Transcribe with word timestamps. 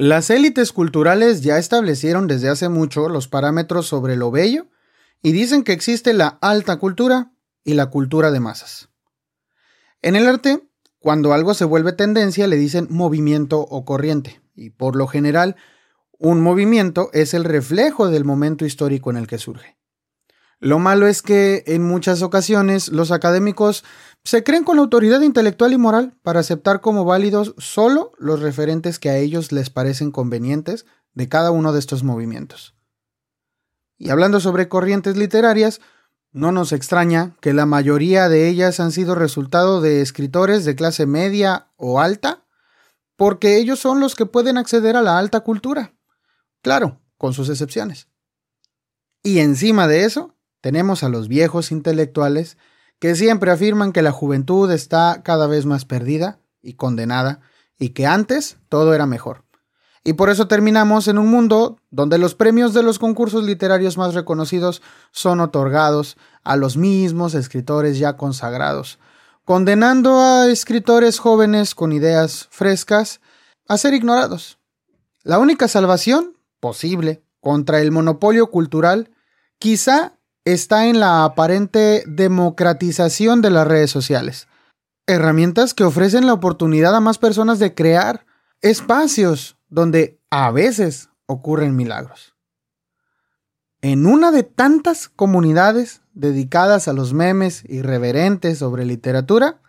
Las 0.00 0.30
élites 0.30 0.72
culturales 0.72 1.42
ya 1.42 1.58
establecieron 1.58 2.26
desde 2.26 2.48
hace 2.48 2.70
mucho 2.70 3.10
los 3.10 3.28
parámetros 3.28 3.86
sobre 3.86 4.16
lo 4.16 4.30
bello 4.30 4.68
y 5.20 5.32
dicen 5.32 5.62
que 5.62 5.72
existe 5.72 6.14
la 6.14 6.38
alta 6.40 6.78
cultura 6.78 7.32
y 7.64 7.74
la 7.74 7.90
cultura 7.90 8.30
de 8.30 8.40
masas. 8.40 8.88
En 10.00 10.16
el 10.16 10.26
arte, 10.26 10.66
cuando 11.00 11.34
algo 11.34 11.52
se 11.52 11.66
vuelve 11.66 11.92
tendencia 11.92 12.46
le 12.46 12.56
dicen 12.56 12.86
movimiento 12.88 13.60
o 13.60 13.84
corriente, 13.84 14.40
y 14.54 14.70
por 14.70 14.96
lo 14.96 15.06
general, 15.06 15.56
un 16.18 16.40
movimiento 16.40 17.10
es 17.12 17.34
el 17.34 17.44
reflejo 17.44 18.08
del 18.08 18.24
momento 18.24 18.64
histórico 18.64 19.10
en 19.10 19.18
el 19.18 19.26
que 19.26 19.36
surge. 19.36 19.76
Lo 20.60 20.78
malo 20.78 21.08
es 21.08 21.20
que 21.20 21.62
en 21.66 21.82
muchas 21.82 22.22
ocasiones 22.22 22.88
los 22.88 23.12
académicos 23.12 23.84
se 24.24 24.44
creen 24.44 24.64
con 24.64 24.78
autoridad 24.78 25.22
intelectual 25.22 25.72
y 25.72 25.78
moral 25.78 26.14
para 26.22 26.40
aceptar 26.40 26.80
como 26.80 27.04
válidos 27.04 27.54
solo 27.58 28.12
los 28.18 28.40
referentes 28.40 28.98
que 28.98 29.10
a 29.10 29.16
ellos 29.16 29.52
les 29.52 29.70
parecen 29.70 30.10
convenientes 30.10 30.86
de 31.14 31.28
cada 31.28 31.50
uno 31.50 31.72
de 31.72 31.78
estos 31.78 32.04
movimientos. 32.04 32.74
Y 33.96 34.10
hablando 34.10 34.40
sobre 34.40 34.68
corrientes 34.68 35.16
literarias, 35.16 35.80
no 36.32 36.52
nos 36.52 36.72
extraña 36.72 37.36
que 37.40 37.52
la 37.52 37.66
mayoría 37.66 38.28
de 38.28 38.48
ellas 38.48 38.78
han 38.78 38.92
sido 38.92 39.14
resultado 39.14 39.80
de 39.80 40.00
escritores 40.00 40.64
de 40.64 40.76
clase 40.76 41.06
media 41.06 41.68
o 41.76 42.00
alta, 42.00 42.44
porque 43.16 43.58
ellos 43.58 43.80
son 43.80 44.00
los 44.00 44.14
que 44.14 44.26
pueden 44.26 44.56
acceder 44.56 44.96
a 44.96 45.02
la 45.02 45.18
alta 45.18 45.40
cultura. 45.40 45.92
Claro, 46.62 47.00
con 47.18 47.34
sus 47.34 47.48
excepciones. 47.48 48.08
Y 49.22 49.40
encima 49.40 49.88
de 49.88 50.04
eso, 50.04 50.36
tenemos 50.60 51.02
a 51.02 51.08
los 51.08 51.28
viejos 51.28 51.72
intelectuales 51.72 52.56
que 53.00 53.16
siempre 53.16 53.50
afirman 53.50 53.92
que 53.92 54.02
la 54.02 54.12
juventud 54.12 54.70
está 54.70 55.22
cada 55.24 55.48
vez 55.48 55.66
más 55.66 55.84
perdida 55.84 56.38
y 56.62 56.74
condenada, 56.74 57.40
y 57.78 57.88
que 57.90 58.06
antes 58.06 58.58
todo 58.68 58.94
era 58.94 59.06
mejor. 59.06 59.44
Y 60.04 60.12
por 60.12 60.30
eso 60.30 60.48
terminamos 60.48 61.08
en 61.08 61.18
un 61.18 61.28
mundo 61.28 61.78
donde 61.90 62.18
los 62.18 62.34
premios 62.34 62.72
de 62.72 62.82
los 62.82 62.98
concursos 62.98 63.44
literarios 63.44 63.98
más 63.98 64.14
reconocidos 64.14 64.82
son 65.12 65.40
otorgados 65.40 66.16
a 66.44 66.56
los 66.56 66.76
mismos 66.76 67.34
escritores 67.34 67.98
ya 67.98 68.16
consagrados, 68.16 68.98
condenando 69.44 70.20
a 70.20 70.48
escritores 70.48 71.18
jóvenes 71.18 71.74
con 71.74 71.92
ideas 71.92 72.48
frescas 72.50 73.20
a 73.66 73.78
ser 73.78 73.94
ignorados. 73.94 74.58
La 75.22 75.38
única 75.38 75.68
salvación 75.68 76.36
posible 76.60 77.22
contra 77.40 77.80
el 77.80 77.92
monopolio 77.92 78.50
cultural 78.50 79.10
quizá 79.58 80.18
está 80.44 80.86
en 80.86 81.00
la 81.00 81.24
aparente 81.24 82.02
democratización 82.06 83.42
de 83.42 83.50
las 83.50 83.66
redes 83.66 83.90
sociales. 83.90 84.48
Herramientas 85.06 85.74
que 85.74 85.84
ofrecen 85.84 86.26
la 86.26 86.32
oportunidad 86.32 86.94
a 86.94 87.00
más 87.00 87.18
personas 87.18 87.58
de 87.58 87.74
crear 87.74 88.26
espacios 88.60 89.56
donde 89.68 90.20
a 90.30 90.50
veces 90.50 91.08
ocurren 91.26 91.76
milagros. 91.76 92.34
En 93.82 94.06
una 94.06 94.30
de 94.30 94.42
tantas 94.42 95.08
comunidades 95.08 96.02
dedicadas 96.12 96.86
a 96.86 96.92
los 96.92 97.14
memes 97.14 97.64
irreverentes 97.66 98.58
sobre 98.58 98.84
literatura, 98.84 99.62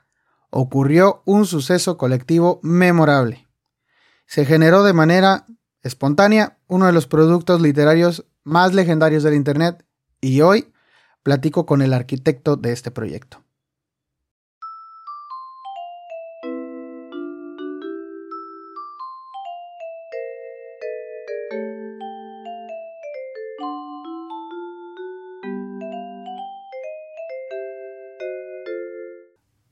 ocurrió 0.49 1.23
un 1.25 1.45
suceso 1.45 1.97
colectivo 1.97 2.59
memorable. 2.61 3.47
Se 4.25 4.45
generó 4.45 4.83
de 4.83 4.93
manera 4.93 5.45
espontánea 5.81 6.57
uno 6.67 6.87
de 6.87 6.91
los 6.91 7.07
productos 7.07 7.61
literarios 7.61 8.25
más 8.43 8.73
legendarios 8.73 9.23
del 9.23 9.35
Internet 9.35 9.85
y 10.21 10.41
hoy 10.41 10.71
platico 11.23 11.65
con 11.65 11.81
el 11.81 11.93
arquitecto 11.93 12.55
de 12.55 12.71
este 12.71 12.91
proyecto. 12.91 13.43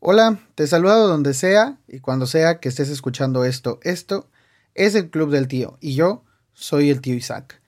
Hola, 0.01 0.40
te 0.56 0.66
saludo 0.66 1.07
donde 1.07 1.35
sea 1.35 1.78
y 1.88 2.00
cuando 2.00 2.25
sea 2.25 2.59
que 2.59 2.69
estés 2.69 2.90
escuchando 2.90 3.45
esto. 3.45 3.79
Esto 3.84 4.28
es 4.74 4.95
el 4.95 5.12
Club 5.12 5.29
del 5.29 5.47
Tío 5.47 5.78
y 5.81 5.94
yo 5.94 6.24
soy 6.53 6.90
el 6.90 7.00
tío 7.01 7.13
Isaac. 7.13 7.59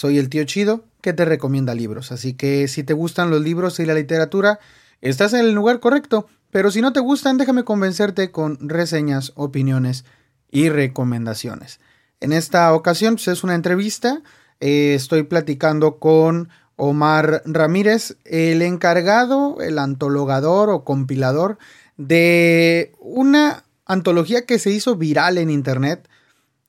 Soy 0.00 0.16
el 0.16 0.30
tío 0.30 0.44
chido 0.44 0.86
que 1.02 1.12
te 1.12 1.26
recomienda 1.26 1.74
libros, 1.74 2.10
así 2.10 2.32
que 2.32 2.68
si 2.68 2.82
te 2.82 2.94
gustan 2.94 3.28
los 3.28 3.42
libros 3.42 3.78
y 3.80 3.84
la 3.84 3.92
literatura, 3.92 4.58
estás 5.02 5.34
en 5.34 5.40
el 5.40 5.52
lugar 5.52 5.78
correcto, 5.78 6.26
pero 6.50 6.70
si 6.70 6.80
no 6.80 6.94
te 6.94 7.00
gustan, 7.00 7.36
déjame 7.36 7.64
convencerte 7.64 8.30
con 8.30 8.56
reseñas, 8.66 9.32
opiniones 9.34 10.06
y 10.50 10.70
recomendaciones. 10.70 11.80
En 12.18 12.32
esta 12.32 12.72
ocasión 12.72 13.16
pues, 13.16 13.28
es 13.28 13.44
una 13.44 13.54
entrevista, 13.54 14.22
eh, 14.58 14.94
estoy 14.94 15.24
platicando 15.24 15.98
con 15.98 16.48
Omar 16.76 17.42
Ramírez, 17.44 18.16
el 18.24 18.62
encargado, 18.62 19.58
el 19.60 19.78
antologador 19.78 20.70
o 20.70 20.82
compilador 20.82 21.58
de 21.98 22.94
una 23.00 23.64
antología 23.84 24.46
que 24.46 24.58
se 24.58 24.70
hizo 24.70 24.96
viral 24.96 25.36
en 25.36 25.50
internet 25.50 26.08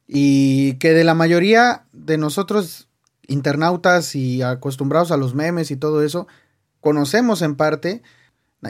y 0.05 0.73
que 0.79 0.91
de 0.91 1.05
la 1.05 1.13
mayoría 1.13 1.85
de 1.93 2.17
nosotros 2.17 2.89
internautas 3.31 4.15
y 4.15 4.41
acostumbrados 4.41 5.11
a 5.11 5.17
los 5.17 5.35
memes 5.35 5.71
y 5.71 5.77
todo 5.77 6.03
eso, 6.03 6.27
conocemos 6.79 7.41
en 7.41 7.55
parte 7.55 8.01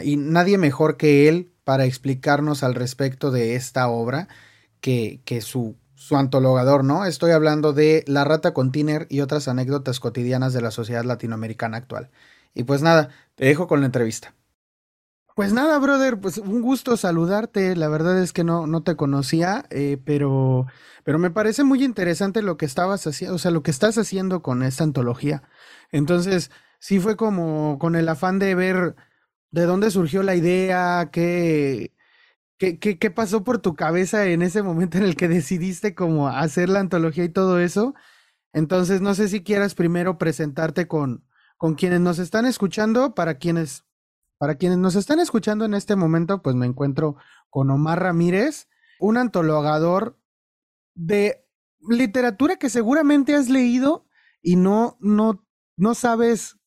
y 0.02 0.16
nadie 0.16 0.58
mejor 0.58 0.96
que 0.96 1.28
él 1.28 1.52
para 1.64 1.84
explicarnos 1.84 2.62
al 2.62 2.74
respecto 2.74 3.30
de 3.30 3.54
esta 3.54 3.88
obra 3.88 4.28
que, 4.80 5.20
que 5.24 5.40
su 5.40 5.76
su 6.02 6.16
antologador, 6.16 6.82
¿no? 6.82 7.04
Estoy 7.04 7.30
hablando 7.30 7.72
de 7.72 8.02
La 8.08 8.24
rata 8.24 8.52
con 8.52 8.72
Tiner 8.72 9.06
y 9.08 9.20
otras 9.20 9.46
anécdotas 9.46 10.00
cotidianas 10.00 10.52
de 10.52 10.60
la 10.60 10.72
sociedad 10.72 11.04
latinoamericana 11.04 11.76
actual. 11.76 12.10
Y 12.54 12.64
pues 12.64 12.82
nada, 12.82 13.10
te 13.36 13.44
dejo 13.44 13.68
con 13.68 13.78
la 13.78 13.86
entrevista. 13.86 14.34
Pues 15.34 15.52
nada, 15.52 15.78
brother, 15.78 16.20
pues 16.20 16.38
un 16.38 16.60
gusto 16.62 16.96
saludarte. 16.96 17.74
La 17.76 17.88
verdad 17.88 18.18
es 18.22 18.32
que 18.32 18.44
no, 18.44 18.66
no 18.66 18.82
te 18.82 18.96
conocía, 18.96 19.64
eh, 19.70 19.98
pero, 20.04 20.66
pero 21.04 21.18
me 21.18 21.30
parece 21.30 21.64
muy 21.64 21.82
interesante 21.84 22.42
lo 22.42 22.56
que 22.56 22.66
estabas 22.66 23.06
haciendo, 23.06 23.36
o 23.36 23.38
sea, 23.38 23.50
lo 23.50 23.62
que 23.62 23.70
estás 23.70 23.96
haciendo 23.98 24.42
con 24.42 24.62
esta 24.62 24.84
antología. 24.84 25.42
Entonces, 25.90 26.50
sí 26.80 27.00
fue 27.00 27.16
como 27.16 27.78
con 27.78 27.96
el 27.96 28.08
afán 28.08 28.38
de 28.38 28.54
ver 28.54 28.96
de 29.50 29.64
dónde 29.66 29.90
surgió 29.90 30.22
la 30.22 30.34
idea, 30.34 31.10
qué, 31.12 31.92
¿Qué, 32.62 33.10
pasó 33.10 33.42
por 33.42 33.58
tu 33.58 33.74
cabeza 33.74 34.26
en 34.26 34.40
ese 34.40 34.62
momento 34.62 34.96
en 34.96 35.02
el 35.04 35.16
que 35.16 35.26
decidiste 35.28 35.96
como 35.96 36.28
hacer 36.28 36.68
la 36.68 36.78
antología 36.78 37.24
y 37.24 37.28
todo 37.28 37.58
eso? 37.58 37.94
Entonces, 38.52 39.00
no 39.00 39.14
sé 39.14 39.28
si 39.28 39.42
quieras 39.42 39.74
primero 39.74 40.16
presentarte 40.16 40.86
con, 40.86 41.24
con 41.56 41.74
quienes 41.74 42.00
nos 42.00 42.20
están 42.20 42.46
escuchando, 42.46 43.14
para 43.16 43.38
quienes, 43.38 43.84
para 44.42 44.56
quienes 44.56 44.78
nos 44.78 44.96
están 44.96 45.20
escuchando 45.20 45.64
en 45.64 45.72
este 45.72 45.94
momento, 45.94 46.42
pues 46.42 46.56
me 46.56 46.66
encuentro 46.66 47.14
con 47.48 47.70
Omar 47.70 48.02
Ramírez, 48.02 48.66
un 48.98 49.16
antologador 49.16 50.18
de 50.96 51.46
literatura 51.88 52.56
que 52.56 52.68
seguramente 52.68 53.36
has 53.36 53.48
leído 53.48 54.04
y 54.42 54.56
no, 54.56 54.96
no, 54.98 55.46
no 55.76 55.94
sabes 55.94 56.58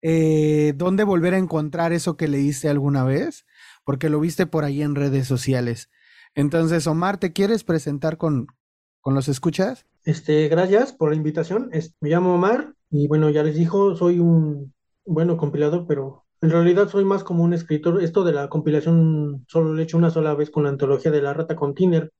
eh, 0.00 0.72
dónde 0.74 1.04
volver 1.04 1.34
a 1.34 1.36
encontrar 1.36 1.92
eso 1.92 2.16
que 2.16 2.28
leíste 2.28 2.70
alguna 2.70 3.04
vez 3.04 3.44
porque 3.84 4.08
lo 4.08 4.20
viste 4.20 4.46
por 4.46 4.64
ahí 4.64 4.80
en 4.80 4.94
redes 4.94 5.26
sociales. 5.26 5.90
Entonces, 6.34 6.86
Omar, 6.86 7.18
¿te 7.18 7.34
quieres 7.34 7.62
presentar 7.62 8.16
con, 8.16 8.46
con 9.02 9.14
los 9.14 9.28
escuchas? 9.28 9.84
Este, 10.02 10.48
gracias 10.48 10.94
por 10.94 11.10
la 11.10 11.16
invitación. 11.16 11.70
me 12.00 12.08
llamo 12.08 12.36
Omar 12.36 12.72
y 12.88 13.06
bueno, 13.06 13.28
ya 13.28 13.42
les 13.42 13.54
dijo, 13.54 13.96
soy 13.96 14.18
un 14.18 14.72
bueno 15.04 15.36
compilador, 15.36 15.86
pero 15.86 16.24
en 16.40 16.50
realidad 16.50 16.88
soy 16.88 17.04
más 17.04 17.24
como 17.24 17.44
un 17.44 17.54
escritor. 17.54 18.02
Esto 18.02 18.24
de 18.24 18.32
la 18.32 18.48
compilación 18.48 19.44
solo 19.48 19.74
lo 19.74 19.80
he 19.80 19.84
hecho 19.84 19.98
una 19.98 20.10
sola 20.10 20.34
vez 20.34 20.50
con 20.50 20.64
la 20.64 20.70
antología 20.70 21.10
de 21.10 21.22
la 21.22 21.34
rata 21.34 21.56
con 21.56 21.74
Tiner. 21.74 22.12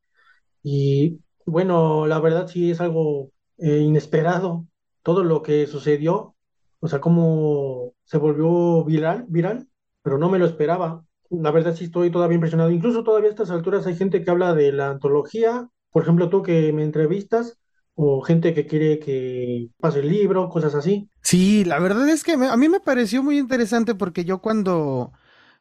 Y 0.62 1.20
bueno, 1.46 2.06
la 2.06 2.20
verdad 2.20 2.48
sí 2.48 2.70
es 2.70 2.80
algo 2.80 3.30
eh, 3.58 3.78
inesperado 3.78 4.66
todo 5.02 5.24
lo 5.24 5.42
que 5.42 5.66
sucedió, 5.66 6.34
o 6.80 6.88
sea, 6.88 7.00
cómo 7.00 7.94
se 8.04 8.18
volvió 8.18 8.84
viral, 8.84 9.24
viral, 9.28 9.68
pero 10.02 10.18
no 10.18 10.28
me 10.28 10.38
lo 10.38 10.46
esperaba 10.46 11.04
la 11.30 11.50
verdad 11.50 11.74
sí 11.74 11.84
estoy 11.84 12.10
todavía 12.10 12.36
impresionado. 12.36 12.70
Incluso 12.70 13.04
todavía 13.04 13.28
a 13.28 13.32
estas 13.32 13.50
alturas 13.50 13.86
hay 13.86 13.96
gente 13.96 14.22
que 14.22 14.30
habla 14.30 14.54
de 14.54 14.72
la 14.72 14.90
antología, 14.90 15.68
por 15.90 16.02
ejemplo 16.02 16.28
tú 16.28 16.42
que 16.42 16.72
me 16.72 16.82
entrevistas, 16.82 17.58
o 18.00 18.22
gente 18.22 18.54
que 18.54 18.64
quiere 18.64 19.00
que 19.00 19.70
pase 19.80 19.98
el 19.98 20.08
libro, 20.08 20.48
cosas 20.48 20.72
así. 20.76 21.10
Sí, 21.20 21.64
la 21.64 21.80
verdad 21.80 22.08
es 22.08 22.22
que 22.22 22.34
a 22.34 22.56
mí 22.56 22.68
me 22.68 22.78
pareció 22.78 23.24
muy 23.24 23.38
interesante 23.38 23.96
porque 23.96 24.24
yo 24.24 24.38
cuando, 24.38 25.12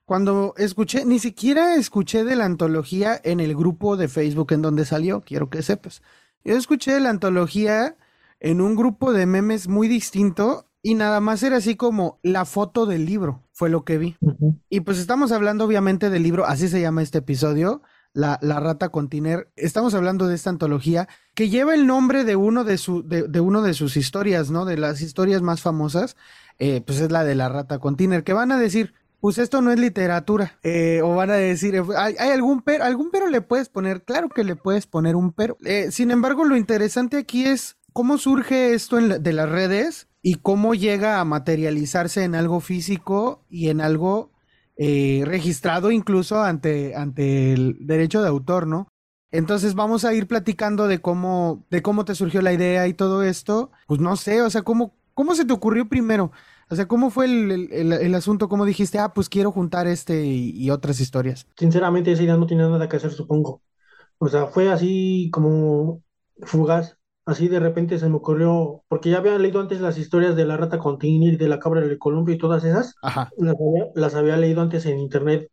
cuando 0.05 0.53
escuché, 0.55 1.03
ni 1.03 1.17
siquiera 1.17 1.73
escuché 1.73 2.23
de 2.23 2.35
la 2.35 2.45
antología 2.45 3.19
en 3.23 3.39
el 3.39 3.55
grupo 3.55 3.97
de 3.97 4.07
Facebook 4.07 4.53
en 4.53 4.61
donde 4.61 4.85
salió, 4.85 5.21
quiero 5.21 5.49
que 5.49 5.63
sepas. 5.63 6.03
Yo 6.45 6.55
escuché 6.55 6.93
de 6.93 6.99
la 6.99 7.09
antología 7.09 7.95
en 8.39 8.61
un 8.61 8.75
grupo 8.75 9.13
de 9.13 9.25
memes 9.25 9.67
muy 9.67 9.87
distinto 9.87 10.67
y 10.83 10.93
nada 10.93 11.19
más 11.19 11.41
era 11.41 11.57
así 11.57 11.75
como 11.75 12.19
la 12.21 12.45
foto 12.45 12.85
del 12.85 13.07
libro, 13.07 13.41
fue 13.51 13.71
lo 13.71 13.83
que 13.83 13.97
vi. 13.97 14.15
Y 14.69 14.81
pues 14.81 14.99
estamos 14.99 15.31
hablando 15.31 15.65
obviamente 15.65 16.11
del 16.11 16.21
libro, 16.21 16.45
así 16.45 16.67
se 16.67 16.81
llama 16.81 17.01
este 17.01 17.17
episodio, 17.17 17.81
la, 18.13 18.39
la, 18.41 18.59
rata 18.59 18.89
con 18.89 19.09
Tiner. 19.09 19.49
Estamos 19.55 19.93
hablando 19.93 20.27
de 20.27 20.35
esta 20.35 20.49
antología 20.49 21.07
que 21.33 21.49
lleva 21.49 21.75
el 21.75 21.87
nombre 21.87 22.23
de 22.23 22.35
uno 22.35 22.63
de, 22.63 22.77
su, 22.77 23.07
de, 23.07 23.39
uno 23.39 23.61
de 23.61 23.73
sus 23.73 23.97
historias, 23.97 24.49
¿no? 24.49 24.65
De 24.65 24.77
las 24.77 25.01
historias 25.01 25.41
más 25.41 25.61
famosas, 25.61 26.15
eh, 26.59 26.81
pues 26.85 26.99
es 26.99 27.11
la 27.11 27.23
de 27.23 27.35
la 27.35 27.49
rata 27.49 27.79
con 27.79 27.95
Tiner, 27.95 28.23
que 28.23 28.33
van 28.33 28.51
a 28.51 28.57
decir, 28.57 28.93
pues 29.19 29.37
esto 29.37 29.61
no 29.61 29.71
es 29.71 29.79
literatura. 29.79 30.57
Eh, 30.63 31.01
o 31.03 31.15
van 31.15 31.29
a 31.29 31.35
decir, 31.35 31.81
¿hay, 31.97 32.15
¿hay, 32.17 32.29
algún 32.31 32.61
pero? 32.61 32.83
¿Algún 32.83 33.09
pero 33.11 33.27
le 33.29 33.41
puedes 33.41 33.69
poner? 33.69 34.03
Claro 34.03 34.29
que 34.29 34.43
le 34.43 34.55
puedes 34.55 34.87
poner 34.87 35.15
un 35.15 35.31
pero. 35.31 35.57
Eh, 35.63 35.89
sin 35.91 36.11
embargo, 36.11 36.45
lo 36.45 36.57
interesante 36.57 37.17
aquí 37.17 37.45
es 37.45 37.77
cómo 37.93 38.17
surge 38.17 38.73
esto 38.73 38.97
de 38.97 39.33
las 39.33 39.49
redes 39.49 40.07
y 40.21 40.35
cómo 40.35 40.75
llega 40.75 41.19
a 41.19 41.25
materializarse 41.25 42.23
en 42.23 42.35
algo 42.35 42.59
físico 42.59 43.43
y 43.49 43.69
en 43.69 43.81
algo 43.81 44.31
eh, 44.77 45.23
registrado 45.25 45.91
incluso 45.91 46.41
ante, 46.41 46.95
ante 46.95 47.53
el 47.53 47.77
derecho 47.79 48.21
de 48.21 48.29
autor, 48.29 48.67
¿no? 48.67 48.87
Entonces 49.31 49.75
vamos 49.75 50.05
a 50.05 50.13
ir 50.13 50.27
platicando 50.27 50.87
de 50.87 50.99
cómo, 50.99 51.65
de 51.69 51.81
cómo 51.81 52.05
te 52.05 52.15
surgió 52.15 52.41
la 52.41 52.53
idea 52.53 52.87
y 52.87 52.93
todo 52.93 53.23
esto. 53.23 53.71
Pues 53.87 53.99
no 53.99 54.15
sé, 54.15 54.41
o 54.41 54.49
sea, 54.49 54.61
cómo, 54.61 54.95
cómo 55.13 55.35
se 55.35 55.45
te 55.45 55.53
ocurrió 55.53 55.89
primero. 55.89 56.31
O 56.69 56.75
sea, 56.75 56.87
¿cómo 56.87 57.09
fue 57.09 57.25
el, 57.25 57.71
el, 57.71 58.15
asunto? 58.15 58.49
¿Cómo 58.49 58.65
dijiste, 58.65 58.99
ah, 58.99 59.13
pues 59.13 59.29
quiero 59.29 59.51
juntar 59.51 59.87
este 59.87 60.25
y, 60.25 60.69
otras 60.69 60.99
historias? 60.99 61.47
Sinceramente, 61.57 62.11
esa 62.11 62.23
idea 62.23 62.35
no 62.35 62.45
tenía 62.45 62.67
nada 62.67 62.89
que 62.89 62.97
hacer, 62.97 63.11
supongo. 63.11 63.61
O 64.17 64.27
sea, 64.27 64.47
fue 64.47 64.69
así 64.69 65.29
como 65.31 66.03
fugaz. 66.43 66.96
Así 67.27 67.49
de 67.49 67.59
repente 67.59 67.99
se 67.99 68.07
me 68.07 68.15
ocurrió, 68.15 68.83
porque 68.87 69.09
ya 69.09 69.17
había 69.17 69.37
leído 69.37 69.59
antes 69.59 69.81
las 69.81 69.97
historias 69.97 70.37
de 70.37 70.45
la 70.45 70.55
rata 70.55 70.79
con 70.79 70.97
y 71.01 71.35
de 71.35 71.47
la 71.49 71.59
cabra 71.59 71.81
del 71.81 71.99
Columpio 71.99 72.33
y 72.33 72.37
todas 72.37 72.63
esas. 72.63 72.95
Ajá. 73.01 73.29
Las 73.35 73.55
había, 73.59 73.85
las 73.95 74.15
había 74.15 74.37
leído 74.37 74.61
antes 74.61 74.85
en 74.85 74.97
internet. 74.97 75.51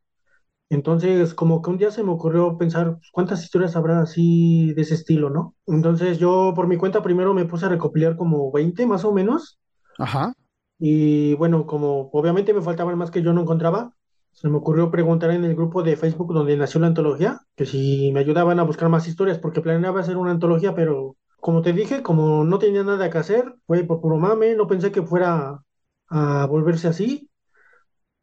Entonces, 0.71 1.35
como 1.35 1.63
que 1.63 1.71
un 1.71 1.79
día 1.79 1.91
se 1.91 2.05
me 2.05 2.13
ocurrió 2.13 2.57
pensar 2.59 2.99
pues, 2.99 3.11
cuántas 3.11 3.43
historias 3.43 3.75
habrá 3.75 4.03
así 4.03 4.73
de 4.75 4.83
ese 4.83 4.95
estilo, 4.95 5.31
¿no? 5.31 5.57
Entonces 5.67 6.21
yo 6.21 6.53
por 6.55 6.69
mi 6.69 6.77
cuenta 6.77 7.03
primero 7.03 7.35
me 7.35 7.45
puse 7.45 7.67
a 7.67 7.71
recopilar 7.71 8.17
como 8.17 8.53
20 8.53 8.87
más 8.87 9.05
o 9.05 9.13
menos. 9.13 9.59
Ajá. 9.99 10.33
Y 10.79 11.35
bueno, 11.35 11.67
como 11.67 12.09
obviamente 12.13 12.55
me 12.55 12.63
faltaban 12.63 12.97
más 12.97 13.11
que 13.11 13.21
yo 13.21 13.33
no 13.33 13.41
encontraba, 13.41 13.97
se 14.31 14.49
me 14.49 14.59
ocurrió 14.59 14.93
preguntar 14.93 15.33
en 15.33 15.43
el 15.43 15.57
grupo 15.57 15.83
de 15.83 15.97
Facebook 15.97 16.33
donde 16.33 16.57
nació 16.57 16.79
la 16.79 16.87
antología, 16.87 17.41
que 17.57 17.67
si 17.67 18.13
me 18.13 18.21
ayudaban 18.21 18.61
a 18.61 18.65
buscar 18.65 18.89
más 18.89 19.09
historias, 19.09 19.41
porque 19.41 19.61
planeaba 19.61 19.99
hacer 19.99 20.17
una 20.17 20.31
antología, 20.31 20.73
pero 20.73 21.17
como 21.45 21.61
te 21.61 21.75
dije, 21.75 22.03
como 22.03 22.43
no 22.45 22.59
tenía 22.59 22.83
nada 22.85 23.11
que 23.11 23.19
hacer, 23.19 23.55
fue 23.67 23.85
por 23.85 24.01
puro 24.01 24.17
mame, 24.17 24.55
no 24.55 24.67
pensé 24.67 24.91
que 24.91 25.03
fuera 25.03 25.63
a 26.09 26.47
volverse 26.47 26.89
así. 26.89 27.31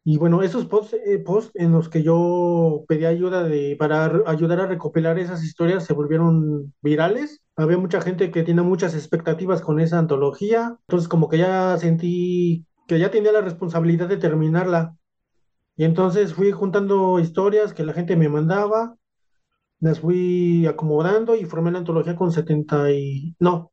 Y 0.02 0.16
bueno, 0.18 0.42
esos 0.42 0.66
posts, 0.66 0.94
eh, 0.94 1.24
en 1.54 1.70
los 1.70 1.88
que 1.88 2.02
yo 2.02 2.84
pedí 2.88 3.04
ayuda 3.04 3.48
para 3.78 4.22
ayudar 4.26 4.60
a 4.60 4.66
recopilar 4.66 5.20
esas 5.20 5.44
historias 5.44 5.84
se 5.84 5.92
volvieron 5.92 6.74
virales. 6.82 7.40
Había 7.54 7.78
mucha 7.78 8.00
gente 8.00 8.32
que 8.32 8.42
tiene 8.42 8.62
muchas 8.62 8.92
expectativas 8.92 9.62
con 9.62 9.78
esa 9.78 10.00
antología. 10.00 10.76
Entonces 10.88 11.08
como 11.08 11.28
que 11.28 11.38
ya 11.38 11.78
sentí 11.78 12.66
que 12.88 12.98
ya 12.98 13.12
tenía 13.12 13.30
la 13.30 13.42
responsabilidad 13.42 14.08
de 14.08 14.16
terminarla. 14.16 14.96
Y 15.76 15.84
entonces 15.84 16.34
fui 16.34 16.50
juntando 16.50 17.20
historias 17.20 17.72
que 17.72 17.84
la 17.84 17.92
gente 17.92 18.16
me 18.16 18.28
mandaba, 18.28 18.96
las 19.82 20.00
fui 20.00 20.64
acomodando 20.66 21.34
y 21.34 21.44
formé 21.44 21.72
la 21.72 21.78
antología 21.78 22.14
con 22.16 22.30
70 22.32 22.92
y... 22.92 23.34
No, 23.40 23.72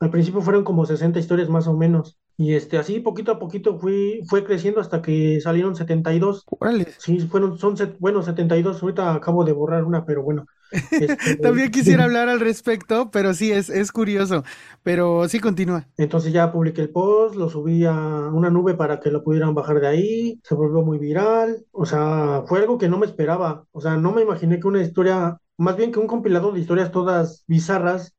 al 0.00 0.10
principio 0.10 0.40
fueron 0.40 0.64
como 0.64 0.86
60 0.86 1.18
historias 1.20 1.50
más 1.50 1.68
o 1.68 1.76
menos. 1.76 2.18
Y 2.38 2.54
este, 2.54 2.78
así 2.78 3.00
poquito 3.00 3.32
a 3.32 3.38
poquito 3.38 3.78
fui, 3.78 4.22
fue 4.28 4.44
creciendo 4.44 4.80
hasta 4.80 5.02
que 5.02 5.40
salieron 5.42 5.76
72. 5.76 6.44
Órale. 6.46 6.88
Sí, 6.98 7.20
fueron, 7.20 7.58
son, 7.58 7.76
bueno, 8.00 8.22
72. 8.22 8.82
Ahorita 8.82 9.14
acabo 9.14 9.44
de 9.44 9.52
borrar 9.52 9.84
una, 9.84 10.06
pero 10.06 10.22
bueno. 10.22 10.46
Este, 10.98 11.36
También 11.42 11.70
quisiera 11.70 12.04
hablar 12.04 12.28
al 12.28 12.40
respecto, 12.40 13.10
pero 13.10 13.34
sí, 13.34 13.52
es, 13.52 13.68
es 13.68 13.92
curioso. 13.92 14.44
Pero 14.82 15.28
sí, 15.28 15.40
continúa. 15.40 15.86
Entonces 15.96 16.32
ya 16.32 16.50
publiqué 16.52 16.80
el 16.80 16.90
post, 16.90 17.36
lo 17.36 17.48
subí 17.50 17.84
a 17.84 17.92
una 17.94 18.50
nube 18.50 18.74
para 18.74 18.98
que 18.98 19.10
lo 19.10 19.22
pudieran 19.22 19.54
bajar 19.54 19.80
de 19.80 19.88
ahí. 19.88 20.40
Se 20.42 20.54
volvió 20.54 20.82
muy 20.82 20.98
viral. 20.98 21.66
O 21.72 21.84
sea, 21.86 22.42
fue 22.46 22.60
algo 22.60 22.78
que 22.78 22.88
no 22.88 22.98
me 22.98 23.06
esperaba. 23.06 23.66
O 23.72 23.80
sea, 23.80 23.96
no 23.96 24.12
me 24.12 24.22
imaginé 24.22 24.58
que 24.58 24.66
una 24.68 24.82
historia, 24.82 25.38
más 25.58 25.76
bien 25.76 25.92
que 25.92 25.98
un 26.00 26.06
compilado 26.06 26.50
de 26.52 26.60
historias 26.60 26.90
todas 26.92 27.44
bizarras, 27.46 28.14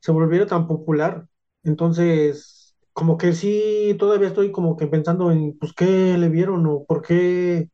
se 0.00 0.12
volviera 0.12 0.46
tan 0.46 0.66
popular. 0.68 1.26
Entonces 1.64 2.56
como 2.92 3.18
que 3.18 3.32
sí, 3.34 3.96
todavía 3.98 4.28
estoy 4.28 4.52
como 4.52 4.76
que 4.76 4.86
pensando 4.86 5.30
en, 5.32 5.58
pues, 5.58 5.72
¿qué 5.74 6.18
le 6.18 6.28
vieron 6.28 6.66
o 6.66 6.84
por 6.84 7.02
qué, 7.02 7.70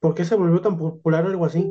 por 0.00 0.14
qué 0.14 0.24
se 0.24 0.36
volvió 0.36 0.60
tan 0.62 0.78
popular 0.78 1.24
o 1.26 1.28
algo 1.28 1.46
así? 1.46 1.66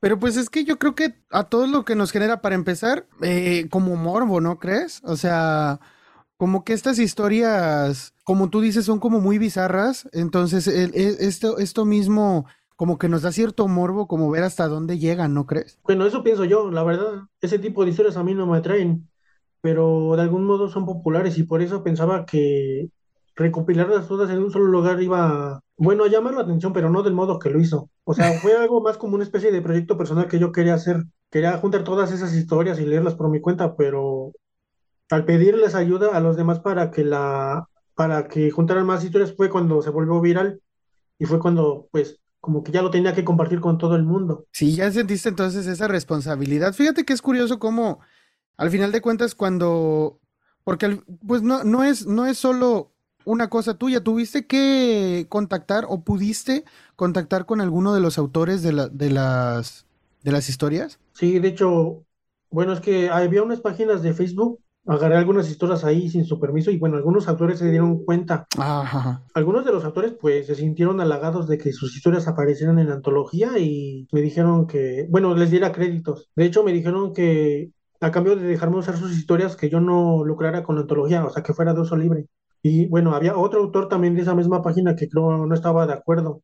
Pero 0.00 0.18
pues 0.18 0.36
es 0.36 0.50
que 0.50 0.64
yo 0.64 0.78
creo 0.78 0.94
que 0.94 1.14
a 1.30 1.44
todo 1.44 1.66
lo 1.66 1.84
que 1.84 1.94
nos 1.94 2.12
genera 2.12 2.40
para 2.40 2.54
empezar, 2.54 3.06
eh, 3.22 3.68
como 3.70 3.96
morbo, 3.96 4.40
¿no 4.40 4.58
crees? 4.58 5.02
O 5.04 5.16
sea, 5.16 5.80
como 6.36 6.64
que 6.64 6.72
estas 6.72 6.98
historias, 6.98 8.14
como 8.24 8.48
tú 8.50 8.60
dices, 8.60 8.84
son 8.84 9.00
como 9.00 9.20
muy 9.20 9.38
bizarras, 9.38 10.08
entonces 10.12 10.68
el, 10.68 10.92
esto, 10.94 11.58
esto 11.58 11.84
mismo 11.84 12.46
como 12.76 12.96
que 12.96 13.08
nos 13.08 13.22
da 13.22 13.32
cierto 13.32 13.66
morbo 13.66 14.06
como 14.06 14.30
ver 14.30 14.44
hasta 14.44 14.68
dónde 14.68 14.98
llegan, 14.98 15.34
¿no 15.34 15.46
crees? 15.46 15.78
Bueno, 15.82 16.06
eso 16.06 16.22
pienso 16.22 16.44
yo, 16.44 16.70
la 16.70 16.84
verdad, 16.84 17.22
ese 17.40 17.58
tipo 17.58 17.84
de 17.84 17.90
historias 17.90 18.16
a 18.16 18.22
mí 18.22 18.34
no 18.34 18.46
me 18.46 18.58
atraen 18.58 19.08
pero 19.60 20.14
de 20.16 20.22
algún 20.22 20.44
modo 20.44 20.68
son 20.68 20.86
populares 20.86 21.38
y 21.38 21.44
por 21.44 21.62
eso 21.62 21.82
pensaba 21.82 22.26
que 22.26 22.90
recopilarlas 23.38 24.08
todas 24.08 24.30
en 24.30 24.42
un 24.42 24.50
solo 24.50 24.66
lugar 24.66 25.00
iba, 25.02 25.60
bueno, 25.76 26.04
a 26.04 26.08
llamar 26.08 26.34
la 26.34 26.42
atención, 26.42 26.72
pero 26.72 26.90
no 26.90 27.02
del 27.02 27.14
modo 27.14 27.38
que 27.38 27.50
lo 27.50 27.60
hizo. 27.60 27.88
O 28.04 28.14
sea, 28.14 28.32
fue 28.40 28.56
algo 28.56 28.80
más 28.82 28.98
como 28.98 29.14
una 29.14 29.24
especie 29.24 29.52
de 29.52 29.62
proyecto 29.62 29.96
personal 29.96 30.28
que 30.28 30.38
yo 30.38 30.52
quería 30.52 30.74
hacer. 30.74 31.04
Quería 31.30 31.56
juntar 31.58 31.84
todas 31.84 32.12
esas 32.12 32.34
historias 32.34 32.80
y 32.80 32.86
leerlas 32.86 33.14
por 33.14 33.30
mi 33.30 33.40
cuenta, 33.40 33.76
pero 33.76 34.32
al 35.10 35.24
pedirles 35.24 35.74
ayuda 35.74 36.16
a 36.16 36.20
los 36.20 36.36
demás 36.36 36.60
para 36.60 36.90
que 36.90 37.04
la 37.04 37.66
para 37.94 38.28
que 38.28 38.50
juntaran 38.50 38.86
más 38.86 39.02
historias 39.04 39.34
fue 39.34 39.50
cuando 39.50 39.82
se 39.82 39.90
volvió 39.90 40.20
viral 40.20 40.60
y 41.18 41.24
fue 41.24 41.40
cuando 41.40 41.88
pues 41.90 42.20
como 42.40 42.62
que 42.62 42.70
ya 42.70 42.82
lo 42.82 42.90
tenía 42.90 43.14
que 43.14 43.24
compartir 43.24 43.60
con 43.60 43.78
todo 43.78 43.96
el 43.96 44.04
mundo. 44.04 44.46
Sí, 44.52 44.76
ya 44.76 44.90
sentiste 44.92 45.28
entonces 45.28 45.66
esa 45.66 45.88
responsabilidad. 45.88 46.72
Fíjate 46.72 47.04
que 47.04 47.12
es 47.12 47.22
curioso 47.22 47.58
cómo 47.58 48.00
al 48.58 48.70
final 48.70 48.92
de 48.92 49.00
cuentas, 49.00 49.34
cuando. 49.34 50.20
Porque 50.64 51.00
pues 51.26 51.42
no, 51.42 51.64
no 51.64 51.82
es, 51.84 52.06
no 52.06 52.26
es 52.26 52.36
solo 52.36 52.92
una 53.28 53.48
cosa 53.48 53.74
tuya. 53.74 54.02
¿Tuviste 54.02 54.46
que 54.46 55.26
contactar 55.28 55.84
o 55.88 56.00
pudiste 56.00 56.64
contactar 56.96 57.46
con 57.46 57.60
alguno 57.60 57.94
de 57.94 58.00
los 58.00 58.18
autores 58.18 58.62
de, 58.62 58.72
la, 58.72 58.88
de 58.88 59.10
las 59.10 59.86
de 60.22 60.32
las 60.32 60.48
historias? 60.48 60.98
Sí, 61.12 61.38
de 61.38 61.48
hecho, 61.48 62.04
bueno, 62.50 62.72
es 62.72 62.80
que 62.80 63.10
había 63.10 63.42
unas 63.42 63.60
páginas 63.60 64.02
de 64.02 64.14
Facebook, 64.14 64.60
agarré 64.86 65.16
algunas 65.16 65.50
historias 65.50 65.84
ahí 65.84 66.08
sin 66.08 66.24
su 66.24 66.40
permiso 66.40 66.70
y 66.70 66.78
bueno, 66.78 66.96
algunos 66.96 67.28
autores 67.28 67.58
se 67.58 67.70
dieron 67.70 68.04
cuenta. 68.04 68.46
Ajá. 68.56 69.22
Algunos 69.34 69.64
de 69.64 69.72
los 69.72 69.84
autores 69.84 70.14
pues 70.18 70.46
se 70.46 70.54
sintieron 70.54 71.00
halagados 71.00 71.46
de 71.48 71.58
que 71.58 71.72
sus 71.72 71.94
historias 71.94 72.28
aparecieran 72.28 72.78
en 72.78 72.88
la 72.88 72.94
antología 72.94 73.58
y 73.58 74.08
me 74.12 74.22
dijeron 74.22 74.66
que, 74.66 75.06
bueno, 75.10 75.34
les 75.34 75.50
diera 75.50 75.72
créditos. 75.72 76.30
De 76.34 76.46
hecho, 76.46 76.64
me 76.64 76.72
dijeron 76.72 77.12
que 77.12 77.72
a 78.00 78.10
cambio 78.10 78.36
de 78.36 78.46
dejarme 78.46 78.76
usar 78.76 78.96
sus 78.96 79.16
historias, 79.16 79.56
que 79.56 79.68
yo 79.68 79.80
no 79.80 80.24
lucrara 80.24 80.62
con 80.62 80.76
la 80.76 80.82
antología, 80.82 81.24
o 81.24 81.30
sea, 81.30 81.42
que 81.42 81.52
fuera 81.52 81.74
de 81.74 81.80
uso 81.80 81.96
libre. 81.96 82.26
Y 82.62 82.86
bueno, 82.86 83.14
había 83.14 83.36
otro 83.36 83.60
autor 83.60 83.88
también 83.88 84.14
de 84.14 84.22
esa 84.22 84.34
misma 84.34 84.62
página 84.62 84.96
que 84.96 85.08
creo 85.08 85.46
no 85.46 85.54
estaba 85.54 85.86
de 85.86 85.92
acuerdo. 85.94 86.42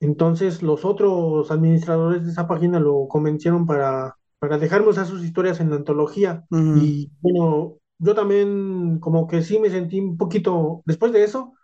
Entonces 0.00 0.62
los 0.62 0.84
otros 0.84 1.50
administradores 1.50 2.24
de 2.24 2.32
esa 2.32 2.46
página 2.46 2.80
lo 2.80 3.06
convencieron 3.08 3.66
para, 3.66 4.16
para 4.38 4.58
dejarme 4.58 4.88
usar 4.88 5.06
sus 5.06 5.24
historias 5.24 5.60
en 5.60 5.70
la 5.70 5.76
antología. 5.76 6.44
Uh 6.50 6.56
-huh. 6.56 6.82
Y 6.82 7.12
bueno, 7.20 7.76
yo 7.98 8.14
también 8.14 8.98
como 9.00 9.26
que 9.26 9.42
sí 9.42 9.58
me 9.58 9.70
sentí 9.70 10.00
un 10.00 10.16
poquito, 10.16 10.82
después 10.84 11.12
de 11.12 11.24
eso, 11.24 11.54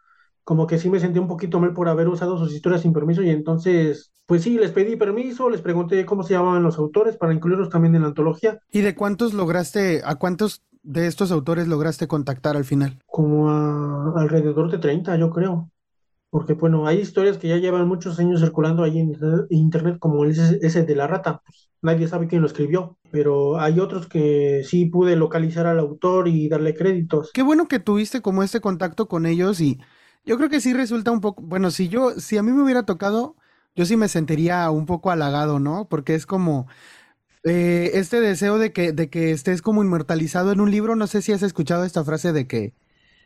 como 0.44 0.66
que 0.66 0.78
sí 0.78 0.90
me 0.90 1.00
sentí 1.00 1.18
un 1.18 1.28
poquito 1.28 1.60
mal 1.60 1.74
por 1.74 1.88
haber 1.88 2.08
usado 2.08 2.38
sus 2.38 2.52
historias 2.54 2.82
sin 2.82 2.92
permiso 2.92 3.22
y 3.22 3.30
entonces, 3.30 4.12
pues 4.26 4.42
sí, 4.42 4.56
les 4.58 4.72
pedí 4.72 4.96
permiso, 4.96 5.50
les 5.50 5.60
pregunté 5.60 6.04
cómo 6.06 6.22
se 6.22 6.34
llamaban 6.34 6.62
los 6.62 6.78
autores 6.78 7.16
para 7.16 7.34
incluirlos 7.34 7.68
también 7.68 7.94
en 7.94 8.02
la 8.02 8.08
antología. 8.08 8.58
¿Y 8.72 8.80
de 8.80 8.94
cuántos 8.94 9.34
lograste, 9.34 10.00
a 10.04 10.14
cuántos 10.16 10.62
de 10.82 11.06
estos 11.06 11.30
autores 11.32 11.68
lograste 11.68 12.08
contactar 12.08 12.56
al 12.56 12.64
final? 12.64 12.98
Como 13.06 13.50
a 13.50 14.12
alrededor 14.16 14.70
de 14.70 14.78
30, 14.78 15.16
yo 15.16 15.30
creo. 15.30 15.70
Porque 16.30 16.52
bueno, 16.52 16.86
hay 16.86 17.00
historias 17.00 17.38
que 17.38 17.48
ya 17.48 17.56
llevan 17.56 17.88
muchos 17.88 18.18
años 18.20 18.40
circulando 18.40 18.84
ahí 18.84 19.00
en 19.00 19.16
internet, 19.50 19.98
como 19.98 20.24
ese, 20.24 20.60
ese 20.62 20.84
de 20.84 20.94
la 20.94 21.08
rata, 21.08 21.42
pues 21.44 21.70
nadie 21.82 22.06
sabe 22.06 22.28
quién 22.28 22.40
lo 22.40 22.46
escribió, 22.46 22.96
pero 23.10 23.58
hay 23.58 23.80
otros 23.80 24.06
que 24.06 24.62
sí 24.64 24.86
pude 24.86 25.16
localizar 25.16 25.66
al 25.66 25.80
autor 25.80 26.28
y 26.28 26.48
darle 26.48 26.74
créditos. 26.74 27.30
Qué 27.34 27.42
bueno 27.42 27.66
que 27.66 27.80
tuviste 27.80 28.22
como 28.22 28.44
este 28.44 28.60
contacto 28.60 29.08
con 29.08 29.26
ellos 29.26 29.60
y 29.60 29.80
yo 30.24 30.36
creo 30.36 30.48
que 30.48 30.60
sí 30.60 30.72
resulta 30.72 31.10
un 31.10 31.20
poco, 31.20 31.42
bueno, 31.42 31.72
si 31.72 31.88
yo, 31.88 32.12
si 32.12 32.36
a 32.38 32.44
mí 32.44 32.52
me 32.52 32.62
hubiera 32.62 32.84
tocado, 32.84 33.34
yo 33.74 33.84
sí 33.84 33.96
me 33.96 34.08
sentiría 34.08 34.70
un 34.70 34.86
poco 34.86 35.10
halagado, 35.10 35.58
¿no? 35.58 35.88
Porque 35.88 36.14
es 36.14 36.26
como 36.26 36.68
eh, 37.44 37.92
este 37.94 38.20
deseo 38.20 38.58
de 38.58 38.72
que, 38.72 38.92
de 38.92 39.08
que 39.08 39.30
estés 39.32 39.62
como 39.62 39.82
inmortalizado 39.82 40.52
en 40.52 40.60
un 40.60 40.70
libro. 40.70 40.96
No 40.96 41.06
sé 41.06 41.22
si 41.22 41.32
has 41.32 41.42
escuchado 41.42 41.84
esta 41.84 42.04
frase 42.04 42.32
de 42.32 42.46
que 42.46 42.74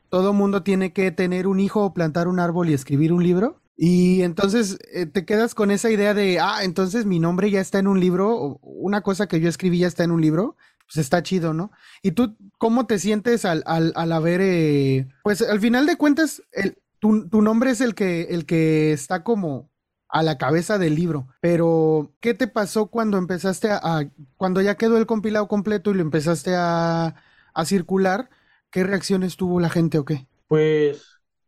todo 0.09 0.33
mundo 0.33 0.63
tiene 0.63 0.93
que 0.93 1.11
tener 1.11 1.47
un 1.47 1.61
hijo 1.61 1.93
plantar 1.93 2.29
un 2.29 2.39
árbol 2.39 2.71
y 2.71 2.75
escribir 2.75 3.13
un 3.13 3.23
libro. 3.25 3.61
Y 3.77 4.23
entonces 4.23 4.79
eh, 4.93 5.07
te 5.07 5.25
quedas 5.25 5.55
con 5.55 5.73
esa 5.73 5.91
idea 5.91 6.15
de, 6.15 6.39
ah, 6.39 6.63
entonces 6.63 7.07
mi 7.07 7.19
nombre 7.19 7.51
ya 7.51 7.61
está 7.61 7.81
en 7.81 7.89
un 7.89 7.99
libro, 7.99 8.61
una 8.63 9.01
cosa 9.01 9.27
que 9.27 9.41
yo 9.41 9.49
escribí 9.49 9.81
ya 9.81 9.89
está 9.89 10.05
en 10.05 10.13
un 10.13 10.21
libro, 10.21 10.57
pues 10.87 10.99
está 10.99 11.23
chido, 11.25 11.55
¿no? 11.55 11.73
¿Y 12.01 12.13
tú 12.13 12.37
cómo 12.59 12.87
te 12.87 13.01
sientes 13.01 13.45
al, 13.45 13.65
al, 13.67 13.93
al 13.97 14.13
haber, 14.13 14.41
eh, 14.43 15.09
pues 15.25 15.43
al 15.43 15.59
final 15.59 15.87
de 15.87 15.97
cuentas, 15.97 16.43
el, 16.53 16.79
tu, 17.01 17.29
tu, 17.29 17.43
nombre 17.43 17.71
es 17.71 17.81
el 17.81 17.97
que, 17.97 18.29
el 18.31 18.47
que 18.47 18.93
está 18.93 19.25
como 19.25 19.71
a 20.15 20.23
la 20.23 20.39
cabeza 20.39 20.79
del 20.79 20.95
libro, 20.95 21.29
pero 21.41 22.13
¿qué 22.21 22.35
te 22.35 22.47
pasó 22.49 22.87
cuando 22.87 23.19
empezaste 23.19 23.69
a, 23.73 24.09
cuando 24.37 24.63
ya 24.63 24.77
quedó 24.77 24.97
el 24.99 25.07
compilado 25.07 25.49
completo 25.49 25.91
y 25.91 25.95
lo 25.95 26.03
empezaste 26.03 26.55
a, 26.57 27.17
a 27.55 27.65
circular? 27.67 28.31
¿Qué 28.71 28.85
reacciones 28.85 29.37
tuvo 29.37 29.61
la 29.61 29.71
gente 29.71 29.99
o 29.99 30.05
qué? 30.05 30.29
Pues 30.49 31.05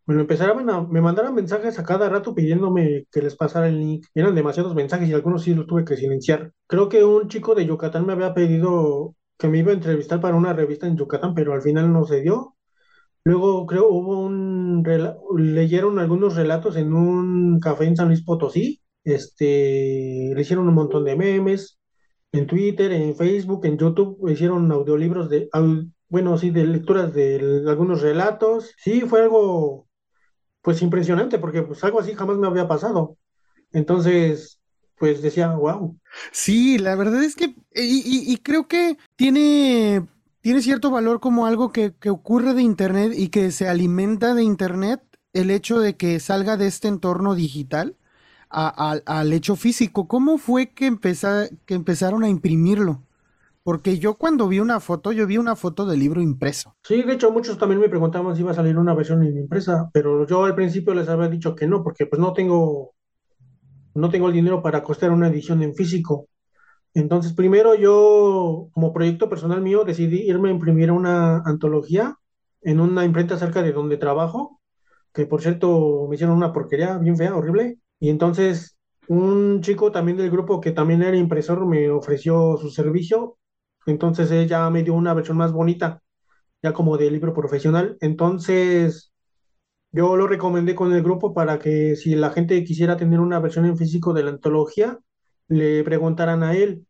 me 0.07 0.21
empezaron 0.21 0.69
a, 0.71 0.83
me 0.83 1.01
mandaron 1.01 1.35
mensajes 1.35 1.79
a 1.79 1.85
cada 1.85 2.09
rato 2.09 2.35
pidiéndome 2.35 3.07
que 3.13 3.23
les 3.23 3.37
pasara 3.37 3.69
el 3.69 3.79
link. 3.81 4.07
Eran 4.15 4.35
demasiados 4.35 4.75
mensajes 4.75 5.09
y 5.09 5.13
algunos 5.15 5.43
sí 5.43 5.55
los 5.55 5.67
tuve 5.67 5.85
que 5.85 5.97
silenciar. 5.97 6.53
Creo 6.67 6.89
que 6.89 7.05
un 7.05 7.29
chico 7.29 7.55
de 7.55 7.67
Yucatán 7.67 8.07
me 8.07 8.13
había 8.13 8.35
pedido 8.35 9.15
que 9.39 9.49
me 9.49 9.59
iba 9.59 9.71
a 9.73 9.75
entrevistar 9.75 10.21
para 10.21 10.37
una 10.37 10.53
revista 10.53 10.87
en 10.87 10.97
Yucatán, 10.97 11.35
pero 11.35 11.53
al 11.55 11.63
final 11.63 11.93
no 11.93 12.05
se 12.05 12.23
dio. 12.23 12.56
Luego 13.27 13.67
creo 13.67 13.89
hubo 13.89 14.21
un 14.21 14.85
leyeron 15.37 15.99
algunos 15.99 16.37
relatos 16.37 16.77
en 16.77 16.93
un 16.93 17.59
café 17.59 17.87
en 17.87 17.97
San 17.97 18.07
Luis 18.07 18.23
Potosí. 18.23 18.81
Este, 19.03 20.31
le 20.33 20.41
hicieron 20.41 20.69
un 20.69 20.75
montón 20.75 21.05
de 21.05 21.17
memes 21.17 21.77
en 22.31 22.47
Twitter, 22.47 22.93
en 22.93 23.17
Facebook, 23.17 23.67
en 23.67 23.79
YouTube, 23.79 24.31
hicieron 24.31 24.71
audiolibros 24.71 25.29
de 25.29 25.49
bueno, 26.09 26.39
sí, 26.39 26.51
de 26.51 26.67
lecturas 26.67 27.13
de 27.15 27.65
algunos 27.67 28.01
relatos. 28.01 28.73
Sí, 28.79 29.01
fue 29.01 29.23
algo 29.23 29.89
pues 30.63 30.81
impresionante 30.83 31.41
porque 31.41 31.63
pues 31.63 31.83
algo 31.83 31.99
así 31.99 32.15
jamás 32.15 32.37
me 32.39 32.47
había 32.47 32.69
pasado. 32.69 33.17
Entonces, 33.73 34.61
pues 34.99 35.21
decía, 35.21 35.49
wow. 35.57 35.99
Sí, 36.31 36.79
la 36.79 36.95
verdad 36.95 37.25
es 37.25 37.35
que, 37.35 37.57
y, 37.75 38.33
y, 38.33 38.37
creo 38.37 38.69
que 38.69 38.97
tiene, 39.17 40.07
tiene 40.47 40.63
cierto 40.63 40.93
valor 40.93 41.19
como 41.19 41.45
algo 41.45 41.73
que, 41.73 41.93
que, 41.99 42.09
ocurre 42.09 42.55
de 42.55 42.63
Internet 42.63 43.13
y 43.17 43.31
que 43.31 43.51
se 43.51 43.69
alimenta 43.69 44.33
de 44.33 44.45
Internet 44.45 45.03
el 45.33 45.51
hecho 45.51 45.81
de 45.81 45.97
que 45.97 46.21
salga 46.21 46.57
de 46.57 46.69
este 46.69 46.87
entorno 46.87 47.35
digital 47.35 47.97
a, 48.49 49.01
al 49.07 49.33
hecho 49.33 49.57
físico. 49.57 50.07
¿Cómo 50.07 50.39
fue 50.39 50.69
que, 50.69 50.87
empezar, 50.87 51.51
que 51.65 51.75
empezaron 51.75 52.23
a 52.23 52.29
imprimirlo? 52.29 53.03
Porque 53.65 53.99
yo 53.99 54.15
cuando 54.15 54.47
vi 54.47 54.61
una 54.61 54.79
foto, 54.79 55.11
yo 55.11 55.27
vi 55.27 55.37
una 55.37 55.57
foto 55.57 55.85
del 55.85 55.99
libro 55.99 56.21
impreso. 56.21 56.77
Sí, 56.85 57.03
de 57.03 57.15
hecho 57.15 57.33
muchos 57.33 57.59
también 57.59 57.81
me 57.81 57.89
preguntaban 57.89 58.37
si 58.37 58.43
iba 58.43 58.53
a 58.53 58.55
salir 58.55 58.79
una 58.79 58.95
versión 58.95 59.25
impresa, 59.25 59.91
pero 59.93 60.29
yo 60.29 60.45
al 60.45 60.55
principio 60.55 60.95
les 60.95 61.09
había 61.09 61.27
dicho 61.27 61.57
que 61.57 61.67
no, 61.67 61.83
porque 61.83 62.07
pues 62.07 62.21
no 62.21 62.33
tengo, 62.33 62.95
no 63.95 64.11
tengo 64.11 64.29
el 64.29 64.35
dinero 64.35 64.63
para 64.63 64.85
costear 64.85 65.11
una 65.11 65.27
edición 65.27 65.65
en 65.65 65.75
físico. 65.75 66.29
Entonces 66.97 67.33
primero 67.35 67.75
yo, 67.75 68.69
como 68.73 68.93
proyecto 68.93 69.29
personal 69.29 69.63
mío, 69.63 69.85
decidí 69.85 70.23
irme 70.29 70.49
a 70.49 70.53
imprimir 70.53 70.91
una 70.91 71.39
antología 71.45 72.19
en 72.63 72.81
una 72.81 73.05
imprenta 73.05 73.39
cerca 73.39 73.63
de 73.63 73.73
donde 73.73 73.97
trabajo, 73.99 74.61
que 75.13 75.27
por 75.27 75.43
cierto 75.43 76.07
me 76.09 76.17
hicieron 76.17 76.37
una 76.37 76.53
porquería 76.53 76.99
bien 76.99 77.17
fea, 77.17 77.37
horrible. 77.37 77.79
Y 78.01 78.11
entonces 78.11 78.79
un 79.09 79.61
chico 79.63 79.93
también 79.93 80.19
del 80.19 80.31
grupo 80.31 80.61
que 80.61 80.73
también 80.73 81.03
era 81.03 81.17
impresor 81.17 81.67
me 81.67 81.91
ofreció 81.91 82.57
su 82.59 82.71
servicio 82.71 83.39
entonces 83.87 84.31
ella 84.33 84.69
me 84.71 84.83
dio 84.83 84.95
una 84.95 85.15
versión 85.15 85.37
más 85.39 85.53
bonita, 85.53 86.03
ya 86.63 86.73
como 86.73 86.99
de 86.99 87.11
libro 87.11 87.35
profesional. 87.35 87.97
Entonces 88.01 89.13
yo 89.93 90.17
lo 90.17 90.27
recomendé 90.29 90.75
con 90.75 90.93
el 90.93 91.03
grupo 91.03 91.35
para 91.35 91.59
que 91.59 91.97
si 91.97 92.17
la 92.17 92.31
gente 92.31 92.63
quisiera 92.65 92.97
tener 92.97 93.21
una 93.21 93.41
versión 93.41 93.67
en 93.67 93.77
físico 93.79 94.13
de 94.15 94.25
la 94.25 94.31
antología, 94.31 94.99
le 95.49 95.85
preguntaran 95.85 96.43
a 96.43 96.57
él. 96.57 96.86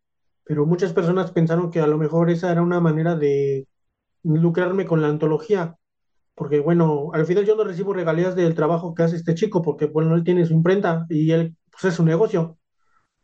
Pero 0.47 0.65
muchas 0.65 0.93
personas 0.93 1.31
pensaron 1.31 1.71
que 1.71 1.81
a 1.81 1.87
lo 1.87 1.97
mejor 1.97 2.29
esa 2.29 2.51
era 2.51 2.61
una 2.61 2.79
manera 2.79 3.15
de 3.15 3.67
lucrarme 4.23 4.85
con 4.85 5.01
la 5.01 5.09
antología. 5.09 5.77
Porque 6.35 6.59
bueno, 6.59 7.11
al 7.13 7.25
final 7.25 7.45
yo 7.45 7.55
no 7.55 7.63
recibo 7.65 7.93
regalías 7.93 8.35
del 8.35 8.55
trabajo 8.55 8.95
que 8.95 9.03
hace 9.03 9.17
este 9.17 9.35
chico, 9.35 9.61
porque 9.61 9.85
bueno, 9.87 10.15
él 10.15 10.23
tiene 10.23 10.45
su 10.45 10.53
imprenta 10.53 11.05
y 11.09 11.31
él 11.31 11.55
pues 11.71 11.85
es 11.85 11.95
su 11.95 12.05
negocio 12.05 12.57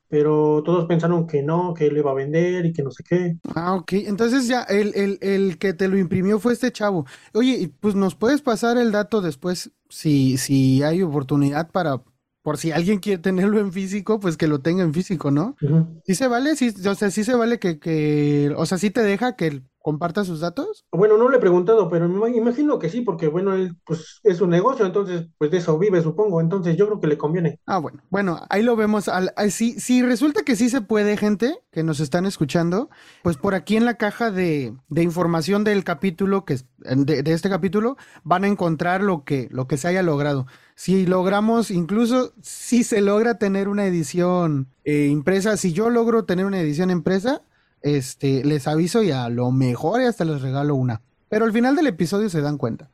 pero 0.08 0.62
todos 0.64 0.86
pensaron 0.86 1.26
que 1.26 1.42
no, 1.42 1.74
que 1.74 1.88
él 1.88 1.98
iba 1.98 2.12
a 2.12 2.14
vender 2.14 2.68
y 2.68 2.74
que 2.74 2.84
no 2.84 2.92
sé 2.92 3.04
qué. 3.04 3.38
Ah, 3.56 3.74
ok. 3.76 3.94
Entonces 3.94 4.48
ya 4.48 4.62
el, 4.64 4.94
el, 4.96 5.18
el 5.22 5.58
que 5.58 5.74
te 5.74 5.88
lo 5.88 5.98
imprimió 5.98 6.40
fue 6.40 6.54
este 6.54 6.72
chavo. 6.72 7.06
Oye, 7.34 7.72
pues 7.80 7.96
nos 7.96 8.16
puedes 8.16 8.42
pasar 8.42 8.78
el 8.78 8.92
dato 8.92 9.22
después 9.22 9.72
si, 9.90 10.38
si 10.38 10.84
hay 10.84 11.02
oportunidad 11.02 11.72
para, 11.72 12.04
por 12.44 12.58
si 12.60 12.72
alguien 12.72 13.00
quiere 13.00 13.22
tenerlo 13.22 13.60
en 13.60 13.74
físico, 13.74 14.20
pues 14.20 14.38
que 14.38 14.48
lo 14.48 14.62
tenga 14.62 14.84
en 14.84 14.94
físico, 14.94 15.32
¿no? 15.32 15.56
Uh 15.62 15.66
-huh. 15.68 16.02
¿Sí 16.06 16.16
se 16.16 16.28
vale? 16.28 16.56
¿Sí, 16.56 16.74
o 16.88 16.96
sea, 16.96 17.10
sí 17.12 17.24
se 17.24 17.36
vale 17.36 17.58
que, 17.60 17.80
que, 17.80 18.54
o 18.58 18.66
sea, 18.68 18.78
sí 18.78 18.92
te 18.92 19.02
deja 19.02 19.36
que 19.36 19.64
comparta 19.84 20.24
sus 20.24 20.40
datos? 20.40 20.86
Bueno, 20.92 21.18
no 21.18 21.30
le 21.30 21.38
he 21.38 21.42
preguntado, 21.42 21.90
pero 21.90 22.08
me 22.08 22.36
imagino 22.36 22.80
que 22.80 22.90
sí, 22.90 23.02
porque 23.02 23.28
bueno, 23.28 23.54
él 23.54 23.76
pues 23.86 24.22
es 24.24 24.40
un 24.42 24.50
negocio, 24.50 24.86
entonces 24.86 25.28
pues 25.38 25.52
de 25.52 25.58
eso 25.58 25.78
vive, 25.78 26.02
supongo, 26.02 26.40
entonces 26.42 26.78
yo 26.78 26.88
creo 26.88 27.02
que 27.02 27.08
le 27.08 27.18
conviene. 27.18 27.60
Ah, 27.66 27.80
bueno, 27.80 28.02
bueno, 28.10 28.40
ahí 28.50 28.64
lo 28.64 28.76
vemos. 28.78 29.10
Al, 29.10 29.32
si, 29.52 29.80
si 29.80 30.02
resulta 30.02 30.44
que 30.44 30.56
sí 30.56 30.70
se 30.70 30.82
puede, 30.82 31.18
gente 31.18 31.60
que 31.70 31.84
nos 31.84 32.00
están 32.00 32.26
escuchando, 32.26 32.90
pues 33.24 33.36
por 33.36 33.56
aquí 33.56 33.76
en 33.76 33.84
la 33.84 33.96
caja 33.96 34.32
de, 34.32 34.74
de 34.88 35.04
información 35.04 35.66
del 35.66 35.84
capítulo, 35.84 36.46
que 36.46 36.60
de, 36.78 37.22
de, 37.22 37.34
este 37.34 37.50
capítulo, 37.50 37.98
van 38.24 38.46
a 38.46 38.48
encontrar 38.48 39.04
lo 39.04 39.26
que, 39.26 39.50
lo 39.52 39.68
que 39.68 39.76
se 39.76 39.90
haya 39.90 40.02
logrado. 40.02 40.48
Si 40.76 41.06
logramos, 41.06 41.72
incluso 41.72 42.34
si 42.42 42.86
se 42.86 43.02
logra 43.02 43.38
tener 43.38 43.68
una 43.68 43.86
edición 43.86 44.70
eh, 44.86 45.08
impresa, 45.08 45.58
si 45.58 45.74
yo 45.74 45.90
logro 45.90 46.24
tener 46.24 46.46
una 46.46 46.62
edición 46.62 46.90
impresa, 46.90 47.42
este, 47.84 48.44
les 48.44 48.68
aviso 48.68 49.04
y 49.04 49.12
a 49.12 49.30
lo 49.30 49.52
mejor 49.52 50.02
y 50.02 50.06
hasta 50.06 50.26
les 50.26 50.42
regalo 50.42 50.76
una. 50.76 51.02
Pero 51.30 51.46
al 51.46 51.52
final 51.52 51.76
del 51.76 51.88
episodio 51.88 52.30
se 52.30 52.42
dan 52.42 52.58
cuenta. 52.58 52.90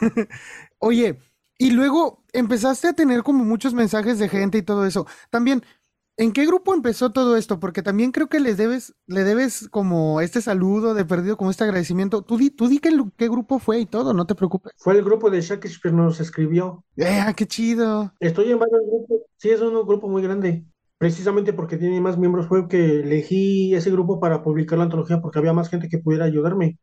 Oye, 0.78 1.18
y 1.58 1.72
luego 1.72 2.24
empezaste 2.32 2.88
a 2.88 2.92
tener 2.92 3.22
como 3.22 3.44
muchos 3.44 3.74
mensajes 3.74 4.18
de 4.18 4.28
gente 4.28 4.58
y 4.58 4.62
todo 4.62 4.86
eso. 4.86 5.06
También, 5.30 5.62
¿en 6.16 6.32
qué 6.32 6.46
grupo 6.46 6.72
empezó 6.72 7.10
todo 7.10 7.36
esto? 7.36 7.58
Porque 7.58 7.82
también 7.82 8.12
creo 8.12 8.28
que 8.28 8.38
les 8.38 8.56
debes, 8.56 8.94
le 9.06 9.24
debes 9.24 9.68
como 9.70 10.20
este 10.20 10.40
saludo 10.40 10.94
de 10.94 11.04
perdido, 11.04 11.36
como 11.36 11.50
este 11.50 11.64
agradecimiento. 11.64 12.22
Tú 12.22 12.36
di, 12.36 12.50
tú 12.50 12.68
di 12.68 12.78
qué, 12.78 12.90
qué 13.16 13.28
grupo 13.28 13.58
fue 13.58 13.80
y 13.80 13.86
todo, 13.86 14.14
no 14.14 14.26
te 14.26 14.36
preocupes. 14.36 14.72
Fue 14.76 14.94
el 14.94 15.02
grupo 15.02 15.30
de 15.30 15.40
Shakespeare 15.40 15.94
nos 15.94 16.20
escribió. 16.20 16.84
¡Eh, 16.96 17.24
qué 17.34 17.46
chido! 17.46 18.12
Estoy 18.20 18.52
en 18.52 18.58
varios 18.58 18.82
grupos. 18.86 19.18
Sí, 19.36 19.50
es 19.50 19.60
un 19.60 19.74
grupo 19.86 20.08
muy 20.08 20.22
grande 20.22 20.64
precisamente 20.98 21.52
porque 21.52 21.76
tiene 21.76 22.00
más 22.00 22.18
miembros 22.18 22.46
fue 22.46 22.68
que 22.68 23.00
elegí 23.00 23.74
ese 23.74 23.90
grupo 23.90 24.20
para 24.20 24.42
publicar 24.42 24.78
la 24.78 24.84
antología 24.84 25.20
porque 25.20 25.38
había 25.38 25.52
más 25.52 25.68
gente 25.70 25.88
que 25.88 25.98
pudiera 25.98 26.24
ayudarme. 26.24 26.78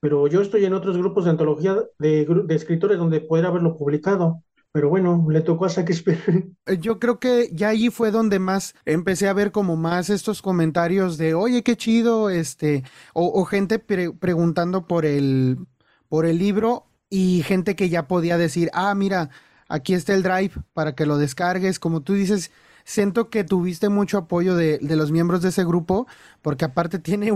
Pero 0.00 0.26
yo 0.28 0.42
estoy 0.42 0.64
en 0.66 0.74
otros 0.74 0.98
grupos 0.98 1.24
de 1.24 1.30
antología 1.30 1.76
de, 1.98 2.26
de 2.26 2.54
escritores 2.54 2.98
donde 2.98 3.20
pudiera 3.22 3.48
haberlo 3.48 3.76
publicado. 3.76 4.42
Pero 4.74 4.88
bueno, 4.88 5.24
le 5.30 5.40
tocó 5.40 5.66
a 5.66 5.68
Shakespeare. 5.68 6.48
Yo 6.80 6.98
creo 6.98 7.20
que 7.20 7.48
ya 7.52 7.68
allí 7.68 7.90
fue 7.90 8.10
donde 8.10 8.40
más 8.40 8.74
empecé 8.84 9.28
a 9.28 9.32
ver 9.32 9.52
como 9.52 9.76
más 9.76 10.10
estos 10.10 10.42
comentarios 10.42 11.16
de, 11.16 11.32
oye, 11.34 11.62
qué 11.62 11.76
chido, 11.76 12.28
este, 12.28 12.82
o, 13.12 13.40
o 13.40 13.44
gente 13.44 13.78
pre 13.78 14.10
preguntando 14.10 14.88
por 14.88 15.06
el, 15.06 15.58
por 16.08 16.26
el 16.26 16.38
libro 16.38 16.86
y 17.08 17.42
gente 17.44 17.76
que 17.76 17.88
ya 17.88 18.08
podía 18.08 18.36
decir, 18.36 18.68
ah, 18.74 18.92
mira, 18.96 19.30
aquí 19.68 19.94
está 19.94 20.12
el 20.12 20.24
drive 20.24 20.54
para 20.72 20.96
que 20.96 21.06
lo 21.06 21.18
descargues. 21.18 21.78
Como 21.78 22.00
tú 22.02 22.14
dices, 22.14 22.50
siento 22.84 23.30
que 23.30 23.44
tuviste 23.44 23.88
mucho 23.88 24.18
apoyo 24.18 24.54
de, 24.54 24.78
de, 24.78 24.96
los 24.96 25.10
miembros 25.10 25.42
de 25.42 25.48
ese 25.48 25.64
grupo, 25.64 26.06
porque 26.42 26.64
aparte 26.64 26.98
tiene, 26.98 27.32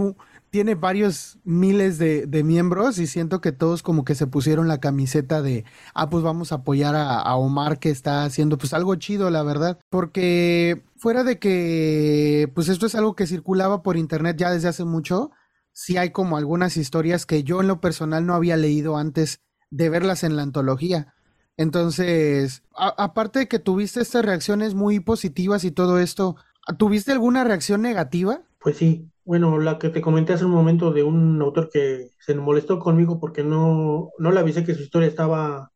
tiene 0.50 0.74
varios 0.74 1.38
miles 1.44 1.98
de, 1.98 2.26
de, 2.26 2.44
miembros 2.44 2.98
y 2.98 3.06
siento 3.06 3.40
que 3.40 3.52
todos 3.52 3.82
como 3.82 4.04
que 4.04 4.14
se 4.14 4.26
pusieron 4.26 4.68
la 4.68 4.78
camiseta 4.78 5.42
de, 5.42 5.64
ah, 5.94 6.10
pues 6.10 6.22
vamos 6.22 6.52
a 6.52 6.56
apoyar 6.56 6.94
a, 6.94 7.18
a, 7.18 7.36
Omar 7.36 7.78
que 7.78 7.90
está 7.90 8.24
haciendo 8.24 8.58
pues 8.58 8.72
algo 8.74 8.94
chido, 8.96 9.30
la 9.30 9.42
verdad, 9.42 9.78
porque 9.90 10.84
fuera 10.96 11.24
de 11.24 11.38
que 11.38 12.50
pues 12.54 12.68
esto 12.68 12.86
es 12.86 12.94
algo 12.94 13.16
que 13.16 13.26
circulaba 13.26 13.82
por 13.82 13.96
internet 13.96 14.36
ya 14.38 14.50
desde 14.50 14.68
hace 14.68 14.84
mucho, 14.84 15.30
sí 15.72 15.96
hay 15.96 16.10
como 16.10 16.36
algunas 16.36 16.76
historias 16.76 17.24
que 17.24 17.42
yo 17.42 17.60
en 17.60 17.68
lo 17.68 17.80
personal 17.80 18.26
no 18.26 18.34
había 18.34 18.56
leído 18.56 18.96
antes 18.96 19.40
de 19.70 19.88
verlas 19.90 20.24
en 20.24 20.36
la 20.36 20.42
antología. 20.42 21.14
Entonces, 21.58 22.62
aparte 22.72 23.40
de 23.40 23.48
que 23.48 23.58
tuviste 23.58 24.00
estas 24.00 24.24
reacciones 24.24 24.74
muy 24.74 25.00
positivas 25.00 25.64
y 25.64 25.72
todo 25.72 25.98
esto, 25.98 26.36
¿tuviste 26.78 27.10
alguna 27.10 27.42
reacción 27.42 27.82
negativa? 27.82 28.42
Pues 28.60 28.76
sí, 28.76 29.10
bueno, 29.24 29.58
la 29.58 29.76
que 29.76 29.88
te 29.88 30.00
comenté 30.00 30.32
hace 30.32 30.44
un 30.44 30.52
momento 30.52 30.92
de 30.92 31.02
un 31.02 31.42
autor 31.42 31.68
que 31.68 32.10
se 32.20 32.36
molestó 32.36 32.78
conmigo 32.78 33.18
porque 33.18 33.42
no, 33.42 34.10
no 34.18 34.30
le 34.30 34.38
avisé 34.38 34.64
que 34.64 34.74
su 34.74 34.82
historia 34.82 35.08
estaba 35.08 35.72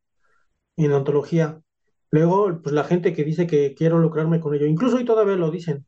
en 0.77 0.93
la 0.93 0.99
antología. 0.99 1.61
Luego, 2.13 2.61
pues 2.63 2.73
la 2.73 2.85
gente 2.85 3.13
que 3.13 3.25
dice 3.25 3.49
que 3.49 3.75
quiero 3.75 3.99
lucrarme 3.99 4.39
con 4.39 4.55
ello, 4.55 4.67
incluso 4.67 4.99
hoy 4.99 5.05
todavía 5.05 5.35
lo 5.35 5.51
dicen, 5.51 5.85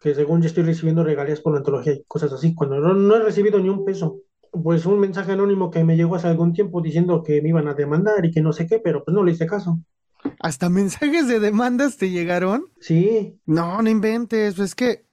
que 0.00 0.14
según 0.14 0.40
yo 0.40 0.46
estoy 0.46 0.64
recibiendo 0.64 1.04
regalías 1.04 1.42
por 1.42 1.52
la 1.52 1.58
antología 1.58 1.92
y 1.92 2.04
cosas 2.04 2.32
así, 2.32 2.54
cuando 2.54 2.80
no, 2.80 2.94
no 2.94 3.16
he 3.16 3.20
recibido 3.22 3.58
ni 3.60 3.68
un 3.68 3.84
peso 3.84 4.20
pues 4.50 4.86
un 4.86 4.98
mensaje 4.98 5.32
anónimo 5.32 5.70
que 5.70 5.84
me 5.84 5.96
llegó 5.96 6.16
hace 6.16 6.28
algún 6.28 6.52
tiempo 6.52 6.80
diciendo 6.80 7.22
que 7.22 7.40
me 7.42 7.50
iban 7.50 7.68
a 7.68 7.74
demandar 7.74 8.24
y 8.24 8.30
que 8.30 8.40
no 8.40 8.52
sé 8.52 8.66
qué, 8.66 8.78
pero 8.78 9.04
pues 9.04 9.14
no 9.14 9.24
le 9.24 9.32
hice 9.32 9.46
caso. 9.46 9.80
¿Hasta 10.40 10.68
mensajes 10.68 11.28
de 11.28 11.40
demandas 11.40 11.96
te 11.96 12.10
llegaron? 12.10 12.66
Sí. 12.80 13.38
No, 13.46 13.80
no 13.82 13.90
inventes. 13.90 14.58
Es 14.58 14.74
que 14.74 15.04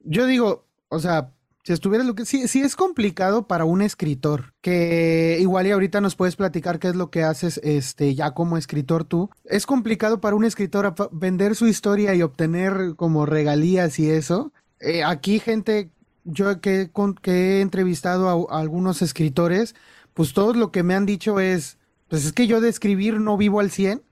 yo 0.00 0.26
digo, 0.26 0.66
o 0.88 0.98
sea, 0.98 1.32
si 1.66 1.72
estuviera 1.72 2.04
lo 2.04 2.14
que 2.14 2.24
sí, 2.24 2.46
sí 2.46 2.60
es 2.60 2.76
complicado 2.76 3.48
para 3.48 3.64
un 3.64 3.82
escritor, 3.82 4.54
que 4.60 5.38
igual 5.40 5.66
y 5.66 5.72
ahorita 5.72 6.00
nos 6.00 6.14
puedes 6.14 6.36
platicar 6.36 6.78
qué 6.78 6.88
es 6.88 6.94
lo 6.94 7.10
que 7.10 7.24
haces 7.24 7.60
este 7.64 8.14
ya 8.14 8.32
como 8.34 8.56
escritor 8.56 9.02
tú. 9.02 9.30
Es 9.44 9.66
complicado 9.66 10.20
para 10.20 10.36
un 10.36 10.44
escritor 10.44 10.94
vender 11.10 11.56
su 11.56 11.66
historia 11.66 12.14
y 12.14 12.22
obtener 12.22 12.94
como 12.94 13.26
regalías 13.26 13.98
y 13.98 14.08
eso. 14.10 14.52
Eh, 14.78 15.02
aquí 15.02 15.40
gente 15.40 15.90
yo 16.26 16.60
que, 16.60 16.90
que 17.22 17.32
he 17.32 17.60
entrevistado 17.62 18.50
a, 18.50 18.60
algunos 18.60 19.02
escritores, 19.02 19.74
pues 20.14 20.34
todo 20.34 20.52
lo 20.54 20.70
que 20.72 20.82
me 20.82 20.94
han 20.94 21.06
dicho 21.06 21.40
es, 21.40 21.78
pues 22.08 22.24
es 22.26 22.32
que 22.32 22.46
yo 22.46 22.60
de 22.60 22.68
escribir 22.68 23.20
no 23.20 23.36
vivo 23.36 23.60
al 23.60 23.70
100. 23.70 24.02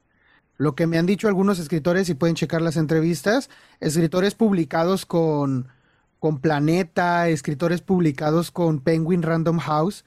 Lo 0.56 0.74
que 0.74 0.86
me 0.86 0.98
han 0.98 1.06
dicho 1.06 1.28
algunos 1.28 1.58
escritores, 1.58 2.08
y 2.08 2.14
pueden 2.14 2.36
checar 2.36 2.62
las 2.62 2.76
entrevistas, 2.76 3.50
escritores 3.80 4.34
publicados 4.34 5.04
con 5.04 5.68
con 6.24 6.38
Planeta, 6.38 7.28
escritores 7.28 7.82
publicados 7.82 8.50
con 8.50 8.80
Penguin 8.80 9.20
Random 9.20 9.58
House, 9.58 10.06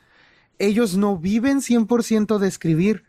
ellos 0.57 0.97
no 0.97 1.15
viven 1.15 1.59
100% 1.61 2.39
de 2.39 2.47
escribir. 2.47 3.03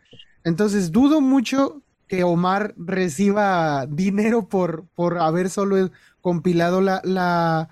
Entonces 0.45 0.93
dudo 0.93 1.23
mucho 1.23 1.81
que 2.07 2.23
Omar 2.23 2.75
reciba 2.76 3.87
dinero 3.87 4.50
por, 4.50 4.85
por 4.95 5.21
haber 5.21 5.49
solo 5.49 5.90
compilado 6.21 6.83
la, 6.83 7.00
la, 7.02 7.71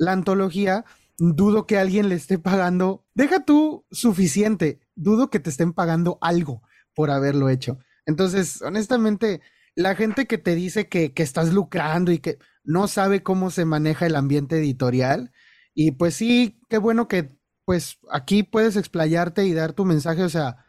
la 0.00 0.12
antología. 0.12 0.84
Dudo 1.18 1.66
que 1.66 1.78
alguien 1.78 2.08
le 2.08 2.14
esté 2.14 2.38
pagando, 2.38 3.04
deja 3.14 3.44
tú 3.44 3.84
suficiente, 3.90 4.80
dudo 4.94 5.28
que 5.28 5.38
te 5.38 5.50
estén 5.50 5.74
pagando 5.74 6.16
algo 6.22 6.62
por 6.94 7.10
haberlo 7.10 7.50
hecho. 7.50 7.78
Entonces, 8.06 8.62
honestamente, 8.62 9.42
la 9.74 9.94
gente 9.94 10.26
que 10.26 10.38
te 10.38 10.54
dice 10.54 10.88
que, 10.88 11.12
que 11.12 11.22
estás 11.22 11.52
lucrando 11.52 12.10
y 12.10 12.18
que 12.20 12.38
no 12.64 12.88
sabe 12.88 13.22
cómo 13.22 13.50
se 13.50 13.66
maneja 13.66 14.06
el 14.06 14.16
ambiente 14.16 14.56
editorial. 14.56 15.30
Y 15.74 15.92
pues 15.92 16.14
sí, 16.14 16.58
qué 16.70 16.78
bueno 16.78 17.06
que 17.06 17.36
pues 17.66 17.98
aquí 18.10 18.42
puedes 18.42 18.76
explayarte 18.76 19.44
y 19.44 19.52
dar 19.52 19.74
tu 19.74 19.84
mensaje, 19.84 20.22
o 20.22 20.28
sea, 20.30 20.64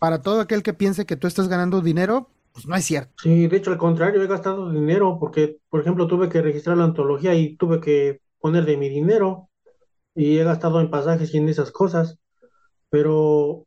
para 0.00 0.20
todo 0.20 0.40
aquel 0.40 0.64
que 0.64 0.74
piense 0.74 1.06
que 1.06 1.16
tú 1.16 1.28
estás 1.28 1.48
ganando 1.48 1.80
dinero, 1.80 2.30
pues 2.52 2.66
no 2.66 2.74
es 2.74 2.84
cierto. 2.84 3.14
Sí, 3.22 3.46
de 3.46 3.56
hecho 3.56 3.70
al 3.70 3.78
contrario, 3.78 4.20
he 4.20 4.26
gastado 4.26 4.70
dinero 4.72 5.18
porque, 5.20 5.60
por 5.70 5.80
ejemplo, 5.80 6.08
tuve 6.08 6.28
que 6.28 6.42
registrar 6.42 6.76
la 6.76 6.84
antología 6.84 7.34
y 7.34 7.56
tuve 7.56 7.80
que 7.80 8.23
poner 8.44 8.66
de 8.66 8.76
mi 8.76 8.90
dinero 8.90 9.48
y 10.14 10.38
he 10.38 10.44
gastado 10.44 10.80
en 10.80 10.90
pasajes 10.90 11.32
y 11.34 11.38
en 11.38 11.48
esas 11.48 11.70
cosas. 11.72 12.18
Pero 12.90 13.66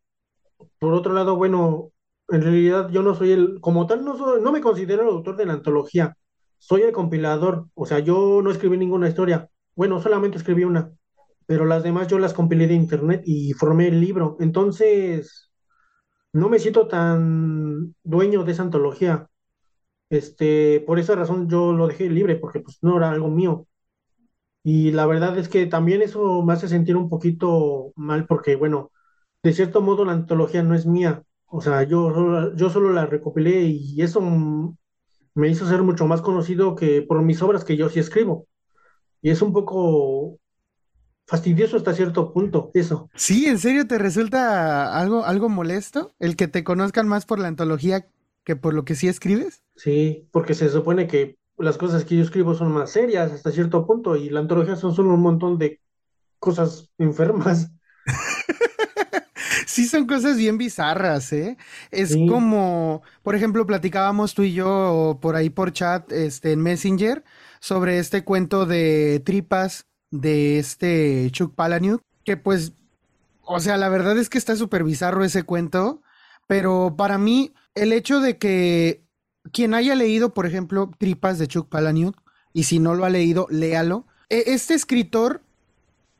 por 0.80 0.94
otro 0.94 1.14
lado, 1.14 1.36
bueno, 1.36 1.92
en 2.30 2.42
realidad 2.44 2.90
yo 2.92 3.02
no 3.04 3.16
soy 3.16 3.32
el, 3.32 3.60
como 3.62 3.88
tal, 3.88 4.06
no, 4.06 4.18
soy, 4.18 4.42
no 4.42 4.52
me 4.52 4.62
considero 4.62 5.04
el 5.04 5.10
autor 5.10 5.38
de 5.38 5.46
la 5.48 5.54
antología 5.54 6.16
soy 6.60 6.82
el 6.82 6.92
compilador, 6.92 7.68
o 7.76 7.86
sea, 7.86 8.00
yo 8.00 8.42
no 8.44 8.52
escribí 8.52 8.78
ninguna 8.78 9.08
historia, 9.10 9.50
bueno, 9.76 10.02
solamente 10.02 10.38
escribí 10.38 10.64
una, 10.64 10.92
pero 11.46 11.66
las 11.66 11.84
demás 11.84 12.08
yo 12.08 12.20
las 12.20 12.34
compilé 12.34 12.68
de 12.68 12.74
internet 12.74 13.22
y 13.26 13.54
formé 13.54 13.88
el 13.88 14.02
libro, 14.02 14.38
entonces 14.40 15.52
no 16.34 16.50
me 16.50 16.60
siento 16.60 16.88
tan 16.88 17.96
dueño 18.04 18.44
de 18.44 18.52
esa 18.54 18.64
antología. 18.64 19.30
Este, 20.10 20.84
por 20.88 21.00
esa 21.00 21.16
razón 21.16 21.50
yo 21.50 21.74
lo 21.74 21.88
dejé 21.88 22.10
libre, 22.10 22.38
porque 22.38 22.62
pues 22.62 22.78
no 22.82 22.98
era 22.98 23.10
algo 23.12 23.30
mío. 23.30 23.68
Y 24.70 24.92
la 24.92 25.06
verdad 25.06 25.38
es 25.38 25.48
que 25.48 25.66
también 25.66 26.02
eso 26.02 26.44
me 26.44 26.52
hace 26.52 26.68
sentir 26.68 26.98
un 26.98 27.08
poquito 27.08 27.94
mal, 27.96 28.26
porque 28.28 28.58
bueno, 28.58 28.92
de 29.42 29.54
cierto 29.54 29.80
modo 29.80 30.04
la 30.04 30.12
antología 30.12 30.62
no 30.62 30.76
es 30.76 30.86
mía. 30.86 31.24
O 31.46 31.62
sea, 31.62 31.84
yo, 31.84 32.54
yo 32.54 32.70
solo 32.70 32.92
la 32.92 33.06
recopilé 33.06 33.62
y 33.62 34.02
eso 34.02 34.20
me 34.20 35.48
hizo 35.48 35.66
ser 35.70 35.84
mucho 35.84 36.06
más 36.06 36.22
conocido 36.22 36.76
que 36.76 37.02
por 37.02 37.22
mis 37.22 37.42
obras 37.42 37.64
que 37.64 37.78
yo 37.78 37.88
sí 37.88 38.02
escribo. 38.02 38.46
Y 39.22 39.30
es 39.30 39.42
un 39.42 39.54
poco 39.54 40.38
fastidioso 41.26 41.78
hasta 41.78 41.94
cierto 41.94 42.34
punto, 42.34 42.70
eso. 42.74 43.10
Sí, 43.16 43.46
¿en 43.46 43.60
serio 43.60 43.88
te 43.88 43.98
resulta 43.98 45.00
algo, 45.00 45.24
algo 45.24 45.48
molesto 45.48 46.12
el 46.20 46.36
que 46.36 46.50
te 46.50 46.66
conozcan 46.66 47.08
más 47.08 47.26
por 47.26 47.40
la 47.40 47.48
antología 47.48 48.10
que 48.44 48.58
por 48.58 48.74
lo 48.74 48.84
que 48.84 48.96
sí 48.96 49.08
escribes? 49.08 49.64
Sí, 49.78 50.28
porque 50.34 50.54
se 50.56 50.68
supone 50.68 51.08
que 51.08 51.38
las 51.58 51.78
cosas 51.78 52.06
que 52.06 52.16
yo 52.16 52.24
escribo 52.24 52.54
son 52.54 52.72
más 52.72 52.92
serias 52.92 53.32
hasta 53.32 53.52
cierto 53.52 53.86
punto 53.86 54.16
y 54.16 54.30
la 54.30 54.40
antología 54.40 54.76
son 54.76 54.94
solo 54.94 55.14
un 55.14 55.22
montón 55.22 55.58
de 55.58 55.82
cosas 56.40 56.90
enfermas. 56.98 57.72
sí 59.66 59.88
son 59.88 60.06
cosas 60.06 60.38
bien 60.38 60.58
bizarras, 60.58 61.34
¿eh? 61.34 61.58
Es 61.92 62.16
como, 62.28 63.02
por 63.24 63.36
ejemplo, 63.36 63.66
platicábamos 63.66 64.34
tú 64.34 64.44
y 64.44 64.54
yo 64.54 65.20
por 65.22 65.36
ahí 65.36 65.50
por 65.50 65.72
chat, 65.74 66.12
este, 66.12 66.54
en 66.54 66.62
Messenger, 66.62 67.24
sobre 67.60 68.00
este 68.00 68.24
cuento 68.24 68.66
de 68.66 69.22
tripas 69.26 69.88
de 70.12 70.60
este 70.60 71.30
Chuck 71.32 71.54
Palahniuk, 71.54 72.02
que 72.24 72.38
pues, 72.38 72.74
o 73.42 73.60
sea, 73.60 73.78
la 73.78 73.90
verdad 73.90 74.18
es 74.18 74.30
que 74.30 74.38
está 74.38 74.56
súper 74.56 74.84
bizarro 74.84 75.24
ese 75.24 75.44
cuento, 75.44 76.02
pero 76.48 76.96
para 76.98 77.18
mí, 77.18 77.54
el 77.76 77.94
hecho 77.94 78.20
de 78.22 78.38
que 78.38 79.07
quien 79.52 79.74
haya 79.74 79.96
leído, 79.96 80.34
por 80.34 80.46
ejemplo, 80.46 80.92
Tripas 80.98 81.40
de 81.40 81.48
Chuck 81.48 81.70
Palahniuk, 81.70 82.22
y 82.54 82.64
si 82.64 82.80
no 82.80 82.96
lo 82.96 83.06
ha 83.06 83.10
leído, 83.10 83.48
léalo. 83.50 84.06
E, 84.30 84.44
este 84.48 84.74
escritor 84.74 85.42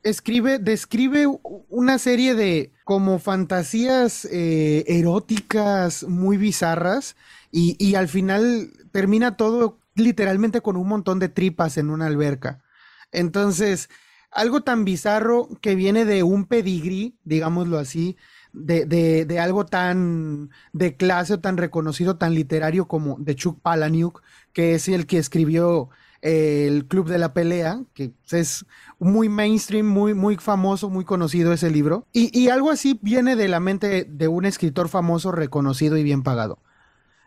escribe, 0.02 0.58
describe 0.58 1.26
una 1.68 1.98
serie 1.98 2.34
de 2.34 2.72
como 2.84 3.18
fantasías 3.18 4.24
eh, 4.26 4.84
eróticas 4.86 6.04
muy 6.04 6.36
bizarras 6.36 7.16
y, 7.50 7.76
y, 7.78 7.94
al 7.94 8.08
final 8.08 8.72
termina 8.92 9.36
todo 9.36 9.78
literalmente 9.94 10.60
con 10.60 10.76
un 10.76 10.88
montón 10.88 11.18
de 11.18 11.28
tripas 11.28 11.76
en 11.76 11.90
una 11.90 12.06
alberca. 12.06 12.62
Entonces, 13.10 13.88
algo 14.30 14.62
tan 14.62 14.84
bizarro 14.84 15.48
que 15.60 15.74
viene 15.74 16.04
de 16.04 16.22
un 16.22 16.46
pedigrí, 16.46 17.18
digámoslo 17.24 17.78
así, 17.78 18.16
de, 18.58 18.86
de, 18.86 19.24
de, 19.24 19.38
algo 19.38 19.66
tan 19.66 20.50
de 20.72 20.96
clase 20.96 21.34
o 21.34 21.40
tan 21.40 21.56
reconocido, 21.56 22.16
tan 22.16 22.34
literario 22.34 22.86
como 22.86 23.16
de 23.18 23.34
Chuck 23.34 23.60
Palahniuk, 23.60 24.22
que 24.52 24.74
es 24.74 24.88
el 24.88 25.06
que 25.06 25.18
escribió 25.18 25.90
el 26.20 26.86
Club 26.86 27.08
de 27.08 27.18
la 27.18 27.32
Pelea, 27.32 27.82
que 27.94 28.12
es 28.30 28.66
muy 28.98 29.28
mainstream, 29.28 29.86
muy, 29.86 30.14
muy 30.14 30.36
famoso, 30.36 30.90
muy 30.90 31.04
conocido 31.04 31.52
ese 31.52 31.70
libro. 31.70 32.06
Y, 32.12 32.48
algo 32.48 32.70
así 32.70 32.98
viene 33.02 33.36
de 33.36 33.48
la 33.48 33.60
mente 33.60 34.04
de 34.04 34.28
un 34.28 34.44
escritor 34.44 34.88
famoso, 34.88 35.32
reconocido 35.32 35.96
y 35.96 36.02
bien 36.02 36.22
pagado. 36.22 36.58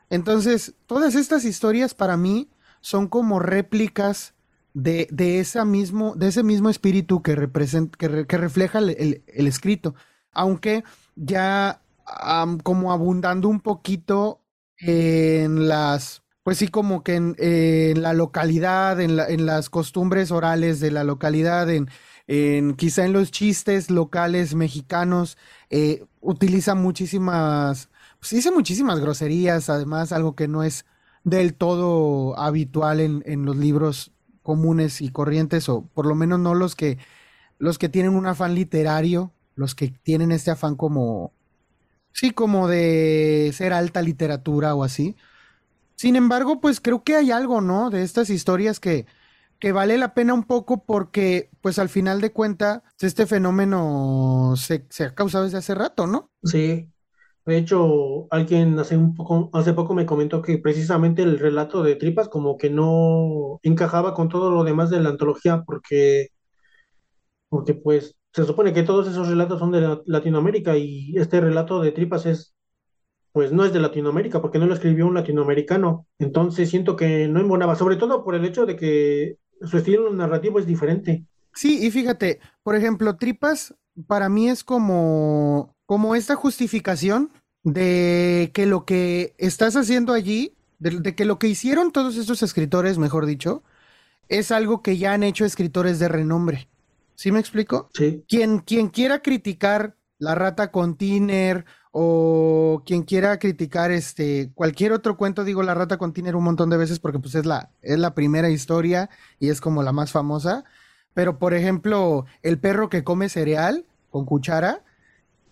Entonces, 0.09 0.73
todas 0.87 1.15
estas 1.15 1.45
historias 1.45 1.93
para 1.93 2.17
mí 2.17 2.49
son 2.81 3.07
como 3.07 3.39
réplicas 3.39 4.33
de, 4.73 5.07
esa 5.39 5.63
mismo, 5.63 6.15
de 6.15 6.27
ese 6.27 6.43
mismo 6.43 6.69
espíritu 6.69 7.21
que, 7.21 7.49
que, 7.97 8.37
refleja 8.37 8.79
el, 8.79 9.23
escrito. 9.27 9.95
Aunque 10.33 10.83
ya 11.15 11.81
como 12.63 12.91
abundando 12.91 13.47
un 13.47 13.59
poquito 13.61 14.41
en 14.77 15.67
las 15.67 16.21
pues 16.43 16.57
sí, 16.57 16.69
como 16.69 17.03
que 17.03 17.15
en, 17.15 18.01
la 18.01 18.13
localidad, 18.13 18.99
en, 18.99 19.19
en, 19.19 19.45
las 19.45 19.69
costumbres 19.69 20.31
orales 20.31 20.79
de 20.79 20.89
la 20.91 21.03
localidad, 21.03 21.69
en, 21.69 21.89
en 22.27 22.73
quizá 22.75 23.05
en 23.05 23.13
los 23.13 23.31
chistes 23.31 23.91
locales 23.91 24.55
mexicanos, 24.55 25.37
eh, 25.69 26.03
utiliza 26.19 26.73
muchísimas, 26.75 27.89
pues 28.19 28.31
dice 28.31 28.51
muchísimas 28.51 28.99
groserías, 28.99 29.69
además, 29.69 30.11
algo 30.11 30.35
que 30.35 30.47
no 30.47 30.63
es 30.63 30.85
del 31.23 31.53
todo 31.53 32.37
habitual 32.39 32.99
en, 33.01 33.23
en 33.27 33.45
los 33.45 33.57
libros 33.57 34.11
comunes 34.41 35.01
y 35.01 35.09
corrientes, 35.11 35.69
o 35.69 35.83
por 35.93 36.07
lo 36.07 36.15
menos 36.15 36.39
no 36.39 36.55
los 36.55 36.75
que, 36.75 36.97
los 37.59 37.77
que 37.77 37.89
tienen 37.89 38.15
un 38.15 38.25
afán 38.25 38.55
literario, 38.55 39.31
los 39.61 39.75
que 39.75 39.93
tienen 40.03 40.31
este 40.31 40.51
afán 40.51 40.75
como, 40.75 41.31
sí, 42.11 42.31
como 42.31 42.67
de 42.67 43.51
ser 43.53 43.71
alta 43.71 44.01
literatura 44.01 44.75
o 44.75 44.83
así. 44.83 45.15
Sin 45.95 46.15
embargo, 46.15 46.59
pues 46.59 46.81
creo 46.81 47.03
que 47.03 47.15
hay 47.15 47.31
algo, 47.31 47.61
¿no? 47.61 47.89
De 47.91 48.03
estas 48.03 48.29
historias 48.29 48.79
que, 48.79 49.05
que 49.59 49.71
vale 49.71 49.97
la 49.99 50.13
pena 50.15 50.33
un 50.33 50.43
poco 50.43 50.83
porque, 50.83 51.51
pues 51.61 51.77
al 51.77 51.89
final 51.89 52.19
de 52.19 52.31
cuentas, 52.31 52.81
este 52.99 53.27
fenómeno 53.27 54.55
se, 54.57 54.85
se, 54.89 55.05
ha 55.05 55.13
causado 55.13 55.43
desde 55.43 55.59
hace 55.59 55.75
rato, 55.75 56.07
¿no? 56.07 56.31
Sí. 56.43 56.89
De 57.45 57.57
hecho, 57.57 58.27
alguien 58.31 58.77
hace 58.79 58.97
un 58.97 59.15
poco, 59.15 59.49
hace 59.53 59.73
poco 59.73 59.93
me 59.93 60.05
comentó 60.05 60.41
que 60.41 60.57
precisamente 60.57 61.23
el 61.23 61.39
relato 61.39 61.83
de 61.83 61.95
Tripas 61.95 62.29
como 62.29 62.57
que 62.57 62.69
no 62.69 63.59
encajaba 63.63 64.13
con 64.13 64.29
todo 64.29 64.51
lo 64.51 64.63
demás 64.63 64.89
de 64.89 64.99
la 64.99 65.09
antología 65.09 65.63
porque, 65.65 66.29
porque 67.49 67.73
pues 67.73 68.15
se 68.33 68.45
supone 68.45 68.73
que 68.73 68.83
todos 68.83 69.07
esos 69.07 69.27
relatos 69.27 69.59
son 69.59 69.71
de 69.71 69.99
Latinoamérica 70.05 70.77
y 70.77 71.13
este 71.17 71.41
relato 71.41 71.81
de 71.81 71.91
Tripas 71.91 72.25
es 72.25 72.55
pues 73.31 73.51
no 73.51 73.63
es 73.63 73.71
de 73.71 73.79
Latinoamérica, 73.79 74.41
porque 74.41 74.59
no 74.59 74.65
lo 74.65 74.73
escribió 74.73 75.07
un 75.07 75.13
latinoamericano. 75.13 76.05
Entonces 76.19 76.69
siento 76.69 76.95
que 76.95 77.27
no 77.27 77.39
embonaba, 77.39 77.75
sobre 77.75 77.95
todo 77.95 78.23
por 78.23 78.35
el 78.35 78.45
hecho 78.45 78.65
de 78.65 78.75
que 78.75 79.37
su 79.61 79.77
estilo 79.77 80.11
narrativo 80.11 80.59
es 80.59 80.65
diferente. 80.65 81.25
Sí, 81.53 81.85
y 81.85 81.91
fíjate, 81.91 82.39
por 82.63 82.75
ejemplo, 82.75 83.15
Tripas 83.17 83.75
para 84.07 84.29
mí 84.29 84.49
es 84.49 84.63
como, 84.63 85.75
como 85.85 86.15
esta 86.15 86.35
justificación 86.35 87.31
de 87.63 88.51
que 88.53 88.65
lo 88.65 88.85
que 88.85 89.33
estás 89.37 89.75
haciendo 89.75 90.13
allí, 90.13 90.55
de, 90.79 91.15
que 91.15 91.25
lo 91.25 91.39
que 91.39 91.47
hicieron 91.47 91.91
todos 91.91 92.17
estos 92.17 92.41
escritores, 92.43 92.97
mejor 92.97 93.25
dicho, 93.25 93.63
es 94.29 94.51
algo 94.51 94.81
que 94.81 94.97
ya 94.97 95.13
han 95.13 95.23
hecho 95.23 95.45
escritores 95.45 95.99
de 95.99 96.07
renombre. 96.07 96.67
¿Sí 97.21 97.31
me 97.31 97.39
explico? 97.39 97.87
Sí. 97.93 98.25
Quien, 98.27 98.57
quien 98.61 98.89
quiera 98.89 99.21
criticar 99.21 99.95
la 100.17 100.33
rata 100.33 100.71
con 100.71 100.95
Tiner 100.95 101.65
o 101.91 102.81
quien 102.83 103.03
quiera 103.03 103.37
criticar 103.37 103.91
este 103.91 104.49
cualquier 104.55 104.91
otro 104.91 105.17
cuento, 105.17 105.43
digo 105.43 105.61
la 105.61 105.75
rata 105.75 105.99
con 105.99 106.13
Tiner 106.13 106.35
un 106.35 106.45
montón 106.45 106.71
de 106.71 106.77
veces 106.77 106.97
porque 106.97 107.19
pues 107.19 107.35
es 107.35 107.45
la, 107.45 107.69
es 107.83 107.99
la 107.99 108.15
primera 108.15 108.49
historia 108.49 109.11
y 109.37 109.49
es 109.49 109.61
como 109.61 109.83
la 109.83 109.91
más 109.91 110.11
famosa. 110.11 110.63
Pero 111.13 111.37
por 111.37 111.53
ejemplo, 111.53 112.25
el 112.41 112.57
perro 112.57 112.89
que 112.89 113.03
come 113.03 113.29
cereal 113.29 113.85
con 114.09 114.25
cuchara, 114.25 114.83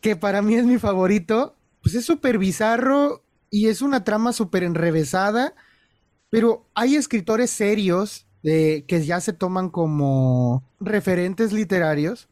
que 0.01 0.15
para 0.15 0.41
mí 0.41 0.55
es 0.55 0.65
mi 0.65 0.79
favorito, 0.79 1.55
pues 1.83 1.93
es 1.93 2.03
súper 2.03 2.39
bizarro 2.39 3.23
y 3.51 3.67
es 3.67 3.83
una 3.83 4.03
trama 4.03 4.33
súper 4.33 4.63
enrevesada, 4.63 5.53
pero 6.31 6.65
hay 6.73 6.95
escritores 6.95 7.51
serios 7.51 8.25
de, 8.43 8.85
que 8.87 9.03
ya 9.05 9.19
se 9.21 9.33
toman 9.33 9.69
como 9.69 10.63
referentes 10.79 11.51
literarios 11.53 12.29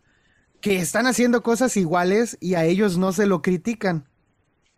que 0.61 0.77
están 0.77 1.05
haciendo 1.07 1.43
cosas 1.43 1.77
iguales 1.77 2.37
y 2.39 2.55
a 2.55 2.65
ellos 2.65 2.97
no 2.97 3.11
se 3.11 3.27
lo 3.27 3.41
critican. 3.41 4.07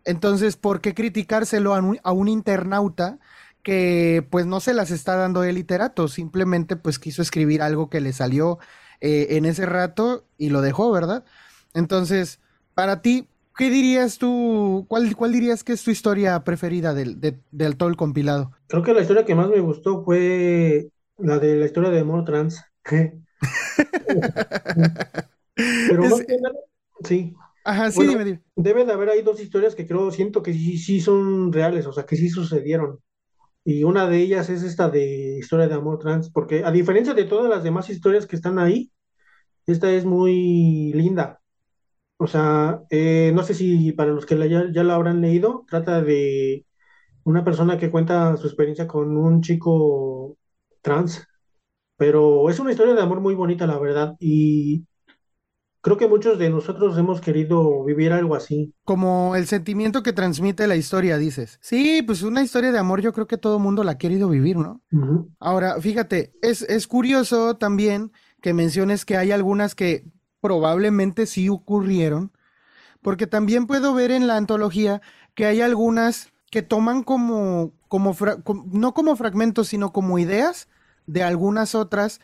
Entonces, 0.04 0.56
¿por 0.56 0.80
qué 0.80 0.94
criticárselo 0.94 1.74
a 1.74 2.12
un, 2.12 2.28
internauta 2.28 3.18
que 3.62 4.26
pues 4.30 4.46
no 4.46 4.60
se 4.60 4.74
las 4.74 4.90
está 4.90 5.16
dando 5.16 5.42
de 5.42 5.52
literato? 5.52 6.08
Simplemente 6.08 6.76
pues 6.76 6.98
quiso 6.98 7.22
escribir 7.22 7.62
algo 7.62 7.90
que 7.90 8.00
le 8.00 8.12
salió 8.12 8.58
eh, 9.00 9.28
en 9.30 9.44
ese 9.44 9.66
rato 9.66 10.24
y 10.38 10.50
lo 10.50 10.60
dejó, 10.60 10.90
¿verdad? 10.90 11.24
Entonces, 11.74 12.40
para 12.74 13.02
ti, 13.02 13.28
¿qué 13.56 13.70
dirías 13.70 14.18
tú? 14.18 14.86
¿Cuál, 14.88 15.14
cuál 15.16 15.32
dirías 15.32 15.64
que 15.64 15.72
es 15.72 15.82
tu 15.82 15.90
historia 15.90 16.42
preferida 16.44 16.94
del, 16.94 17.20
del 17.50 17.76
todo 17.76 17.94
compilado? 17.96 18.52
Creo 18.68 18.82
que 18.82 18.94
la 18.94 19.02
historia 19.02 19.24
que 19.24 19.34
más 19.34 19.48
me 19.48 19.60
gustó 19.60 20.02
fue 20.04 20.90
la 21.22 21.38
de 21.38 21.56
la 21.56 21.66
historia 21.66 21.90
de 21.90 22.00
amor 22.00 22.24
trans. 22.24 22.64
Pero 22.82 23.12
no 26.02 26.16
sí. 27.04 27.34
Ajá, 27.64 27.90
sí, 27.90 28.06
dime, 28.06 28.42
Debe 28.56 28.84
de 28.84 28.92
haber 28.92 29.10
ahí 29.10 29.22
dos 29.22 29.40
historias 29.40 29.74
que 29.74 29.86
creo, 29.86 30.10
siento 30.10 30.42
que 30.42 30.52
sí, 30.52 30.78
sí 30.78 31.00
son 31.00 31.52
reales, 31.52 31.86
o 31.86 31.92
sea, 31.92 32.06
que 32.06 32.16
sí 32.16 32.28
sucedieron. 32.28 33.00
Y 33.64 33.84
una 33.84 34.08
de 34.08 34.18
ellas 34.18 34.48
es 34.48 34.62
esta 34.62 34.88
de 34.88 35.38
historia 35.38 35.68
de 35.68 35.74
amor 35.74 35.98
trans, 35.98 36.30
porque 36.30 36.64
a 36.64 36.72
diferencia 36.72 37.14
de 37.14 37.24
todas 37.24 37.50
las 37.50 37.62
demás 37.62 37.90
historias 37.90 38.26
que 38.26 38.36
están 38.36 38.58
ahí, 38.58 38.90
esta 39.66 39.92
es 39.92 40.04
muy 40.04 40.92
linda. 40.94 41.40
O 42.16 42.26
sea, 42.26 42.82
eh, 42.90 43.32
no 43.34 43.42
sé 43.42 43.54
si 43.54 43.92
para 43.92 44.12
los 44.12 44.26
que 44.26 44.36
ya, 44.48 44.70
ya 44.72 44.84
la 44.84 44.94
habrán 44.94 45.20
leído, 45.20 45.64
trata 45.68 46.02
de 46.02 46.66
una 47.24 47.44
persona 47.44 47.78
que 47.78 47.90
cuenta 47.90 48.36
su 48.36 48.46
experiencia 48.46 48.86
con 48.86 49.16
un 49.16 49.42
chico 49.42 50.36
trans, 50.80 51.26
pero 51.96 52.48
es 52.50 52.58
una 52.58 52.72
historia 52.72 52.94
de 52.94 53.02
amor 53.02 53.20
muy 53.20 53.34
bonita, 53.34 53.66
la 53.66 53.78
verdad, 53.78 54.16
y 54.18 54.86
creo 55.80 55.96
que 55.96 56.08
muchos 56.08 56.38
de 56.38 56.50
nosotros 56.50 56.96
hemos 56.98 57.20
querido 57.20 57.84
vivir 57.84 58.12
algo 58.12 58.34
así. 58.34 58.74
Como 58.84 59.36
el 59.36 59.46
sentimiento 59.46 60.02
que 60.02 60.12
transmite 60.12 60.66
la 60.66 60.76
historia, 60.76 61.18
dices. 61.18 61.58
Sí, 61.60 62.02
pues 62.02 62.22
una 62.22 62.42
historia 62.42 62.72
de 62.72 62.78
amor 62.78 63.00
yo 63.00 63.12
creo 63.12 63.26
que 63.26 63.38
todo 63.38 63.58
mundo 63.58 63.84
la 63.84 63.92
ha 63.92 63.98
querido 63.98 64.28
vivir, 64.28 64.56
¿no? 64.56 64.80
Ahora, 65.38 65.80
fíjate, 65.80 66.32
es, 66.42 66.62
es 66.62 66.86
curioso 66.86 67.56
también 67.56 68.12
que 68.40 68.54
menciones 68.54 69.04
que 69.04 69.16
hay 69.16 69.32
algunas 69.32 69.74
que 69.74 70.04
probablemente 70.40 71.26
sí 71.26 71.48
ocurrieron, 71.48 72.32
porque 73.02 73.26
también 73.26 73.66
puedo 73.66 73.94
ver 73.94 74.10
en 74.10 74.26
la 74.26 74.36
antología 74.36 75.00
que 75.34 75.46
hay 75.46 75.60
algunas 75.60 76.32
que 76.50 76.62
toman 76.62 77.02
como, 77.02 77.72
como, 77.90 78.16
no 78.66 78.94
como 78.94 79.16
fragmentos, 79.16 79.66
sino 79.66 79.92
como 79.92 80.20
ideas 80.20 80.68
de 81.06 81.24
algunas 81.24 81.74
otras 81.74 82.20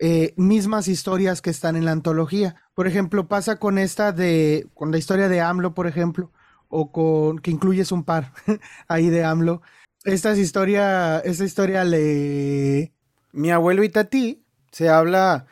eh, 0.00 0.32
mismas 0.38 0.88
historias 0.88 1.42
que 1.42 1.50
están 1.50 1.76
en 1.76 1.84
la 1.84 1.92
antología. 1.92 2.56
Por 2.74 2.86
ejemplo, 2.86 3.28
pasa 3.28 3.56
con 3.56 3.76
esta 3.76 4.12
de, 4.12 4.66
con 4.72 4.90
la 4.90 4.96
historia 4.96 5.28
de 5.28 5.42
AMLO, 5.42 5.74
por 5.74 5.86
ejemplo, 5.86 6.32
o 6.70 6.90
con, 6.90 7.38
que 7.38 7.50
incluyes 7.50 7.92
un 7.92 8.02
par 8.02 8.32
ahí 8.88 9.10
de 9.10 9.22
AMLO. 9.22 9.60
Esta 10.04 10.34
historia, 10.34 11.18
esta 11.18 11.44
historia 11.44 11.84
le... 11.84 12.94
Mi 13.32 13.50
abuelo 13.50 13.84
y 13.84 13.90
Tati 13.90 14.42
se 14.72 14.88
habla 14.88 15.44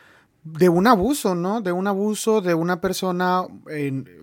de 0.45 0.71
un 0.71 0.87
abuso, 0.87 1.35
¿no? 1.35 1.61
De 1.61 1.73
un 1.73 1.87
abuso 1.87 2.41
de 2.41 2.55
una 2.55 2.81
persona 2.81 3.43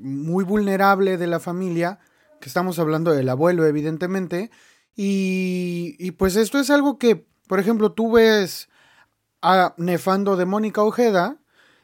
muy 0.02 0.44
vulnerable 0.44 1.18
de 1.18 1.28
la 1.28 1.40
familia, 1.40 2.00
que 2.42 2.50
estamos 2.50 2.80
hablando 2.80 3.12
del 3.12 3.30
abuelo, 3.30 3.64
evidentemente. 3.68 4.50
Y, 4.96 5.96
y 6.00 6.12
pues 6.12 6.36
esto 6.36 6.60
es 6.60 6.70
algo 6.70 6.98
que, 6.98 7.26
por 7.48 7.60
ejemplo, 7.60 7.92
tú 7.92 8.14
ves 8.14 8.70
a 9.42 9.74
Nefando 9.78 10.38
de 10.38 10.46
Mónica 10.46 10.82
Ojeda 10.82 11.38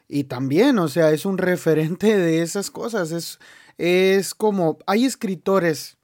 y 0.08 0.24
también, 0.24 0.78
o 0.78 0.88
sea, 0.88 1.10
es 1.10 1.24
un 1.26 1.38
referente 1.38 2.16
de 2.18 2.42
esas 2.42 2.70
cosas. 2.70 3.12
Es, 3.12 3.38
es 3.78 4.34
como, 4.34 4.78
hay 4.86 5.04
escritores 5.04 5.98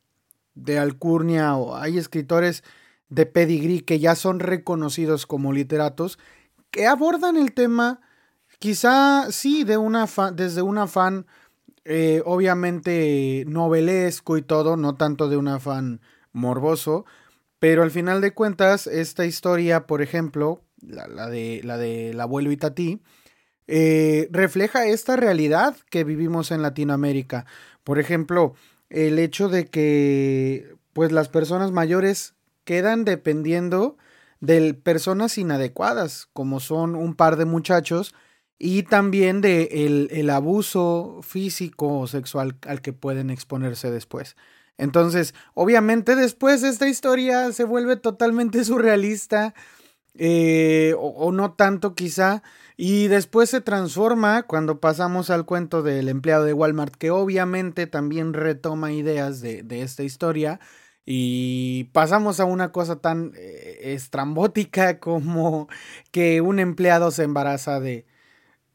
de 0.55 0.79
alcurnia 0.79 1.57
o 1.57 1.77
hay 1.77 1.99
escritores 1.99 2.65
de 3.09 3.27
pedigrí 3.27 3.81
que 3.81 3.99
ya 3.99 4.15
son 4.15 4.41
reconocidos 4.41 5.27
como 5.27 5.53
literatos 5.53 6.19
que 6.71 6.87
abordan 6.87 7.37
el 7.37 7.53
tema 7.55 8.01
quizá 8.59 9.31
sí 9.31 9.65
de 9.65 9.77
una 9.77 10.07
desde 10.35 10.63
un 10.63 10.79
afán 10.79 11.27
eh, 11.85 12.23
obviamente 12.27 13.45
novelesco 13.47 14.37
y 14.37 14.43
todo, 14.43 14.77
no 14.77 14.97
tanto 14.97 15.29
de 15.29 15.39
un 15.39 15.49
afán 15.49 16.01
morboso, 16.39 17.05
pero 17.59 17.83
al 17.83 17.91
final 17.91 18.21
de 18.21 18.33
cuentas 18.33 18.87
esta 18.87 19.27
historia, 19.27 19.87
por 19.87 20.01
ejemplo, 20.03 20.63
la, 20.81 21.29
de, 21.29 21.61
la 21.65 21.77
del 21.77 22.21
abuelo 22.21 22.53
Itatí, 22.53 23.01
eh, 23.67 24.29
refleja 24.31 24.87
esta 24.87 25.17
realidad 25.17 25.77
que 25.91 26.05
vivimos 26.05 26.51
en 26.51 26.63
Latinoamérica. 26.63 27.45
Por 27.85 27.99
ejemplo, 27.99 28.55
el 28.89 29.19
hecho 29.19 29.49
de 29.49 29.67
que 29.67 30.75
pues 30.93 31.13
las 31.13 31.29
personas 31.29 31.71
mayores 31.71 32.35
quedan 32.65 33.05
dependiendo 33.05 33.99
de 34.41 34.75
personas 34.75 35.37
inadecuadas, 35.37 36.29
como 36.33 36.61
son 36.61 36.95
un 36.95 37.15
par 37.15 37.37
de 37.37 37.45
muchachos, 37.45 38.15
y 38.59 38.85
también 38.85 39.41
de 39.41 39.87
el, 39.87 40.09
el 40.11 40.31
abuso 40.31 41.21
físico 41.23 42.01
o 42.01 42.07
sexual 42.07 42.57
al 42.67 42.81
que 42.81 42.93
pueden 42.93 43.31
exponerse 43.31 43.91
después. 43.91 44.37
Entonces, 44.79 45.35
obviamente 45.55 46.15
después 46.17 46.63
esta 46.63 46.89
historia 46.89 47.53
se 47.53 47.65
vuelve 47.65 47.97
totalmente 47.97 48.65
surrealista, 48.65 49.55
eh, 50.21 50.95
o, 50.99 51.31
no 51.31 51.53
tanto 51.53 51.95
quizá, 51.95 52.43
y 52.77 53.09
después 53.09 53.51
se 53.51 53.61
transforma 53.61 54.45
cuando 54.45 54.81
pasamos 54.81 55.31
al 55.31 55.45
cuento 55.45 55.83
del 55.83 56.09
empleado 56.09 56.45
de 56.45 56.53
Walmart, 56.55 56.95
que 56.95 57.11
obviamente 57.11 57.87
también 57.87 58.33
retoma 58.33 58.93
ideas 58.93 59.41
de, 59.41 59.65
esta 59.83 60.03
historia, 60.05 60.61
y 61.05 61.85
pasamos 61.93 62.41
a 62.41 62.45
una 62.45 62.73
cosa 62.73 62.97
tan 62.97 63.33
eh, 63.37 63.95
estrambótica 63.95 64.99
como 65.01 65.69
que 66.11 66.41
un 66.41 66.59
empleado 66.59 67.11
se 67.11 67.25
embaraza 67.25 67.81
de, 67.81 68.05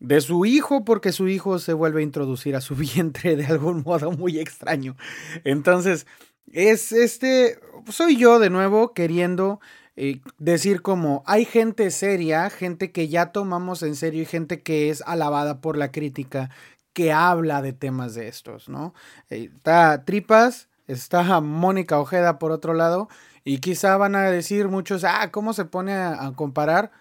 de 0.04 0.20
su 0.22 0.46
hijo 0.46 0.84
porque 0.84 1.12
su 1.12 1.30
hijo 1.30 1.58
se 1.58 1.74
vuelve 1.74 2.02
a 2.02 2.04
introducir 2.04 2.56
a 2.56 2.62
su 2.62 2.76
vientre 2.76 3.36
de 3.36 3.46
algún 3.46 3.82
modo 3.84 4.12
muy 4.12 4.38
extraño. 4.38 4.96
Entonces, 5.44 6.06
es 6.52 6.92
este, 6.92 7.60
soy 7.89 8.18
yo 8.18 8.38
de 8.38 8.50
nuevo 8.52 8.94
queriendo 8.94 9.60
eh, 9.96 10.22
decir 10.38 10.82
como 10.82 11.24
hay 11.26 11.46
gente 11.46 11.89
seria, 11.89 12.50
gente 12.50 12.92
que 12.92 13.08
ya 13.08 13.32
tomamos 13.32 13.82
en 13.82 13.96
serio 13.96 14.22
y 14.22 14.26
gente 14.26 14.62
que 14.62 14.89
es 14.89 15.02
alabada 15.06 15.62
por 15.62 15.78
la 15.78 15.92
crítica, 15.92 16.50
que 16.92 17.12
habla 17.12 17.62
de 17.62 17.74
temas 17.74 18.13
de 18.13 18.28
estos, 18.28 18.70
¿no? 18.70 18.94
Eh, 19.30 19.50
está 19.56 20.04
Tripas, 20.04 20.68
está 20.88 21.39
Mónica 21.42 22.00
Ojeda 22.00 22.39
por 22.39 22.52
otro 22.52 22.74
lado, 22.74 23.08
y 23.46 23.60
quizá 23.60 23.98
van 23.98 24.16
a 24.16 24.30
decir 24.30 24.68
muchos, 24.68 25.04
ah, 25.06 25.30
¿cómo 25.32 25.54
se 25.54 25.66
pone 25.66 25.94
a, 25.94 26.32
comparar? 26.36 26.92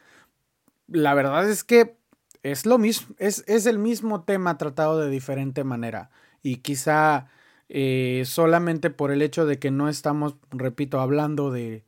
La 0.86 1.14
verdad 1.14 1.48
es 1.48 1.64
que 1.64 1.96
es 2.42 2.66
lo 2.66 2.78
mismo, 2.78 3.14
es, 3.18 3.44
es, 3.46 3.66
el 3.66 3.78
mismo 3.78 4.22
tema 4.22 4.58
tratado 4.58 4.98
de 4.98 5.10
diferente 5.10 5.64
manera, 5.64 6.10
y 6.42 6.56
quizá 6.56 7.28
eh, 7.68 8.24
solamente 8.26 8.90
por 8.90 9.10
el 9.12 9.22
hecho 9.22 9.46
de 9.46 9.58
que 9.58 9.70
no 9.70 9.88
estamos, 9.88 10.36
repito, 10.50 11.00
hablando 11.00 11.50
de 11.50 11.84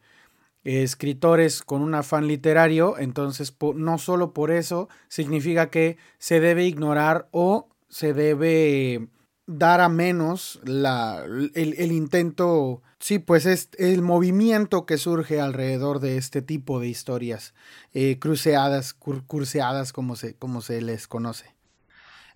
escritores 0.65 1.63
con 1.63 1.83
un 1.83 1.95
afán 1.95 2.27
literario, 2.27 2.99
entonces 2.99 3.55
no 3.75 3.99
solo 3.99 4.33
por 4.33 4.51
eso 4.51 4.89
significa 5.09 5.71
que 5.71 5.99
se 6.19 6.41
debe 6.41 6.65
ignorar 6.65 7.29
o 7.33 7.69
se 7.89 8.15
debe 8.15 9.09
dar 9.47 9.81
a 9.81 9.89
menos 9.89 10.61
la, 10.65 11.25
el, 11.55 11.93
intento, 11.93 12.83
sí, 13.05 13.19
pues 13.19 13.45
es 13.45 13.69
el 13.77 14.01
movimiento 14.01 14.87
que 14.87 14.97
surge 14.97 15.39
alrededor 15.39 16.01
de 16.01 16.17
este 16.17 16.41
tipo 16.41 16.81
de 16.81 16.89
historias 16.89 17.53
eh, 17.93 18.19
cruceadas, 18.19 18.95
curseadas 18.95 19.93
como 19.93 20.17
se, 20.17 20.37
como 20.37 20.63
se 20.63 20.81
les 20.81 21.07
conoce. 21.07 21.55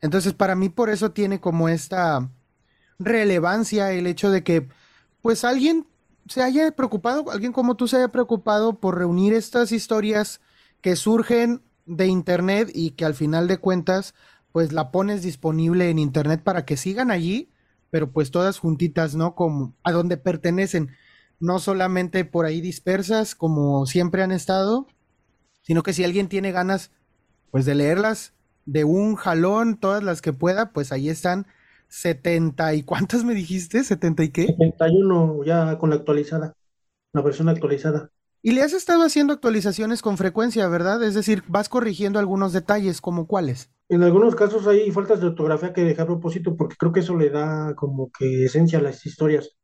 Entonces 0.03 0.35
para 0.35 0.55
mí 0.57 0.69
por 0.69 0.91
eso 0.91 1.13
tiene 1.13 1.41
como 1.41 1.71
esta 1.71 2.29
relevancia 2.99 3.93
el 3.93 4.07
hecho 4.07 4.31
de 4.31 4.45
que 4.45 4.69
pues 5.23 5.43
alguien 5.43 5.87
se 6.29 6.43
haya 6.43 6.71
preocupado, 6.73 7.31
alguien 7.31 7.55
como 7.55 7.75
tú 7.75 7.89
se 7.89 7.97
haya 7.97 8.09
preocupado 8.09 8.79
por 8.79 8.99
reunir 8.99 9.33
estas 9.33 9.73
historias 9.73 10.43
que 10.83 10.97
surgen 10.97 11.63
de 11.87 12.09
internet 12.09 12.71
y 12.75 12.91
que 12.91 13.07
al 13.07 13.15
final 13.15 13.49
de 13.49 13.57
cuentas 13.57 14.15
pues 14.53 14.75
la 14.75 14.91
pones 14.91 15.23
disponible 15.23 15.89
en 15.89 15.99
internet 15.99 16.43
para 16.43 16.67
que 16.67 16.77
sigan 16.77 17.11
allí, 17.11 17.49
pero 17.90 18.11
pues 18.11 18.31
todas 18.31 18.59
juntitas, 18.59 19.14
¿no? 19.14 19.35
Como 19.35 19.74
a 19.83 19.92
donde 19.92 20.16
pertenecen, 20.16 20.90
no 21.40 21.59
solamente 21.59 22.24
por 22.24 22.46
ahí 22.46 22.61
dispersas 22.61 23.35
como 23.35 23.87
siempre 23.87 24.22
han 24.22 24.33
estado, 24.33 24.87
sino 25.62 25.83
que 25.83 25.92
si 25.92 26.05
alguien 26.05 26.29
tiene 26.29 26.53
ganas 26.53 26.90
pues 27.51 27.64
de 27.64 27.74
leerlas 27.74 28.35
de 28.66 28.85
un 28.85 29.14
jalón, 29.14 29.79
todas 29.79 30.03
las 30.03 30.20
que 30.20 30.33
pueda, 30.35 30.72
pues 30.72 30.92
ahí 30.92 31.09
están 31.09 31.46
70 31.88 32.74
y 32.74 32.83
cuántas 32.83 33.24
me 33.24 33.35
dijiste, 33.35 33.83
70 33.83 34.24
y 34.24 34.29
qué? 34.29 34.46
71 34.46 35.44
ya 35.44 35.79
con 35.79 35.90
la 35.90 35.96
actualizada, 35.96 36.55
la 37.12 37.22
versión 37.22 37.48
actualizada. 37.48 38.11
Y 38.42 38.53
le 38.53 38.62
has 38.62 38.72
estado 38.72 39.03
haciendo 39.03 39.33
actualizaciones 39.33 40.03
con 40.03 40.16
frecuencia, 40.16 40.68
¿verdad? 40.68 41.03
Es 41.03 41.14
decir, 41.14 41.42
vas 41.48 41.68
corrigiendo 41.68 42.18
algunos 42.18 42.53
detalles, 42.53 43.01
como 43.01 43.27
cuáles. 43.27 43.70
En 43.88 44.03
algunos 44.03 44.35
casos 44.35 44.66
hay 44.66 44.90
faltas 44.90 45.20
de 45.20 45.29
ortografía 45.29 45.72
que 45.72 45.83
dejar 45.83 46.05
a 46.05 46.09
propósito 46.09 46.57
porque 46.57 46.77
creo 46.77 46.92
que 46.92 47.01
eso 47.01 47.16
le 47.16 47.31
da 47.31 47.74
como 47.74 48.11
que 48.11 48.44
esencia 48.44 48.79
a 48.79 48.83
las 48.83 49.07
historias. 49.07 49.57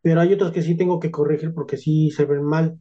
Pero 0.00 0.20
hay 0.20 0.32
otras 0.32 0.52
que 0.52 0.62
sí 0.62 0.76
tengo 0.76 0.98
que 1.00 1.10
corregir 1.10 1.52
porque 1.52 1.76
sí 1.76 2.10
se 2.10 2.24
ven 2.24 2.42
mal. 2.42 2.80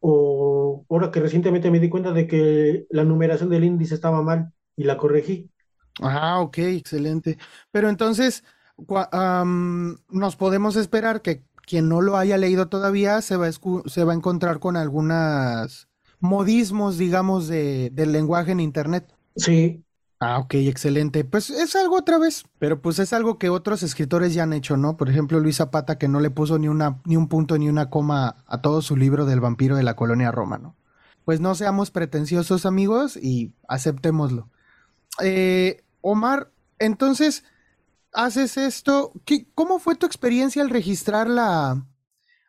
O 0.00 0.84
ahora 0.88 1.10
que 1.10 1.20
recientemente 1.20 1.70
me 1.70 1.80
di 1.80 1.88
cuenta 1.88 2.12
de 2.12 2.26
que 2.26 2.86
la 2.90 3.04
numeración 3.04 3.50
del 3.50 3.64
índice 3.64 3.94
estaba 3.94 4.22
mal 4.22 4.52
y 4.74 4.84
la 4.84 4.96
corregí. 4.96 5.50
Ah, 6.00 6.40
ok, 6.40 6.58
excelente. 6.58 7.38
Pero 7.70 7.88
entonces, 7.88 8.42
nos 8.78 10.36
podemos 10.36 10.76
esperar 10.76 11.22
que 11.22 11.44
quien 11.66 11.88
no 11.88 12.00
lo 12.00 12.16
haya 12.16 12.36
leído 12.36 12.68
todavía 12.68 13.20
se 13.22 13.36
va 13.36 13.48
a, 13.48 13.52
se 13.52 14.04
va 14.04 14.12
a 14.12 14.16
encontrar 14.16 14.58
con 14.58 14.76
algunos 14.76 15.88
modismos, 16.20 16.98
digamos, 16.98 17.48
de, 17.48 17.90
del 17.92 18.12
lenguaje 18.12 18.52
en 18.52 18.60
Internet. 18.60 19.12
Sí. 19.36 19.84
Ah, 20.18 20.38
ok, 20.38 20.54
excelente. 20.54 21.24
Pues 21.24 21.50
es 21.50 21.76
algo 21.76 21.96
otra 21.96 22.18
vez, 22.18 22.44
pero 22.58 22.80
pues 22.80 22.98
es 22.98 23.12
algo 23.12 23.38
que 23.38 23.50
otros 23.50 23.82
escritores 23.82 24.32
ya 24.32 24.44
han 24.44 24.54
hecho, 24.54 24.76
¿no? 24.78 24.96
Por 24.96 25.10
ejemplo, 25.10 25.40
Luis 25.40 25.56
Zapata, 25.56 25.98
que 25.98 26.08
no 26.08 26.20
le 26.20 26.30
puso 26.30 26.58
ni, 26.58 26.68
una, 26.68 27.00
ni 27.04 27.16
un 27.16 27.28
punto 27.28 27.58
ni 27.58 27.68
una 27.68 27.90
coma 27.90 28.36
a 28.46 28.62
todo 28.62 28.80
su 28.80 28.96
libro 28.96 29.26
del 29.26 29.40
vampiro 29.40 29.76
de 29.76 29.82
la 29.82 29.94
colonia 29.94 30.32
Roma, 30.32 30.56
¿no? 30.56 30.74
Pues 31.26 31.40
no 31.40 31.54
seamos 31.54 31.90
pretenciosos, 31.90 32.64
amigos, 32.64 33.16
y 33.18 33.52
aceptémoslo. 33.68 34.48
Eh, 35.22 35.84
Omar, 36.00 36.50
entonces, 36.78 37.44
haces 38.12 38.56
esto. 38.56 39.12
¿Qué, 39.26 39.48
¿Cómo 39.54 39.78
fue 39.78 39.96
tu 39.96 40.06
experiencia 40.06 40.62
al 40.62 40.70
registrar 40.70 41.28
la, 41.28 41.84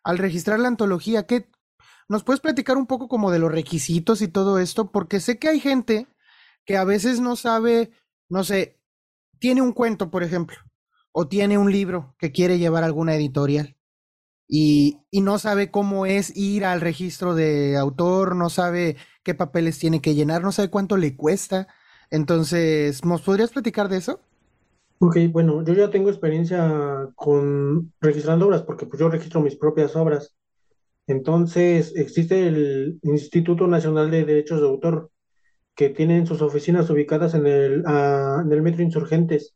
al 0.04 0.18
registrar 0.18 0.60
la 0.60 0.70
antología? 0.70 1.26
¿Qué, 1.26 1.50
¿Nos 2.08 2.24
puedes 2.24 2.40
platicar 2.40 2.78
un 2.78 2.88
poco 2.88 3.10
como 3.10 3.30
de 3.32 3.40
los 3.40 3.52
requisitos 3.52 4.22
y 4.22 4.30
todo 4.30 4.58
esto? 4.60 4.92
Porque 4.92 5.20
sé 5.20 5.38
que 5.38 5.50
hay 5.50 5.60
gente 5.60 6.08
que 6.68 6.78
a 6.78 6.84
veces 6.84 7.20
no 7.20 7.36
sabe, 7.36 7.90
no 8.30 8.44
sé, 8.44 8.78
tiene 9.40 9.64
un 9.64 9.72
cuento, 9.72 10.12
por 10.12 10.22
ejemplo, 10.22 10.58
o 11.12 11.28
tiene 11.28 11.58
un 11.58 11.72
libro 11.72 12.14
que 12.20 12.32
quiere 12.32 12.60
llevar 12.60 12.84
a 12.84 12.88
alguna 12.88 13.16
editorial 13.16 13.78
y, 14.48 15.00
y 15.10 15.22
no 15.22 15.40
sabe 15.40 15.72
cómo 15.72 16.06
es 16.06 16.36
ir 16.36 16.66
al 16.66 16.82
registro 16.82 17.36
de 17.36 17.78
autor, 17.78 18.36
no 18.36 18.50
sabe 18.50 18.98
qué 19.24 19.34
papeles 19.34 19.80
tiene 19.80 20.02
que 20.02 20.14
llenar, 20.14 20.44
no 20.44 20.52
sabe 20.52 20.70
cuánto 20.70 20.98
le 20.98 21.16
cuesta. 21.16 21.68
Entonces, 22.12 23.04
¿nos 23.04 23.22
podrías 23.22 23.52
platicar 23.52 23.90
de 23.90 23.98
eso? 23.98 24.20
Ok, 25.00 25.18
bueno, 25.32 25.64
yo 25.64 25.74
ya 25.74 25.90
tengo 25.90 26.10
experiencia 26.10 27.10
con 27.16 27.94
registrando 28.02 28.48
obras 28.48 28.64
porque 28.64 28.86
pues 28.86 29.00
yo 29.00 29.10
registro 29.10 29.42
mis 29.42 29.56
propias 29.56 29.96
obras. 29.96 30.36
Entonces, 31.08 31.94
existe 31.96 32.48
el 32.48 33.00
Instituto 33.04 33.68
Nacional 33.68 34.12
de 34.12 34.26
Derechos 34.26 34.60
de 34.60 34.68
Autor 34.68 35.12
que 35.78 35.90
tienen 35.90 36.26
sus 36.28 36.42
oficinas 36.42 36.90
ubicadas 36.90 37.36
en 37.36 37.46
el, 37.48 37.84
ah, 37.86 38.44
Metro 38.46 38.82
Insurgentes. 38.84 39.56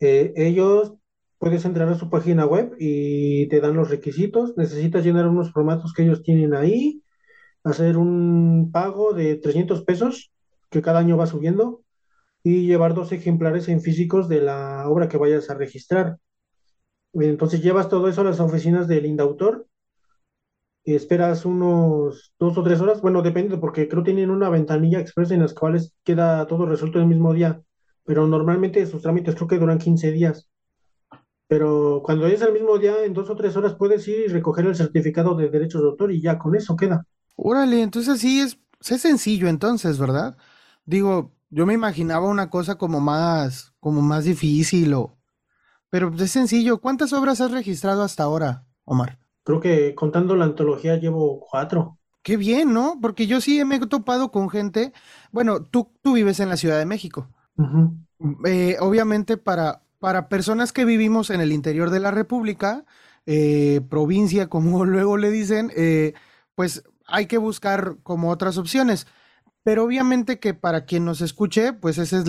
Eh, 0.00 0.32
ellos 0.36 0.94
puedes 1.38 1.64
entrar 1.66 1.88
a 1.90 1.98
su 1.98 2.10
página 2.10 2.46
web 2.46 2.74
y 2.78 3.46
te 3.48 3.60
dan 3.60 3.76
los 3.76 3.90
requisitos. 3.90 4.56
Necesitas 4.56 5.04
llenar 5.04 5.28
unos 5.28 5.52
formatos 5.52 5.92
que 5.92 6.04
ellos 6.04 6.22
tienen 6.22 6.54
ahí, 6.54 7.02
hacer 7.64 7.98
un 7.98 8.70
pago 8.72 9.12
de 9.12 9.36
300 9.36 9.82
pesos 9.84 10.32
que 10.70 10.82
cada 10.82 11.00
año 11.00 11.18
va 11.18 11.26
subiendo, 11.26 11.82
y 12.42 12.66
llevar 12.66 12.94
dos 12.94 13.12
ejemplares 13.12 13.68
en 13.68 13.82
físicos 13.82 14.28
de 14.28 14.40
la 14.40 14.88
obra 14.88 15.08
que 15.08 15.18
vayas 15.18 15.50
a 15.50 15.54
registrar. 15.54 16.18
Entonces 17.12 17.62
llevas 17.62 17.88
todo 17.90 18.08
eso 18.08 18.22
a 18.22 18.24
las 18.24 18.40
oficinas 18.40 18.88
del 18.88 19.06
Indautor 19.06 19.66
esperas 20.94 21.44
unos 21.44 22.32
dos 22.38 22.56
o 22.56 22.62
tres 22.62 22.80
horas, 22.80 23.00
bueno, 23.00 23.22
depende, 23.22 23.58
porque 23.58 23.88
creo 23.88 24.02
tienen 24.02 24.30
una 24.30 24.48
ventanilla 24.48 25.00
expresa 25.00 25.34
en 25.34 25.42
las 25.42 25.54
cuales 25.54 25.94
queda 26.04 26.46
todo 26.46 26.66
resuelto 26.66 26.98
el 26.98 27.06
mismo 27.06 27.32
día, 27.34 27.60
pero 28.04 28.26
normalmente 28.26 28.86
sus 28.86 29.02
trámites 29.02 29.34
creo 29.34 29.48
que 29.48 29.58
duran 29.58 29.78
15 29.78 30.12
días. 30.12 30.48
Pero 31.48 32.02
cuando 32.04 32.26
es 32.26 32.40
el 32.42 32.52
mismo 32.52 32.78
día, 32.78 33.04
en 33.04 33.14
dos 33.14 33.30
o 33.30 33.36
tres 33.36 33.56
horas 33.56 33.74
puedes 33.74 34.06
ir 34.08 34.20
y 34.20 34.28
recoger 34.28 34.66
el 34.66 34.76
certificado 34.76 35.34
de 35.34 35.48
derechos 35.48 35.82
de 35.82 35.88
autor 35.88 36.12
y 36.12 36.20
ya 36.20 36.38
con 36.38 36.56
eso 36.56 36.76
queda. 36.76 37.04
Órale, 37.36 37.82
entonces 37.82 38.20
sí 38.20 38.40
es, 38.40 38.58
es 38.88 39.00
sencillo 39.00 39.48
entonces, 39.48 39.98
¿verdad? 39.98 40.36
Digo, 40.84 41.32
yo 41.50 41.66
me 41.66 41.74
imaginaba 41.74 42.28
una 42.28 42.50
cosa 42.50 42.76
como 42.76 43.00
más, 43.00 43.74
como 43.80 44.02
más 44.02 44.24
difícil 44.24 44.94
o... 44.94 45.16
Pero 45.88 46.12
es 46.18 46.30
sencillo. 46.32 46.80
¿Cuántas 46.80 47.12
obras 47.12 47.40
has 47.40 47.52
registrado 47.52 48.02
hasta 48.02 48.24
ahora, 48.24 48.66
Omar? 48.84 49.18
Creo 49.46 49.60
que 49.60 49.94
contando 49.94 50.34
la 50.34 50.44
antología 50.44 50.96
llevo 50.96 51.38
cuatro. 51.38 52.00
Qué 52.24 52.36
bien, 52.36 52.72
¿no? 52.72 52.98
Porque 53.00 53.28
yo 53.28 53.40
sí 53.40 53.64
me 53.64 53.76
he 53.76 53.86
topado 53.86 54.32
con 54.32 54.50
gente. 54.50 54.92
Bueno, 55.30 55.62
tú, 55.62 55.88
tú 56.02 56.14
vives 56.14 56.40
en 56.40 56.48
la 56.48 56.56
Ciudad 56.56 56.80
de 56.80 56.84
México. 56.84 57.28
Eh, 58.44 58.76
obviamente 58.80 59.36
para, 59.36 59.82
para 60.00 60.28
personas 60.28 60.72
que 60.72 60.84
vivimos 60.84 61.30
en 61.30 61.40
el 61.40 61.52
interior 61.52 61.90
de 61.90 62.00
la 62.00 62.10
República, 62.10 62.86
eh, 63.24 63.82
provincia, 63.88 64.48
como 64.48 64.84
luego 64.84 65.16
le 65.16 65.30
dicen, 65.30 65.70
eh, 65.76 66.14
pues 66.56 66.82
hay 67.06 67.26
que 67.26 67.38
buscar 67.38 67.98
como 68.02 68.30
otras 68.30 68.58
opciones. 68.58 69.06
Pero 69.62 69.84
obviamente 69.84 70.40
que 70.40 70.54
para 70.54 70.86
quien 70.86 71.04
nos 71.04 71.20
escuche, 71.20 71.72
pues 71.72 71.98
esa 71.98 72.18
es 72.18 72.24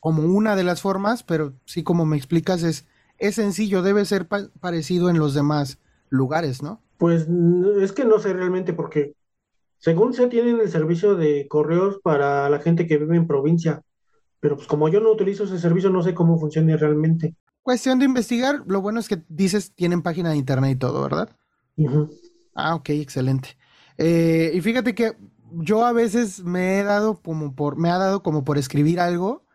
como 0.00 0.24
una 0.24 0.56
de 0.56 0.64
las 0.64 0.82
formas, 0.82 1.22
pero 1.22 1.54
sí 1.64 1.84
como 1.84 2.04
me 2.06 2.16
explicas 2.16 2.64
es, 2.64 2.88
es 3.18 3.36
sencillo, 3.36 3.82
debe 3.82 4.04
ser 4.04 4.26
parecido 4.26 5.10
en 5.10 5.18
los 5.20 5.32
demás 5.32 5.78
lugares, 6.14 6.62
¿no? 6.62 6.80
Pues 6.98 7.26
es 7.80 7.92
que 7.92 8.04
no 8.04 8.18
sé 8.18 8.32
realmente 8.32 8.72
porque 8.72 9.14
según 9.78 10.14
se 10.14 10.28
tienen 10.28 10.60
el 10.60 10.70
servicio 10.70 11.14
de 11.14 11.46
correos 11.48 12.00
para 12.02 12.48
la 12.48 12.60
gente 12.60 12.86
que 12.86 12.96
vive 12.96 13.16
en 13.16 13.26
provincia, 13.26 13.82
pero 14.40 14.56
pues 14.56 14.66
como 14.66 14.88
yo 14.88 15.00
no 15.00 15.10
utilizo 15.10 15.44
ese 15.44 15.58
servicio 15.58 15.90
no 15.90 16.02
sé 16.02 16.14
cómo 16.14 16.38
funciona 16.38 16.76
realmente. 16.76 17.34
Cuestión 17.62 17.98
de 17.98 18.04
investigar, 18.04 18.62
lo 18.66 18.80
bueno 18.80 19.00
es 19.00 19.08
que 19.08 19.22
dices 19.28 19.74
tienen 19.74 20.02
página 20.02 20.30
de 20.30 20.36
internet 20.36 20.72
y 20.72 20.78
todo, 20.78 21.02
¿verdad? 21.02 21.30
Ah, 22.54 22.74
ok, 22.74 22.90
excelente. 22.90 23.56
Eh, 23.98 24.52
y 24.54 24.60
fíjate 24.60 24.94
que 24.94 25.16
yo 25.52 25.84
a 25.84 25.92
veces 25.92 26.42
me 26.42 26.78
he 26.78 26.82
dado 26.84 27.20
como 27.20 27.54
por, 27.54 27.76
me 27.76 27.90
ha 27.90 27.98
dado 27.98 28.22
como 28.22 28.44
por 28.44 28.58
escribir 28.58 29.00
algo 29.00 29.46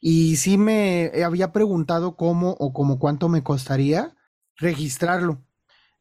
y 0.00 0.36
sí 0.36 0.58
me 0.58 1.12
había 1.24 1.52
preguntado 1.52 2.16
cómo 2.16 2.56
o 2.58 2.72
como 2.72 2.98
cuánto 2.98 3.28
me 3.28 3.42
costaría 3.42 4.16
registrarlo. 4.56 5.42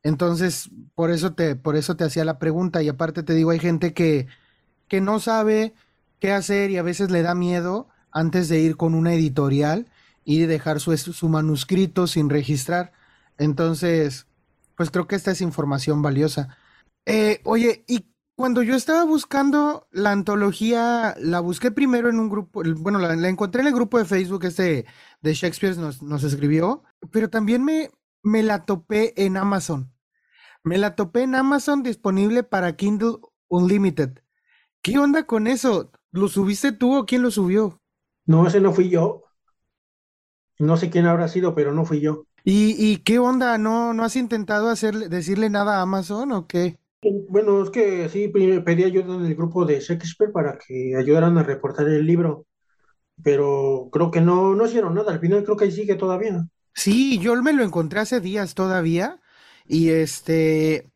Entonces, 0.05 0.69
por 0.93 1.09
eso 1.09 1.33
te, 1.33 1.55
por 1.55 1.75
eso 1.75 1.95
te 1.95 2.03
hacía 2.03 2.23
la 2.25 2.37
pregunta. 2.37 2.83
Y 2.83 2.89
aparte 2.89 3.23
te 3.23 3.33
digo, 3.33 3.49
hay 3.49 3.57
gente 3.57 3.95
que, 3.95 4.27
que 4.87 5.01
no 5.01 5.19
sabe 5.19 5.73
qué 6.19 6.31
hacer 6.31 6.69
y 6.69 6.77
a 6.77 6.83
veces 6.83 7.09
le 7.09 7.23
da 7.23 7.33
miedo 7.33 7.89
antes 8.11 8.47
de 8.47 8.59
ir 8.59 8.77
con 8.77 8.93
una 8.93 9.15
editorial 9.15 9.87
y 10.23 10.41
dejar 10.41 10.79
su, 10.79 10.95
su 10.95 11.27
manuscrito 11.27 12.05
sin 12.05 12.29
registrar. 12.29 12.93
Entonces, 13.39 14.27
pues 14.77 14.91
creo 14.91 15.07
que 15.07 15.15
esta 15.15 15.31
es 15.31 15.41
información 15.41 16.03
valiosa. 16.03 16.55
Eh, 17.07 17.41
oye, 17.43 17.83
¿y 17.87 18.05
cuando 18.35 18.61
yo 18.61 18.75
estaba 18.75 19.05
buscando 19.05 19.87
la 19.91 20.11
antología, 20.11 21.15
la 21.19 21.39
busqué 21.39 21.71
primero 21.71 22.11
en 22.11 22.19
un 22.19 22.29
grupo, 22.29 22.61
bueno, 22.77 22.99
la, 22.99 23.27
encontré 23.27 23.61
en 23.61 23.67
el 23.69 23.73
grupo 23.73 23.97
de 23.97 24.05
Facebook 24.05 24.45
este 24.45 24.85
de 25.23 25.33
Shakespeare 25.33 25.75
nos, 25.77 26.03
nos 26.03 26.23
escribió, 26.23 26.83
pero 27.11 27.31
también 27.31 27.63
me, 27.63 27.89
me 28.21 28.43
la 28.43 28.65
topé 28.65 29.13
en 29.17 29.37
Amazon. 29.37 29.94
Me 30.65 30.77
la 30.77 30.95
topé 30.97 31.21
en 31.23 31.33
Amazon 31.33 31.81
disponible 31.81 32.43
para 32.43 32.75
Kindle 32.75 33.19
Unlimited. 33.47 34.19
¿Qué 34.81 34.99
onda 34.99 35.25
con 35.27 35.47
eso? 35.47 35.91
¿Lo 36.11 36.29
subiste 36.29 36.71
tú 36.73 36.95
o 36.97 37.05
quién 37.05 37.21
lo 37.23 37.31
subió? 37.31 37.81
No, 38.27 38.45
ese 38.47 38.61
no 38.61 38.73
fui 38.73 38.89
yo. 38.89 39.23
No 40.59 40.75
sé 40.75 40.89
quién 40.89 41.05
habrá 41.05 41.29
sido, 41.29 41.55
pero 41.55 41.71
no 41.73 41.85
fui 41.85 42.01
yo. 42.01 42.25
¿Y, 42.45 42.75
y 42.79 42.97
qué 43.03 43.19
onda? 43.19 43.57
¿No, 43.57 43.93
¿No 43.93 44.03
has 44.05 44.15
intentado 44.15 44.69
hacerle, 44.69 45.09
decirle 45.09 45.49
nada 45.49 45.77
a 45.79 45.81
Amazon 45.81 46.31
o 46.31 46.47
qué? 46.47 46.79
Bueno, 47.29 47.63
es 47.63 47.69
que 47.69 48.09
sí 48.09 48.27
pedí 48.29 48.83
ayuda 48.83 49.15
en 49.15 49.25
el 49.25 49.35
grupo 49.35 49.63
de 49.65 49.79
Shakespeare 49.79 50.31
para 50.31 50.57
que 50.57 50.95
ayudaran 50.95 51.37
a 51.37 51.43
reportar 51.43 51.87
el 51.87 52.05
libro, 52.05 52.47
pero 53.23 53.89
creo 53.91 54.11
que 54.11 54.21
no, 54.21 54.55
no 54.55 54.65
hicieron 54.67 54.95
nada. 54.95 55.13
Al 55.13 55.19
final 55.21 55.43
creo 55.45 55.57
que 55.57 55.65
ahí 55.65 55.71
sigue 55.71 55.95
todavía. 55.95 56.47
Sí, 56.73 57.19
yo 57.19 57.35
me 57.41 57.53
lo 57.53 57.63
encontré 57.63 57.99
hace 57.99 58.19
días 58.21 58.53
todavía. 58.55 59.19
Y 59.67 59.89
este. 59.89 60.89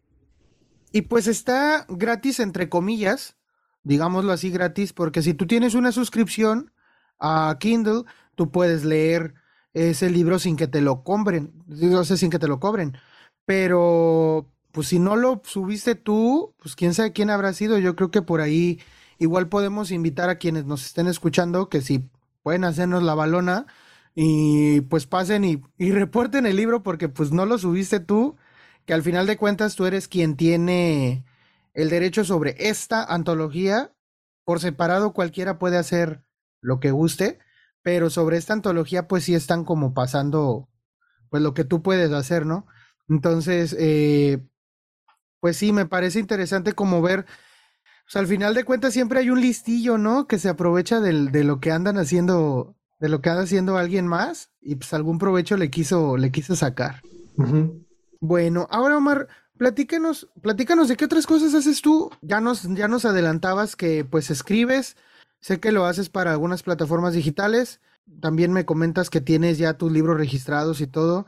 Y 0.92 1.04
pues 1.04 1.28
está 1.28 1.86
gratis, 1.90 2.40
entre 2.40 2.70
comillas. 2.70 3.36
Digámoslo 3.84 4.32
así, 4.32 4.50
gratis. 4.52 4.94
Porque 4.94 5.22
si 5.22 5.34
tú 5.34 5.48
tienes 5.48 5.74
una 5.74 5.92
suscripción 5.92 6.72
a 7.20 7.58
Kindle, 7.60 8.04
tú 8.36 8.52
puedes 8.52 8.86
leer 8.86 9.36
ese 9.74 10.10
libro 10.10 10.40
sin 10.40 10.56
que 10.56 10.68
te 10.68 10.82
lo 10.82 11.04
compren. 11.04 11.54
No 11.68 12.04
sé, 12.04 12.18
sin 12.18 12.30
que 12.30 12.40
te 12.40 12.48
lo 12.48 12.60
cobren. 12.60 12.98
Pero, 13.46 14.48
pues 14.72 14.88
si 14.88 15.00
no 15.00 15.16
lo 15.16 15.42
subiste 15.44 15.96
tú, 15.96 16.54
pues 16.62 16.76
quién 16.76 16.94
sabe 16.94 17.14
quién 17.14 17.30
habrá 17.30 17.54
sido. 17.54 17.78
Yo 17.78 17.96
creo 17.96 18.12
que 18.12 18.22
por 18.22 18.42
ahí 18.42 18.80
igual 19.20 19.50
podemos 19.50 19.92
invitar 19.92 20.30
a 20.30 20.38
quienes 20.38 20.66
nos 20.66 20.86
estén 20.86 21.08
escuchando 21.08 21.70
que 21.70 21.82
si 21.82 22.10
pueden 22.44 22.64
hacernos 22.64 23.04
la 23.04 23.14
balona 23.16 23.68
y 24.16 24.82
pues 24.82 25.06
pasen 25.06 25.44
y, 25.44 25.62
y 25.78 25.92
reporten 25.92 26.46
el 26.46 26.56
libro 26.56 26.84
porque 26.84 27.10
pues 27.10 27.32
no 27.32 27.46
lo 27.46 27.58
subiste 27.58 28.00
tú, 28.00 28.38
que 28.90 28.96
al 28.96 29.04
final 29.04 29.28
de 29.28 29.38
cuentas 29.38 29.76
tú 29.76 29.86
eres 29.86 30.08
quien 30.08 30.36
tiene 30.36 31.24
el 31.76 31.92
derecho 31.92 32.26
sobre 32.26 32.56
esta 32.58 33.04
antología. 33.04 33.94
Por 34.46 34.60
separado 34.60 35.14
cualquiera 35.14 35.60
puede 35.60 35.78
hacer 35.78 36.24
lo 36.60 36.80
que 36.80 36.90
guste, 36.90 37.38
pero 37.84 38.10
sobre 38.10 38.38
esta 38.38 38.54
antología 38.54 39.08
pues 39.08 39.26
sí 39.26 39.36
están 39.36 39.64
como 39.64 39.94
pasando 39.94 40.70
pues 41.30 41.44
lo 41.44 41.54
que 41.54 41.66
tú 41.66 41.84
puedes 41.84 42.12
hacer, 42.14 42.48
¿no? 42.48 42.66
Entonces, 43.08 43.76
eh, 43.78 44.44
pues 45.40 45.56
sí, 45.58 45.72
me 45.72 45.86
parece 45.86 46.18
interesante 46.18 46.74
como 46.74 47.04
ver, 47.04 47.28
o 48.08 48.10
sea, 48.10 48.22
al 48.22 48.28
final 48.28 48.56
de 48.56 48.64
cuentas 48.64 48.92
siempre 48.92 49.20
hay 49.20 49.30
un 49.30 49.40
listillo, 49.40 50.00
¿no? 50.00 50.26
Que 50.26 50.40
se 50.40 50.50
aprovecha 50.50 51.00
de 51.00 51.44
lo 51.44 51.60
que 51.60 51.72
andan 51.72 52.00
haciendo, 52.00 52.76
de 53.00 53.10
lo 53.10 53.22
que 53.22 53.30
anda 53.30 53.44
haciendo 53.44 53.78
alguien 53.78 54.08
más 54.08 54.50
y 54.60 54.78
pues 54.78 54.92
algún 54.96 55.20
provecho 55.20 55.58
le 55.58 55.70
quiso, 55.70 56.18
le 56.18 56.32
quiso 56.32 56.56
sacar. 56.56 57.04
Bueno, 58.22 58.68
ahora 58.70 58.98
Omar, 58.98 59.28
platícanos, 59.58 60.30
platícanos 60.42 60.88
de 60.88 60.98
qué 60.98 61.06
otras 61.06 61.26
cosas 61.26 61.54
haces 61.54 61.82
tú. 61.82 62.12
Ya 62.22 62.42
nos, 62.42 62.64
ya 62.76 62.88
nos 62.88 63.06
adelantabas 63.06 63.76
que 63.76 64.04
pues 64.04 64.30
escribes, 64.30 64.98
sé 65.40 65.60
que 65.60 65.72
lo 65.72 65.86
haces 65.86 66.10
para 66.10 66.32
algunas 66.32 66.64
plataformas 66.64 67.14
digitales. 67.14 67.80
También 68.22 68.52
me 68.52 68.66
comentas 68.66 69.10
que 69.10 69.22
tienes 69.22 69.58
ya 69.58 69.76
tus 69.76 69.92
libros 69.92 70.18
registrados 70.18 70.82
y 70.82 70.88
todo. 70.88 71.26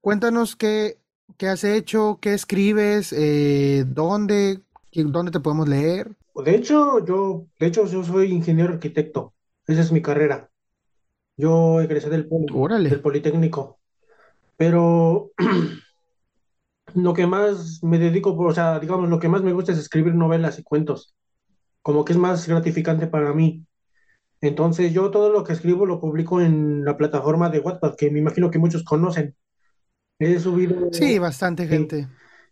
Cuéntanos 0.00 0.56
qué, 0.56 0.98
qué 1.36 1.48
has 1.48 1.64
hecho, 1.64 2.18
qué 2.20 2.34
escribes, 2.34 3.12
eh, 3.12 3.84
dónde, 3.86 4.60
dónde 4.92 5.32
te 5.32 5.40
podemos 5.40 5.68
leer. 5.68 6.16
De 6.34 6.56
hecho, 6.56 7.04
yo, 7.04 7.46
de 7.60 7.66
hecho, 7.66 7.86
yo 7.86 8.02
soy 8.02 8.32
ingeniero 8.32 8.72
arquitecto. 8.72 9.34
Esa 9.66 9.82
es 9.82 9.92
mi 9.92 10.02
carrera. 10.02 10.50
Yo 11.36 11.80
egresé 11.80 12.10
del, 12.10 12.28
del 12.28 13.00
Politécnico. 13.00 13.78
Pero 14.56 15.32
lo 16.92 17.14
que 17.14 17.26
más 17.26 17.82
me 17.82 17.98
dedico, 17.98 18.36
o 18.36 18.54
sea, 18.54 18.78
digamos, 18.78 19.08
lo 19.08 19.18
que 19.18 19.28
más 19.28 19.42
me 19.42 19.52
gusta 19.52 19.72
es 19.72 19.78
escribir 19.78 20.14
novelas 20.14 20.58
y 20.58 20.62
cuentos. 20.62 21.14
Como 21.82 22.04
que 22.04 22.12
es 22.12 22.18
más 22.18 22.46
gratificante 22.46 23.06
para 23.06 23.32
mí. 23.32 23.64
Entonces, 24.40 24.92
yo 24.92 25.10
todo 25.10 25.30
lo 25.30 25.42
que 25.42 25.54
escribo 25.54 25.86
lo 25.86 26.00
publico 26.00 26.40
en 26.40 26.84
la 26.84 26.96
plataforma 26.96 27.48
de 27.48 27.60
Wattpad, 27.60 27.96
que 27.96 28.10
me 28.10 28.18
imagino 28.18 28.50
que 28.50 28.58
muchos 28.58 28.84
conocen. 28.84 29.34
He 30.18 30.38
subido. 30.38 30.88
Sí, 30.92 31.18
bastante 31.18 31.66
gente. 31.66 32.08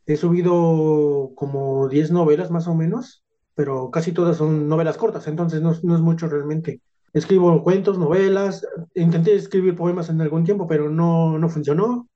He 0.06 0.16
subido 0.16 1.32
como 1.34 1.88
10 1.88 2.10
novelas 2.10 2.50
más 2.50 2.66
o 2.66 2.74
menos, 2.74 3.22
pero 3.54 3.90
casi 3.90 4.12
todas 4.12 4.38
son 4.38 4.68
novelas 4.68 4.96
cortas, 4.96 5.28
entonces 5.28 5.60
no, 5.60 5.74
no 5.82 5.94
es 5.94 6.00
mucho 6.00 6.28
realmente. 6.28 6.80
Escribo 7.12 7.62
cuentos, 7.62 7.98
novelas, 7.98 8.66
intenté 8.94 9.34
escribir 9.34 9.76
poemas 9.76 10.08
en 10.08 10.20
algún 10.20 10.44
tiempo, 10.44 10.66
pero 10.66 10.90
no, 10.90 11.38
no 11.38 11.48
funcionó. 11.48 12.08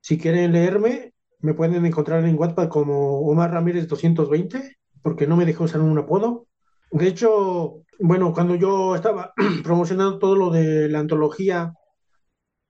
Si 0.00 0.18
quieren 0.18 0.52
leerme, 0.52 1.09
me 1.42 1.54
pueden 1.54 1.84
encontrar 1.86 2.24
en 2.24 2.38
Wattpad 2.38 2.68
como 2.68 3.20
Omar 3.20 3.52
Ramírez 3.52 3.88
220, 3.88 4.78
porque 5.02 5.26
no 5.26 5.36
me 5.36 5.46
dejó 5.46 5.64
usar 5.64 5.80
un 5.80 5.98
apodo. 5.98 6.46
De 6.92 7.06
hecho, 7.06 7.82
bueno, 7.98 8.32
cuando 8.32 8.54
yo 8.54 8.94
estaba 8.94 9.32
promocionando 9.64 10.18
todo 10.18 10.36
lo 10.36 10.50
de 10.50 10.88
la 10.88 10.98
antología 11.00 11.72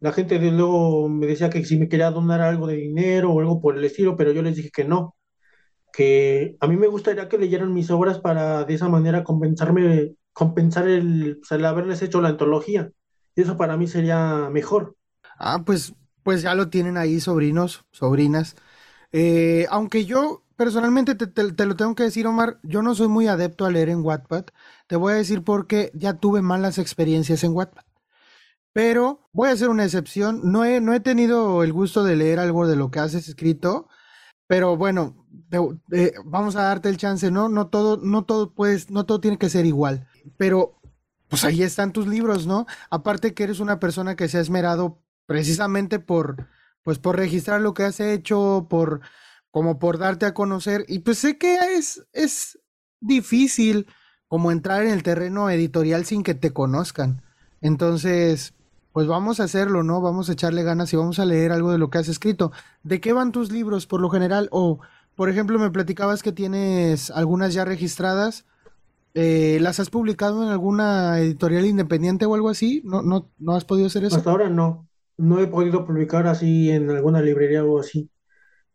la 0.01 0.13
gente 0.13 0.39
de 0.39 0.51
luego 0.51 1.09
me 1.09 1.27
decía 1.27 1.51
que 1.51 1.65
si 1.65 1.79
me 1.79 1.89
quería 1.89 2.11
donar 2.11 2.41
algo 2.41 2.67
de 2.67 2.77
dinero 2.77 3.33
o 3.33 3.41
algo 3.41 3.61
por 3.61 3.77
el 3.77 3.85
estilo, 3.85 4.17
pero 4.17 4.33
yo 4.33 4.43
les 4.43 4.57
dije 4.57 4.71
que 4.73 4.85
no, 4.85 5.15
que 5.93 6.57
a 6.59 6.67
mí 6.67 6.77
me 6.77 6.87
gustaría 6.87 7.29
que 7.29 7.37
leyeran 7.37 7.75
mis 7.75 7.91
obras 7.91 8.19
para 8.19 8.65
de 8.65 8.75
esa 8.75 8.89
manera 8.89 9.25
compensarme, 9.25 10.15
compensar 10.33 10.89
el, 10.89 11.41
haberles 11.51 12.01
hecho 12.01 12.23
la 12.23 12.31
antología. 12.31 12.91
Eso 13.37 13.59
para 13.59 13.77
mí 13.77 13.87
sería 13.87 14.49
mejor. 14.51 14.97
Ah, 15.39 15.63
pues, 15.65 15.95
pues 16.23 16.43
ya 16.43 16.55
lo 16.55 16.69
tienen 16.71 16.97
ahí, 16.97 17.21
sobrinos, 17.21 17.85
sobrinas. 17.91 18.57
Eh, 19.13 19.67
aunque 19.71 20.05
yo 20.05 20.45
personalmente 20.57 21.15
te, 21.15 21.67
lo 21.67 21.77
tengo 21.77 21.95
que 21.95 22.05
decir, 22.05 22.27
Omar, 22.27 22.59
yo 22.63 22.83
no 22.83 22.95
soy 22.95 23.09
muy 23.09 23.27
adepto 23.29 23.65
a 23.65 23.71
leer 23.71 23.89
en 23.89 24.03
Wattpad. 24.05 24.47
Te 24.87 24.97
voy 24.97 25.13
a 25.15 25.17
decir 25.17 25.43
porque 25.43 25.91
ya 25.95 26.15
tuve 26.15 26.43
malas 26.43 26.79
experiencias 26.79 27.45
en 27.45 27.53
Wattpad. 27.53 27.85
Pero 28.73 29.29
voy 29.33 29.49
a 29.49 29.53
hacer 29.53 29.69
una 29.69 29.85
excepción. 29.85 30.41
No 30.45 30.65
he, 30.65 30.81
no 30.81 30.95
he 30.95 31.01
tenido 31.01 31.63
el 31.65 31.73
gusto 31.73 32.05
de 32.05 32.17
leer 32.17 32.39
algo 32.39 32.69
de 32.69 32.77
lo 32.77 32.91
que 32.91 33.01
has 33.01 33.15
escrito, 33.15 33.89
pero 34.47 34.77
bueno, 34.77 35.27
vamos 36.25 36.57
a 36.57 36.63
darte 36.63 36.89
el 36.89 36.97
chance, 36.97 37.31
¿no? 37.31 37.49
No 37.49 37.69
todo, 37.69 37.99
no 37.99 38.25
todo 38.25 38.53
puedes, 38.53 38.91
no 38.91 39.07
todo 39.07 39.21
tiene 39.21 39.39
que 39.39 39.49
ser 39.49 39.67
igual. 39.67 40.09
Pero, 40.37 40.81
pues 41.29 41.45
ahí 41.45 41.63
están 41.63 41.93
tus 41.93 42.07
libros, 42.07 42.47
¿no? 42.47 42.67
Aparte 42.91 43.35
que 43.35 43.45
eres 43.45 43.61
una 43.61 43.79
persona 43.81 44.17
que 44.17 44.29
se 44.29 44.39
ha 44.39 44.41
esmerado 44.41 45.03
precisamente 45.31 46.01
por, 46.01 46.49
pues 46.83 46.99
por 46.99 47.15
registrar 47.17 47.61
lo 47.61 47.73
que 47.73 47.85
has 47.85 48.01
hecho, 48.01 48.67
por, 48.69 49.01
como 49.53 49.79
por 49.79 49.97
darte 49.97 50.27
a 50.27 50.35
conocer. 50.35 50.85
Y 50.89 50.99
pues 50.99 51.19
sé 51.19 51.39
que 51.39 51.55
es, 51.77 52.05
es 52.13 52.59
difícil 52.99 53.87
como 54.27 54.51
entrar 54.51 54.83
en 54.83 54.91
el 54.91 55.05
terreno 55.05 55.49
editorial 55.49 56.05
sin 56.05 56.25
que 56.25 56.35
te 56.35 56.53
conozcan. 56.53 57.23
Entonces, 57.61 58.55
pues 58.91 59.07
vamos 59.07 59.39
a 59.39 59.45
hacerlo, 59.45 59.85
¿no? 59.85 60.01
Vamos 60.01 60.29
a 60.29 60.33
echarle 60.33 60.65
ganas 60.65 60.93
y 60.93 60.97
vamos 60.97 61.21
a 61.21 61.27
leer 61.27 61.53
algo 61.53 61.71
de 61.71 61.79
lo 61.79 61.91
que 61.91 61.99
has 61.99 62.09
escrito. 62.09 62.51
¿De 62.83 63.01
qué 63.01 63.13
van 63.13 63.31
tus 63.31 63.53
libros 63.53 63.87
por 63.87 64.01
lo 64.01 64.11
general? 64.11 64.49
O, 64.51 64.81
por 65.15 65.31
ejemplo, 65.31 65.61
me 65.61 65.71
platicabas 65.71 66.25
que 66.25 66.33
tienes 66.33 67.13
algunas 67.13 67.55
ya 67.55 67.65
registradas. 67.65 68.47
Eh, 69.15 69.59
¿Las 69.61 69.79
has 69.79 69.91
publicado 69.91 70.43
en 70.43 70.49
alguna 70.49 71.21
editorial 71.21 71.67
independiente 71.67 72.27
o 72.27 72.35
algo 72.35 72.49
así? 72.49 72.83
¿No, 72.85 73.03
no, 73.03 73.31
no 73.39 73.55
has 73.55 73.65
podido 73.65 73.87
hacer 73.87 74.03
eso? 74.03 74.17
Hasta 74.17 74.33
ahora 74.33 74.49
no. 74.49 74.90
No 75.21 75.39
he 75.39 75.47
podido 75.47 75.85
publicar 75.87 76.27
así 76.27 76.71
en 76.71 76.91
alguna 76.91 77.21
librería 77.21 77.65
o 77.65 77.79
así. 77.79 78.11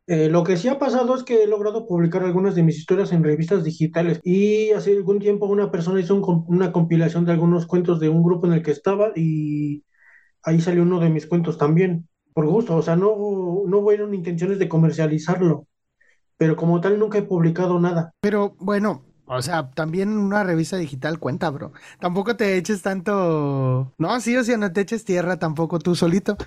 Eh, 0.08 0.30
lo 0.30 0.44
que 0.44 0.56
sí 0.56 0.68
ha 0.68 0.78
pasado 0.78 1.16
es 1.16 1.24
que 1.24 1.44
he 1.44 1.48
logrado 1.48 1.88
publicar 1.88 2.24
algunas 2.24 2.54
de 2.54 2.62
mis 2.62 2.78
historias 2.78 3.12
en 3.12 3.24
revistas 3.24 3.64
digitales 3.64 4.20
y 4.24 4.70
hace 4.70 4.92
algún 4.96 5.18
tiempo 5.18 5.48
una 5.48 5.72
persona 5.72 6.00
hizo 6.00 6.16
una 6.48 6.72
compilación 6.72 7.26
de 7.26 7.32
algunos 7.32 7.66
cuentos 7.66 8.00
de 8.00 8.10
un 8.10 8.22
grupo 8.22 8.46
en 8.46 8.54
el 8.54 8.62
que 8.62 8.70
estaba 8.70 9.12
y 9.16 9.84
ahí 10.44 10.62
salió 10.62 10.84
uno 10.84 11.00
de 11.00 11.10
mis 11.10 11.26
cuentos 11.26 11.58
también, 11.58 12.08
por 12.34 12.46
gusto, 12.46 12.76
o 12.76 12.84
sea, 12.84 12.96
no, 12.96 13.64
no 13.66 13.82
fueron 13.82 14.14
intenciones 14.14 14.60
de 14.60 14.70
comercializarlo, 14.70 15.66
pero 16.38 16.56
como 16.56 16.80
tal 16.82 17.00
nunca 17.00 17.18
he 17.18 17.24
publicado 17.24 17.80
nada. 17.80 18.14
Pero 18.22 18.56
bueno, 18.60 19.06
o 19.28 19.42
sea, 19.42 19.72
también 19.72 20.18
una 20.18 20.44
revista 20.44 20.78
digital 20.78 21.20
cuenta, 21.20 21.50
bro. 21.50 21.74
Tampoco 22.00 22.36
te 22.36 22.58
eches 22.58 22.82
tanto... 22.82 23.94
No, 23.98 24.20
sí, 24.22 24.36
o 24.38 24.44
sea, 24.44 24.58
no 24.58 24.72
te 24.72 24.82
eches 24.82 25.06
tierra 25.06 25.38
tampoco 25.38 25.80
tú 25.80 25.96
solito. 25.96 26.38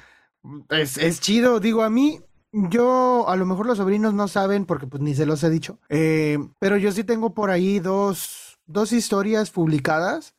Es, 0.70 0.96
es 0.98 1.20
chido, 1.20 1.60
digo, 1.60 1.82
a 1.82 1.90
mí 1.90 2.20
yo, 2.52 3.28
a 3.28 3.36
lo 3.36 3.46
mejor 3.46 3.66
los 3.66 3.78
sobrinos 3.78 4.14
no 4.14 4.28
saben 4.28 4.64
porque 4.64 4.86
pues 4.86 5.02
ni 5.02 5.14
se 5.14 5.26
los 5.26 5.42
he 5.44 5.50
dicho, 5.50 5.78
eh, 5.88 6.38
pero 6.58 6.76
yo 6.76 6.92
sí 6.92 7.04
tengo 7.04 7.34
por 7.34 7.50
ahí 7.50 7.78
dos, 7.80 8.58
dos 8.66 8.92
historias 8.92 9.50
publicadas 9.50 10.34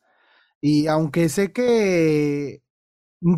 y 0.60 0.86
aunque 0.88 1.28
sé 1.28 1.52
que 1.52 2.62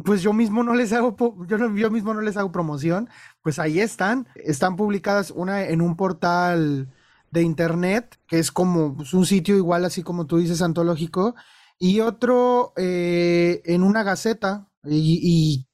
pues 0.04 0.22
yo 0.22 0.32
mismo 0.32 0.62
no 0.62 0.74
les 0.74 0.92
hago, 0.92 1.16
yo, 1.46 1.58
yo 1.74 1.90
mismo 1.90 2.14
no 2.14 2.20
les 2.20 2.36
hago 2.36 2.52
promoción, 2.52 3.08
pues 3.42 3.58
ahí 3.58 3.80
están, 3.80 4.28
están 4.36 4.76
publicadas 4.76 5.30
una 5.32 5.64
en 5.64 5.80
un 5.80 5.96
portal 5.96 6.88
de 7.33 7.42
internet, 7.42 8.18
que 8.29 8.38
es 8.38 8.53
como 8.53 8.97
pues, 8.97 9.14
un 9.14 9.27
sitio 9.27 9.57
igual 9.57 9.85
así 9.85 10.03
como 10.03 10.26
tú 10.26 10.39
dices, 10.39 10.62
antológico, 10.62 11.35
y 11.78 12.01
otro 12.01 12.72
eh, 12.76 13.62
en 13.64 13.83
una 13.83 14.05
gaceta, 14.05 14.68
y, 14.85 15.66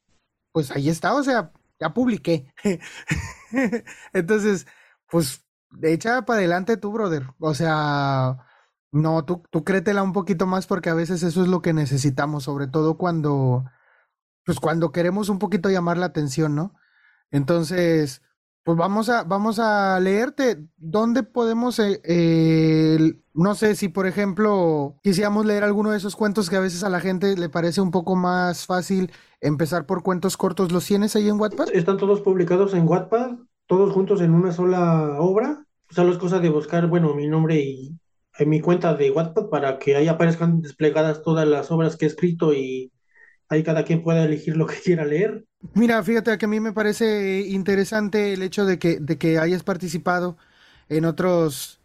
pues 0.53 0.71
ahí 0.71 0.89
está, 0.89 1.15
o 1.15 1.23
sea, 1.23 1.53
ya 1.81 1.93
publiqué. 1.95 2.53
Entonces, 4.13 4.67
pues, 5.11 5.45
echa 5.83 6.23
para 6.25 6.39
adelante 6.39 6.77
tú, 6.79 6.93
brother, 6.93 7.27
o 7.39 7.55
sea... 7.55 8.45
No, 8.91 9.23
tú, 9.27 9.43
tú 9.51 9.65
créetela 9.65 10.03
un 10.03 10.15
poquito 10.15 10.47
más 10.47 10.67
porque 10.67 10.89
a 10.89 10.95
veces 10.95 11.23
eso 11.23 11.43
es 11.43 11.49
lo 11.49 11.61
que 11.61 11.75
necesitamos, 11.75 12.45
sobre 12.45 12.69
todo 12.69 12.97
cuando, 12.97 13.67
pues 14.47 14.61
cuando 14.61 14.93
queremos 14.93 15.29
un 15.29 15.39
poquito 15.39 15.69
llamar 15.69 15.99
la 15.99 16.07
atención, 16.07 16.55
¿no? 16.55 16.75
Entonces, 17.31 18.23
Pues 18.65 18.77
vamos 18.77 19.09
a, 19.09 19.25
vamos 19.25 19.59
a 19.59 19.99
leerte. 20.01 20.67
¿Dónde 20.77 21.23
podemos, 21.23 21.81
eh, 21.81 22.99
no 23.33 23.55
sé 23.55 23.75
si 23.75 23.89
por 23.89 24.07
ejemplo 24.07 24.97
quisiéramos 25.03 25.47
leer 25.47 25.65
alguno 25.65 25.91
de 25.91 25.97
esos 25.97 26.17
cuentos 26.17 26.51
que 26.51 26.57
a 26.57 26.61
veces 26.61 26.85
a 26.85 26.91
la 26.91 27.01
gente 27.01 27.37
le 27.37 27.49
parece 27.49 27.81
un 27.81 27.91
poco 27.91 28.15
más 28.15 28.67
fácil 28.67 29.11
empezar 29.41 29.87
por 29.87 30.03
cuentos 30.03 30.37
cortos? 30.37 30.71
¿Los 30.71 30.85
tienes 30.85 31.17
ahí 31.17 31.29
en 31.29 31.41
Wattpad? 31.41 31.71
Están 31.73 31.97
todos 31.97 32.21
publicados 32.21 32.75
en 32.75 32.87
Wattpad, 32.87 33.37
todos 33.67 33.93
juntos 33.93 34.21
en 34.21 34.35
una 34.35 34.53
sola 34.53 35.17
obra. 35.19 35.65
Solo 35.91 36.13
es 36.13 36.19
cosa 36.19 36.39
de 36.39 36.51
buscar, 36.51 36.89
bueno, 36.89 37.15
mi 37.15 37.27
nombre 37.27 37.61
y 37.61 37.99
en 38.39 38.49
mi 38.49 38.61
cuenta 38.61 38.95
de 38.95 39.11
Wattpad 39.11 39.49
para 39.49 39.79
que 39.79 39.97
ahí 39.97 40.09
aparezcan 40.09 40.61
desplegadas 40.61 41.23
todas 41.23 41.49
las 41.49 41.71
obras 41.71 41.97
que 41.97 42.05
he 42.05 42.09
escrito 42.09 42.53
y 42.53 42.93
ahí 43.49 43.63
cada 43.63 43.85
quien 43.85 44.03
pueda 44.03 44.25
elegir 44.25 44.57
lo 44.57 44.67
que 44.67 44.77
quiera 44.85 45.05
leer. 45.05 45.45
Mira, 45.75 46.03
fíjate 46.03 46.37
que 46.39 46.45
a 46.47 46.49
mí 46.49 46.61
me 46.61 46.73
parece 46.73 47.41
interesante 47.49 48.33
el 48.33 48.43
hecho 48.43 48.65
de 48.65 48.79
que, 48.79 48.99
de 49.01 49.19
que 49.19 49.39
hayas 49.39 49.63
participado 49.65 50.37
en 50.89 51.05
otros, 51.05 51.81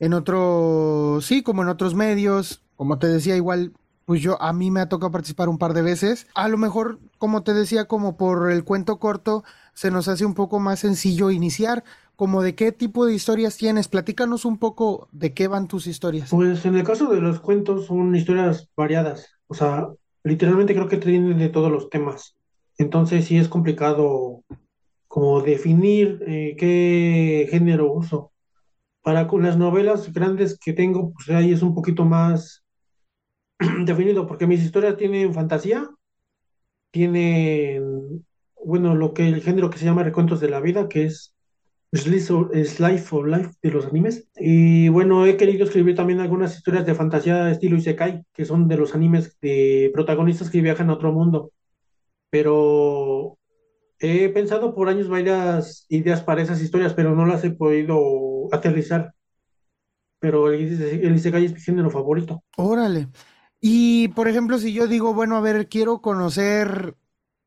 en 0.00 0.14
otros, 0.14 1.24
sí, 1.24 1.42
como 1.42 1.62
en 1.62 1.68
otros 1.68 1.94
medios, 1.94 2.62
como 2.76 2.98
te 2.98 3.06
decía, 3.08 3.36
igual, 3.36 3.72
pues 4.06 4.22
yo, 4.22 4.40
a 4.42 4.52
mí 4.52 4.70
me 4.70 4.80
ha 4.80 4.88
tocado 4.88 5.12
participar 5.12 5.48
un 5.48 5.58
par 5.58 5.72
de 5.74 5.82
veces. 5.82 6.26
A 6.34 6.48
lo 6.48 6.58
mejor, 6.58 6.98
como 7.18 7.42
te 7.42 7.54
decía, 7.54 7.86
como 7.86 8.16
por 8.16 8.50
el 8.50 8.64
cuento 8.64 8.98
corto, 8.98 9.44
se 9.74 9.90
nos 9.90 10.08
hace 10.08 10.26
un 10.26 10.34
poco 10.34 10.60
más 10.60 10.80
sencillo 10.80 11.30
iniciar. 11.30 11.84
Como 12.16 12.42
de 12.42 12.54
qué 12.54 12.72
tipo 12.72 13.06
de 13.06 13.14
historias 13.14 13.56
tienes, 13.56 13.88
platícanos 13.88 14.44
un 14.44 14.58
poco 14.58 15.08
de 15.12 15.32
qué 15.32 15.48
van 15.48 15.68
tus 15.68 15.86
historias. 15.86 16.30
Pues 16.30 16.64
en 16.64 16.76
el 16.76 16.84
caso 16.84 17.08
de 17.08 17.20
los 17.20 17.40
cuentos 17.40 17.86
son 17.86 18.14
historias 18.14 18.68
variadas, 18.76 19.36
o 19.46 19.54
sea, 19.54 19.88
literalmente 20.24 20.74
creo 20.74 20.88
que 20.88 20.96
tienen 20.98 21.38
de 21.38 21.48
todos 21.48 21.70
los 21.70 21.90
temas. 21.90 22.36
Entonces 22.78 23.26
sí 23.26 23.38
es 23.38 23.48
complicado 23.48 24.44
como 25.08 25.42
definir 25.42 26.22
eh, 26.26 26.56
qué 26.58 27.48
género 27.50 27.92
uso. 27.92 28.32
Para 29.02 29.26
con 29.26 29.42
las 29.42 29.56
novelas 29.58 30.12
grandes 30.12 30.58
que 30.58 30.72
tengo, 30.72 31.12
pues 31.12 31.28
ahí 31.30 31.52
es 31.52 31.62
un 31.62 31.74
poquito 31.74 32.04
más 32.04 32.64
definido, 33.84 34.26
porque 34.26 34.46
mis 34.46 34.62
historias 34.62 34.96
tienen 34.96 35.34
fantasía, 35.34 35.88
tienen, 36.90 38.24
bueno, 38.64 38.94
lo 38.94 39.12
que 39.12 39.28
el 39.28 39.42
género 39.42 39.70
que 39.70 39.78
se 39.78 39.84
llama 39.84 40.04
recuentos 40.04 40.40
de 40.40 40.50
la 40.50 40.60
vida, 40.60 40.88
que 40.88 41.04
es 41.04 41.34
Slice 41.92 42.32
of 42.32 43.26
Life 43.26 43.50
de 43.62 43.70
los 43.70 43.86
animes. 43.86 44.28
Y 44.36 44.88
bueno, 44.88 45.26
he 45.26 45.36
querido 45.36 45.64
escribir 45.64 45.94
también 45.94 46.20
algunas 46.20 46.56
historias 46.56 46.86
de 46.86 46.94
fantasía 46.94 47.50
estilo 47.50 47.76
Isekai, 47.76 48.24
que 48.32 48.44
son 48.44 48.68
de 48.68 48.76
los 48.76 48.94
animes 48.94 49.38
de 49.40 49.90
protagonistas 49.92 50.50
que 50.50 50.62
viajan 50.62 50.90
a 50.90 50.94
otro 50.94 51.12
mundo 51.12 51.52
pero 52.32 53.38
he 53.98 54.30
pensado 54.30 54.74
por 54.74 54.88
años 54.88 55.10
varias 55.10 55.84
ideas 55.90 56.22
para 56.22 56.40
esas 56.40 56.62
historias, 56.62 56.94
pero 56.94 57.14
no 57.14 57.26
las 57.26 57.44
he 57.44 57.50
podido 57.50 58.48
aterrizar. 58.52 59.12
Pero 60.18 60.50
el, 60.50 60.80
el 60.80 61.14
Isekai 61.14 61.44
es 61.44 61.52
mi 61.52 61.60
género 61.60 61.90
favorito. 61.90 62.42
Órale. 62.56 63.08
Y 63.60 64.08
por 64.08 64.28
ejemplo, 64.28 64.56
si 64.56 64.72
yo 64.72 64.86
digo, 64.86 65.12
bueno, 65.12 65.36
a 65.36 65.42
ver, 65.42 65.68
quiero 65.68 66.00
conocer, 66.00 66.96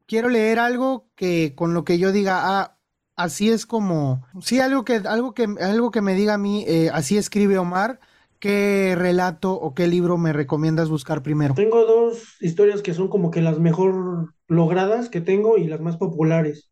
quiero 0.06 0.30
leer 0.30 0.60
algo 0.60 1.10
que 1.16 1.56
con 1.56 1.74
lo 1.74 1.84
que 1.84 1.98
yo 1.98 2.12
diga, 2.12 2.42
ah, 2.44 2.75
así 3.16 3.50
es 3.50 3.66
como, 3.66 4.26
sí, 4.42 4.60
algo 4.60 4.84
que, 4.86 4.96
algo 4.96 5.34
que, 5.34 5.48
algo 5.62 5.92
que 5.92 6.02
me 6.02 6.16
diga 6.16 6.36
a 6.36 6.38
mí, 6.38 6.66
eh, 6.68 6.90
así 6.94 7.18
escribe 7.18 7.58
Omar 7.58 8.00
¿Qué 8.40 8.96
relato 8.96 9.54
o 9.54 9.74
qué 9.74 9.88
libro 9.88 10.18
me 10.18 10.34
recomiendas 10.34 10.90
buscar 10.90 11.24
primero? 11.24 11.56
Tengo 11.56 11.86
dos 11.86 12.36
historias 12.42 12.82
que 12.82 12.94
son 12.94 13.08
como 13.08 13.32
que 13.32 13.42
las 13.42 13.60
mejor 13.60 14.36
logradas 14.48 15.10
que 15.10 15.20
tengo 15.20 15.58
y 15.58 15.68
las 15.68 15.82
más 15.82 15.98
populares. 15.98 16.70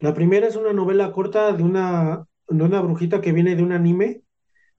La 0.00 0.14
primera 0.14 0.48
es 0.48 0.56
una 0.56 0.72
novela 0.72 1.12
corta 1.12 1.52
de 1.52 1.62
una, 1.62 2.26
de 2.48 2.64
una 2.64 2.80
brujita 2.80 3.20
que 3.20 3.32
viene 3.32 3.54
de 3.54 3.62
un 3.62 3.72
anime 3.72 4.22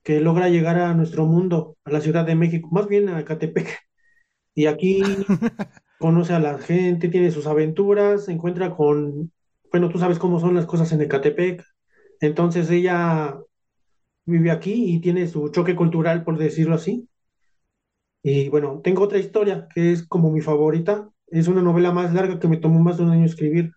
que 0.02 0.20
logra 0.20 0.48
llegar 0.48 0.78
a 0.78 0.92
nuestro 0.92 1.24
mundo, 1.24 1.76
a 1.84 1.92
la 1.92 2.00
Ciudad 2.02 2.26
de 2.26 2.34
México, 2.34 2.68
más 2.72 2.88
bien 2.88 3.08
a 3.08 3.24
Catepec. 3.24 3.78
Y 4.54 4.66
aquí 4.66 5.02
conoce 5.98 6.34
a 6.34 6.40
la 6.40 6.58
gente, 6.58 7.08
tiene 7.08 7.30
sus 7.30 7.46
aventuras, 7.46 8.26
se 8.26 8.32
encuentra 8.32 8.76
con, 8.76 9.32
bueno, 9.72 9.88
tú 9.88 9.98
sabes 9.98 10.18
cómo 10.18 10.40
son 10.40 10.54
las 10.54 10.66
cosas 10.66 10.92
en 10.92 11.02
Ecatepec. 11.02 11.64
Entonces 12.20 12.70
ella 12.70 13.38
vive 14.26 14.50
aquí 14.50 14.94
y 14.94 15.00
tiene 15.00 15.26
su 15.28 15.50
choque 15.50 15.76
cultural, 15.76 16.24
por 16.24 16.38
decirlo 16.38 16.76
así. 16.76 17.08
Y 18.22 18.48
bueno, 18.48 18.80
tengo 18.82 19.02
otra 19.02 19.18
historia 19.18 19.68
que 19.74 19.92
es 19.92 20.06
como 20.06 20.30
mi 20.30 20.40
favorita. 20.40 21.08
Es 21.28 21.48
una 21.48 21.62
novela 21.62 21.92
más 21.92 22.12
larga 22.12 22.38
que 22.38 22.48
me 22.48 22.56
tomó 22.58 22.80
más 22.80 22.98
de 22.98 23.04
un 23.04 23.10
año 23.10 23.24
escribir. 23.26 23.72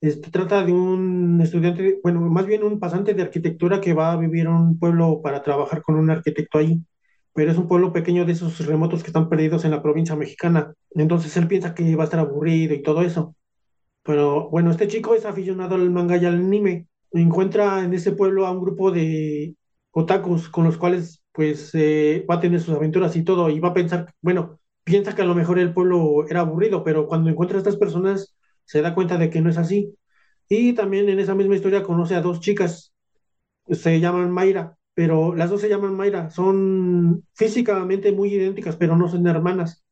Este, 0.00 0.30
trata 0.30 0.64
de 0.64 0.72
un 0.72 1.40
estudiante, 1.42 2.00
bueno, 2.02 2.20
más 2.20 2.46
bien 2.46 2.62
un 2.64 2.78
pasante 2.80 3.14
de 3.14 3.22
arquitectura 3.22 3.80
que 3.80 3.94
va 3.94 4.12
a 4.12 4.16
vivir 4.16 4.42
en 4.46 4.52
un 4.52 4.78
pueblo 4.78 5.20
para 5.22 5.42
trabajar 5.42 5.82
con 5.82 5.96
un 5.96 6.10
arquitecto 6.10 6.58
ahí, 6.58 6.82
pero 7.34 7.50
es 7.50 7.58
un 7.58 7.68
pueblo 7.68 7.92
pequeño 7.92 8.24
de 8.26 8.32
esos 8.32 8.64
remotos 8.66 9.02
que 9.02 9.08
están 9.08 9.28
perdidos 9.28 9.64
en 9.64 9.72
la 9.72 9.82
provincia 9.82 10.16
mexicana. 10.16 10.74
Entonces 10.92 11.36
él 11.36 11.48
piensa 11.48 11.74
que 11.74 11.96
va 11.96 12.04
a 12.04 12.06
estar 12.06 12.20
aburrido 12.20 12.74
y 12.74 12.82
todo 12.82 13.02
eso. 13.02 13.34
Pero 14.06 14.48
bueno, 14.50 14.70
este 14.70 14.88
chico 14.88 15.14
es 15.14 15.24
aficionado 15.26 15.74
al 15.74 15.90
manga 15.90 16.16
y 16.16 16.24
al 16.26 16.36
anime 16.36 16.88
encuentra 17.12 17.82
en 17.84 17.92
ese 17.94 18.12
pueblo 18.12 18.46
a 18.46 18.52
un 18.52 18.60
grupo 18.60 18.90
de 18.92 19.56
otakus 19.92 20.48
con 20.48 20.64
los 20.64 20.76
cuales 20.78 21.22
pues 21.32 21.70
eh, 21.74 22.24
va 22.30 22.36
a 22.36 22.40
tener 22.40 22.60
sus 22.60 22.74
aventuras 22.74 23.16
y 23.16 23.24
todo 23.24 23.50
y 23.50 23.60
va 23.60 23.68
a 23.70 23.74
pensar, 23.74 24.14
bueno, 24.22 24.60
piensa 24.84 25.14
que 25.14 25.22
a 25.22 25.24
lo 25.24 25.34
mejor 25.34 25.58
el 25.58 25.74
pueblo 25.74 26.26
era 26.28 26.40
aburrido, 26.40 26.84
pero 26.84 27.06
cuando 27.08 27.30
encuentra 27.30 27.58
a 27.58 27.60
estas 27.60 27.76
personas 27.76 28.36
se 28.64 28.82
da 28.82 28.94
cuenta 28.94 29.18
de 29.18 29.30
que 29.30 29.40
no 29.40 29.50
es 29.50 29.58
así. 29.58 29.96
Y 30.48 30.74
también 30.74 31.08
en 31.08 31.18
esa 31.20 31.34
misma 31.34 31.56
historia 31.56 31.82
conoce 31.82 32.14
a 32.14 32.20
dos 32.22 32.40
chicas, 32.40 32.94
se 33.70 34.00
llaman 34.00 34.32
Mayra, 34.32 34.76
pero 34.94 35.34
las 35.36 35.50
dos 35.50 35.62
se 35.62 35.70
llaman 35.70 35.96
Mayra, 35.96 36.30
son 36.30 37.24
físicamente 37.34 38.12
muy 38.12 38.34
idénticas, 38.34 38.76
pero 38.76 38.96
no 38.96 39.08
son 39.08 39.26
hermanas. 39.28 39.85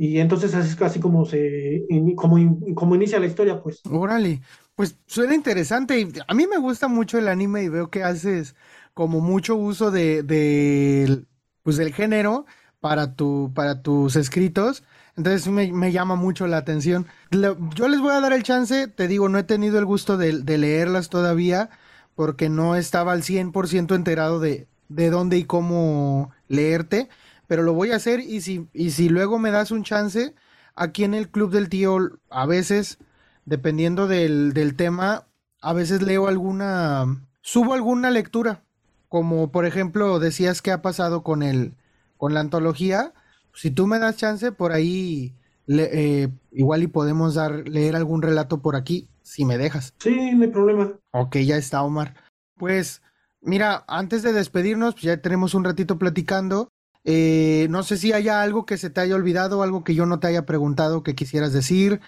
Y 0.00 0.20
entonces 0.20 0.54
así 0.54 0.70
es 0.70 0.76
casi 0.76 1.00
como 1.00 1.26
se 1.26 1.84
como, 2.14 2.36
como 2.76 2.94
inicia 2.94 3.18
la 3.18 3.26
historia, 3.26 3.60
pues. 3.60 3.80
Órale, 3.90 4.40
pues 4.76 4.96
suena 5.06 5.34
interesante. 5.34 6.00
Y 6.00 6.12
a 6.24 6.34
mí 6.34 6.46
me 6.46 6.56
gusta 6.56 6.86
mucho 6.86 7.18
el 7.18 7.26
anime 7.26 7.64
y 7.64 7.68
veo 7.68 7.90
que 7.90 8.04
haces 8.04 8.54
como 8.94 9.20
mucho 9.20 9.56
uso 9.56 9.90
de, 9.90 11.26
pues 11.64 11.76
del 11.76 11.92
género 11.92 12.46
para 12.78 13.16
tu, 13.16 13.50
para 13.52 13.82
tus 13.82 14.14
escritos. 14.14 14.84
Entonces 15.16 15.48
me, 15.48 15.90
llama 15.90 16.14
mucho 16.14 16.46
la 16.46 16.58
atención. 16.58 17.06
yo 17.32 17.88
les 17.88 18.00
voy 18.00 18.12
a 18.12 18.20
dar 18.20 18.32
el 18.32 18.44
chance, 18.44 18.86
te 18.86 19.08
digo, 19.08 19.28
no 19.28 19.38
he 19.38 19.42
tenido 19.42 19.80
el 19.80 19.84
gusto 19.84 20.16
de, 20.16 20.42
de 20.42 20.58
leerlas 20.58 21.08
todavía 21.08 21.70
porque 22.14 22.48
no 22.48 22.76
estaba 22.76 23.10
al 23.10 23.22
100% 23.24 23.96
enterado 23.96 24.38
de, 24.38 24.68
de 24.88 25.10
dónde 25.10 25.38
y 25.38 25.44
cómo 25.44 26.30
leerte 26.46 27.08
pero 27.48 27.64
lo 27.64 27.74
voy 27.74 27.90
a 27.90 27.96
hacer 27.96 28.20
y 28.20 28.40
si, 28.42 28.68
y 28.72 28.90
si 28.90 29.08
luego 29.08 29.40
me 29.40 29.50
das 29.50 29.72
un 29.72 29.82
chance, 29.82 30.34
aquí 30.76 31.02
en 31.02 31.14
el 31.14 31.28
Club 31.28 31.50
del 31.50 31.68
Tío, 31.68 31.98
a 32.30 32.46
veces, 32.46 32.98
dependiendo 33.44 34.06
del, 34.06 34.52
del 34.52 34.76
tema, 34.76 35.26
a 35.60 35.72
veces 35.72 36.02
leo 36.02 36.28
alguna, 36.28 37.26
subo 37.40 37.74
alguna 37.74 38.10
lectura, 38.10 38.62
como 39.08 39.50
por 39.50 39.66
ejemplo 39.66 40.20
decías 40.20 40.62
que 40.62 40.70
ha 40.70 40.82
pasado 40.82 41.24
con 41.24 41.42
el, 41.42 41.74
con 42.16 42.34
la 42.34 42.40
antología, 42.40 43.12
si 43.54 43.72
tú 43.72 43.88
me 43.88 43.98
das 43.98 44.16
chance, 44.16 44.52
por 44.52 44.70
ahí 44.70 45.34
eh, 45.66 46.28
igual 46.52 46.82
y 46.82 46.86
podemos 46.86 47.34
dar, 47.34 47.68
leer 47.68 47.96
algún 47.96 48.22
relato 48.22 48.62
por 48.62 48.76
aquí, 48.76 49.08
si 49.22 49.44
me 49.44 49.58
dejas. 49.58 49.94
Sí, 49.98 50.32
no 50.32 50.44
hay 50.44 50.50
problema. 50.50 50.92
Ok, 51.12 51.38
ya 51.38 51.56
está, 51.56 51.82
Omar. 51.82 52.14
Pues, 52.56 53.02
mira, 53.40 53.84
antes 53.88 54.22
de 54.22 54.32
despedirnos, 54.32 54.94
pues 54.94 55.04
ya 55.04 55.16
tenemos 55.20 55.54
un 55.54 55.64
ratito 55.64 55.98
platicando. 55.98 56.68
Eh, 57.10 57.68
no 57.70 57.84
sé 57.84 57.96
si 57.96 58.12
haya 58.12 58.42
algo 58.42 58.66
que 58.66 58.76
se 58.76 58.90
te 58.90 59.00
haya 59.00 59.14
olvidado, 59.14 59.62
algo 59.62 59.82
que 59.82 59.94
yo 59.94 60.04
no 60.04 60.20
te 60.20 60.26
haya 60.26 60.44
preguntado 60.44 61.02
que 61.02 61.14
quisieras 61.14 61.54
decir, 61.54 62.00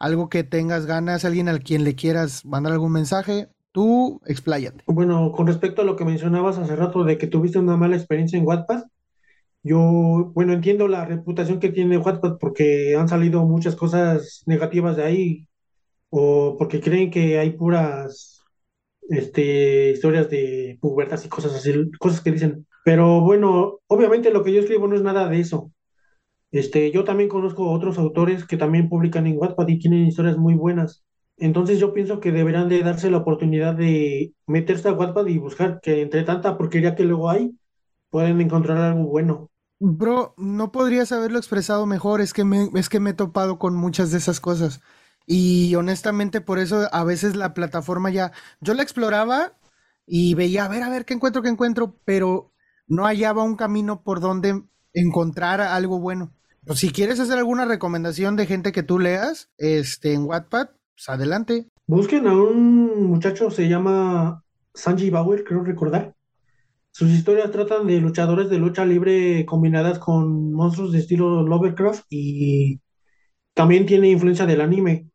algo 0.00 0.28
que 0.28 0.42
tengas 0.42 0.84
ganas, 0.84 1.24
alguien 1.24 1.48
al 1.48 1.62
quien 1.62 1.84
le 1.84 1.94
quieras 1.94 2.44
mandar 2.44 2.72
algún 2.72 2.90
mensaje. 2.90 3.50
Tú, 3.70 4.20
expláyate. 4.26 4.82
Bueno, 4.88 5.30
con 5.30 5.46
respecto 5.46 5.82
a 5.82 5.84
lo 5.84 5.94
que 5.94 6.04
mencionabas 6.04 6.58
hace 6.58 6.74
rato 6.74 7.04
de 7.04 7.18
que 7.18 7.28
tuviste 7.28 7.60
una 7.60 7.76
mala 7.76 7.94
experiencia 7.94 8.36
en 8.36 8.44
Wattpad, 8.44 8.82
yo, 9.62 10.32
bueno, 10.34 10.54
entiendo 10.54 10.88
la 10.88 11.04
reputación 11.04 11.60
que 11.60 11.68
tiene 11.68 11.96
Wattpad 11.96 12.38
porque 12.38 12.96
han 12.96 13.08
salido 13.08 13.44
muchas 13.44 13.76
cosas 13.76 14.42
negativas 14.46 14.96
de 14.96 15.04
ahí 15.04 15.48
o 16.10 16.56
porque 16.58 16.80
creen 16.80 17.12
que 17.12 17.38
hay 17.38 17.50
puras 17.50 18.42
este, 19.08 19.90
historias 19.90 20.28
de 20.28 20.78
pubertas 20.80 21.24
y 21.24 21.28
cosas 21.28 21.54
así, 21.54 21.72
cosas 22.00 22.20
que 22.22 22.32
dicen 22.32 22.66
pero 22.88 23.20
bueno, 23.20 23.80
obviamente 23.86 24.30
lo 24.30 24.42
que 24.42 24.50
yo 24.50 24.60
escribo 24.60 24.88
no 24.88 24.96
es 24.96 25.02
nada 25.02 25.28
de 25.28 25.40
eso. 25.40 25.70
Este, 26.50 26.90
yo 26.90 27.04
también 27.04 27.28
conozco 27.28 27.70
otros 27.70 27.98
autores 27.98 28.46
que 28.46 28.56
también 28.56 28.88
publican 28.88 29.26
en 29.26 29.36
Wattpad 29.36 29.68
y 29.68 29.78
tienen 29.78 30.06
historias 30.06 30.38
muy 30.38 30.54
buenas. 30.54 31.04
Entonces 31.36 31.78
yo 31.78 31.92
pienso 31.92 32.18
que 32.18 32.32
deberán 32.32 32.70
de 32.70 32.82
darse 32.82 33.10
la 33.10 33.18
oportunidad 33.18 33.74
de 33.74 34.32
meterse 34.46 34.88
a 34.88 34.94
Wattpad 34.94 35.26
y 35.26 35.36
buscar 35.36 35.80
que 35.82 36.00
entre 36.00 36.22
tanta 36.22 36.56
porquería 36.56 36.94
que 36.94 37.04
luego 37.04 37.28
hay, 37.28 37.58
pueden 38.08 38.40
encontrar 38.40 38.78
algo 38.78 39.04
bueno. 39.04 39.50
Bro, 39.80 40.32
no 40.38 40.72
podrías 40.72 41.12
haberlo 41.12 41.36
expresado 41.36 41.84
mejor, 41.84 42.22
es 42.22 42.32
que 42.32 42.44
me, 42.44 42.70
es 42.74 42.88
que 42.88 43.00
me 43.00 43.10
he 43.10 43.12
topado 43.12 43.58
con 43.58 43.74
muchas 43.76 44.12
de 44.12 44.16
esas 44.16 44.40
cosas. 44.40 44.80
Y 45.26 45.74
honestamente 45.74 46.40
por 46.40 46.58
eso 46.58 46.88
a 46.90 47.04
veces 47.04 47.36
la 47.36 47.52
plataforma 47.52 48.08
ya, 48.08 48.32
yo 48.62 48.72
la 48.72 48.82
exploraba 48.82 49.58
y 50.06 50.32
veía, 50.32 50.64
a 50.64 50.68
ver, 50.68 50.82
a 50.84 50.88
ver, 50.88 51.04
qué 51.04 51.12
encuentro, 51.12 51.42
qué 51.42 51.50
encuentro, 51.50 51.94
pero 52.06 52.50
no 52.88 53.04
hallaba 53.04 53.42
un 53.42 53.56
camino 53.56 54.02
por 54.02 54.20
donde 54.20 54.62
encontrar 54.92 55.60
algo 55.60 56.00
bueno. 56.00 56.32
Pues 56.66 56.80
si 56.80 56.90
quieres 56.90 57.20
hacer 57.20 57.38
alguna 57.38 57.64
recomendación 57.64 58.36
de 58.36 58.46
gente 58.46 58.72
que 58.72 58.82
tú 58.82 58.98
leas, 58.98 59.50
este, 59.56 60.12
en 60.12 60.24
Wattpad, 60.24 60.68
pues 60.94 61.08
adelante. 61.08 61.68
Busquen 61.86 62.26
a 62.26 62.34
un 62.34 63.06
muchacho, 63.06 63.50
se 63.50 63.68
llama 63.68 64.42
Sanji 64.74 65.10
Bauer, 65.10 65.44
creo 65.44 65.62
recordar. 65.62 66.14
Sus 66.90 67.10
historias 67.10 67.50
tratan 67.52 67.86
de 67.86 68.00
luchadores 68.00 68.50
de 68.50 68.58
lucha 68.58 68.84
libre 68.84 69.46
combinadas 69.46 69.98
con 69.98 70.52
monstruos 70.52 70.92
de 70.92 70.98
estilo 70.98 71.42
Lovecraft 71.42 72.04
y 72.10 72.80
también 73.54 73.86
tiene 73.86 74.10
influencia 74.10 74.46
del 74.46 74.60
anime. 74.60 75.08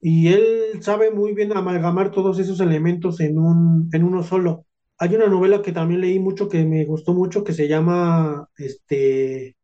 Y 0.00 0.28
él 0.28 0.82
sabe 0.82 1.10
muy 1.10 1.32
bien 1.34 1.56
amalgamar 1.56 2.10
todos 2.10 2.38
esos 2.38 2.60
elementos 2.60 3.18
en, 3.20 3.38
un, 3.38 3.88
en 3.92 4.04
uno 4.04 4.22
solo. 4.22 4.65
Hay 4.98 5.14
una 5.14 5.26
novela 5.26 5.62
que 5.62 5.72
también 5.72 6.00
leí 6.00 6.18
mucho 6.18 6.48
que 6.48 6.64
me 6.64 6.84
gustó 6.84 7.12
mucho 7.12 7.44
que 7.44 7.52
se 7.52 7.68
llama 7.68 8.48
este, 8.56 9.56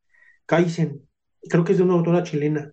Kaizen. 0.47 1.09
Creo 1.49 1.65
que 1.65 1.73
es 1.73 1.79
de 1.79 1.85
una 1.85 1.95
autora 1.95 2.23
chilena. 2.23 2.73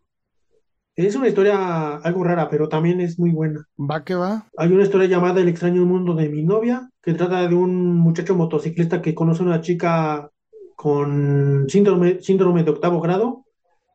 Es 0.95 1.15
una 1.15 1.29
historia 1.29 1.95
algo 1.95 2.25
rara, 2.25 2.49
pero 2.49 2.67
también 2.67 2.99
es 2.99 3.17
muy 3.17 3.31
buena. 3.31 3.65
Va 3.79 4.03
que 4.03 4.15
va. 4.15 4.49
Hay 4.57 4.69
una 4.73 4.83
historia 4.83 5.07
llamada 5.07 5.39
El 5.39 5.47
extraño 5.47 5.85
mundo 5.85 6.13
de 6.13 6.27
mi 6.27 6.43
novia, 6.43 6.89
que 7.01 7.13
trata 7.13 7.47
de 7.47 7.55
un 7.55 7.95
muchacho 7.97 8.35
motociclista 8.35 9.01
que 9.01 9.15
conoce 9.15 9.41
a 9.41 9.45
una 9.45 9.61
chica 9.61 10.29
con 10.75 11.69
síndrome, 11.69 12.21
síndrome 12.21 12.65
de 12.65 12.71
octavo 12.71 12.99
grado, 12.99 13.45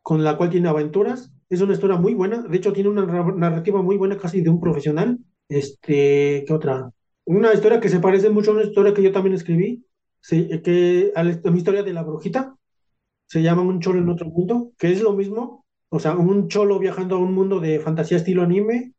con 0.02 0.24
la 0.24 0.38
cual 0.38 0.48
tiene 0.48 0.70
aventuras. 0.70 1.30
Es 1.50 1.60
una 1.60 1.74
historia 1.74 1.98
muy 1.98 2.14
buena. 2.14 2.42
De 2.42 2.56
hecho, 2.56 2.72
tiene 2.72 2.88
una 2.88 3.04
narrativa 3.04 3.82
muy 3.82 3.98
buena, 3.98 4.16
casi 4.16 4.40
de 4.40 4.48
un 4.48 4.60
profesional. 4.60 5.18
Este, 5.46 6.44
¿qué 6.46 6.52
otra? 6.54 6.90
Una 7.26 7.52
historia 7.52 7.80
que 7.80 7.88
se 7.88 8.00
parece 8.00 8.30
mucho 8.30 8.50
a 8.50 8.54
una 8.54 8.64
historia 8.64 8.94
que 8.94 9.02
yo 9.02 9.12
también 9.12 9.34
escribí, 9.34 9.84
que 10.28 11.12
a, 11.14 11.22
mi 11.22 11.58
historia 11.58 11.82
de 11.82 11.92
la 11.92 12.02
brujita. 12.02 12.56
Se 13.26 13.42
llama 13.42 13.62
Un 13.62 13.80
cholo 13.80 14.00
en 14.00 14.08
otro 14.08 14.26
mundo, 14.26 14.72
que 14.78 14.92
es 14.92 15.02
lo 15.02 15.12
mismo, 15.12 15.64
o 15.88 15.98
sea, 15.98 16.16
un 16.16 16.48
cholo 16.48 16.78
viajando 16.78 17.16
a 17.16 17.18
un 17.18 17.32
mundo 17.34 17.60
de 17.60 17.80
fantasía 17.80 18.18
estilo 18.18 18.42
anime 18.42 18.93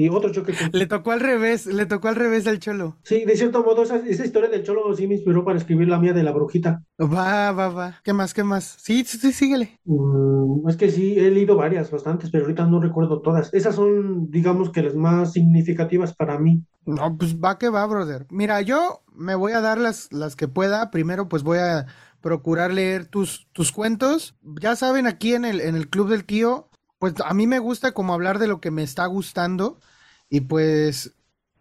y 0.00 0.08
otro 0.08 0.32
choque. 0.32 0.54
Le 0.72 0.86
tocó 0.86 1.12
al 1.12 1.20
revés, 1.20 1.66
le 1.66 1.86
tocó 1.86 2.08
al 2.08 2.16
revés 2.16 2.46
al 2.46 2.58
cholo. 2.58 2.96
Sí, 3.02 3.24
de 3.24 3.36
cierto 3.36 3.62
modo, 3.62 3.82
esa, 3.82 3.98
historia 3.98 4.48
del 4.48 4.62
cholo 4.62 4.94
sí 4.96 5.06
me 5.06 5.14
inspiró 5.14 5.44
para 5.44 5.58
escribir 5.58 5.88
la 5.88 5.98
mía 5.98 6.12
de 6.12 6.22
la 6.22 6.32
brujita. 6.32 6.82
Va, 6.98 7.52
va, 7.52 7.68
va. 7.68 8.00
¿Qué 8.02 8.12
más, 8.12 8.34
qué 8.34 8.44
más? 8.44 8.76
Sí, 8.80 9.04
sí, 9.04 9.18
sí 9.18 9.32
síguele. 9.32 9.78
Mm, 9.84 10.68
es 10.68 10.76
que 10.76 10.90
sí, 10.90 11.18
he 11.18 11.30
leído 11.30 11.56
varias, 11.56 11.90
bastantes, 11.90 12.30
pero 12.30 12.44
ahorita 12.44 12.66
no 12.66 12.80
recuerdo 12.80 13.20
todas. 13.20 13.52
Esas 13.52 13.74
son, 13.74 14.30
digamos 14.30 14.70
que 14.70 14.82
las 14.82 14.94
más 14.94 15.32
significativas 15.32 16.14
para 16.14 16.38
mí. 16.38 16.64
No, 16.86 17.16
pues 17.16 17.36
va 17.36 17.58
que 17.58 17.68
va, 17.68 17.86
brother. 17.86 18.26
Mira, 18.30 18.62
yo 18.62 19.02
me 19.14 19.34
voy 19.34 19.52
a 19.52 19.60
dar 19.60 19.78
las, 19.78 20.12
las 20.12 20.34
que 20.34 20.48
pueda. 20.48 20.90
Primero, 20.90 21.28
pues 21.28 21.42
voy 21.42 21.58
a 21.58 21.86
procurar 22.20 22.72
leer 22.72 23.06
tus, 23.06 23.48
tus 23.52 23.72
cuentos. 23.72 24.36
Ya 24.42 24.76
saben, 24.76 25.06
aquí 25.06 25.34
en 25.34 25.44
el, 25.44 25.60
en 25.60 25.76
el 25.76 25.88
Club 25.88 26.08
del 26.08 26.24
Tío, 26.24 26.68
pues 26.98 27.14
a 27.24 27.34
mí 27.34 27.46
me 27.46 27.58
gusta 27.58 27.92
como 27.92 28.14
hablar 28.14 28.38
de 28.38 28.46
lo 28.46 28.60
que 28.60 28.70
me 28.70 28.82
está 28.82 29.06
gustando 29.06 29.78
y 30.30 30.42
pues 30.42 31.12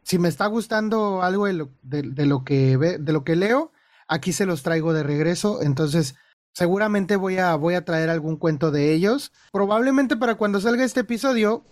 si 0.03 0.17
me 0.17 0.29
está 0.29 0.45
gustando 0.45 1.21
algo 1.21 1.47
de 1.47 1.53
lo, 1.53 1.69
de, 1.81 2.25
lo 2.25 2.43
que 2.43 2.77
ve, 2.77 2.97
de 2.97 3.13
lo 3.13 3.23
que 3.23 3.35
leo, 3.35 3.71
aquí 4.07 4.31
se 4.31 4.45
los 4.45 4.63
traigo 4.63 4.93
de 4.93 5.03
regreso. 5.03 5.61
Entonces, 5.61 6.15
seguramente 6.53 7.15
voy 7.15 7.37
a, 7.37 7.55
voy 7.55 7.73
a 7.73 7.83
traer 7.83 8.09
algún 8.09 8.37
cuento 8.37 8.71
de 8.71 8.93
ellos. 8.93 9.31
Probablemente 9.51 10.15
para 10.17 10.35
cuando 10.35 10.61
salga 10.61 10.83
este 10.83 11.01
episodio, 11.01 11.65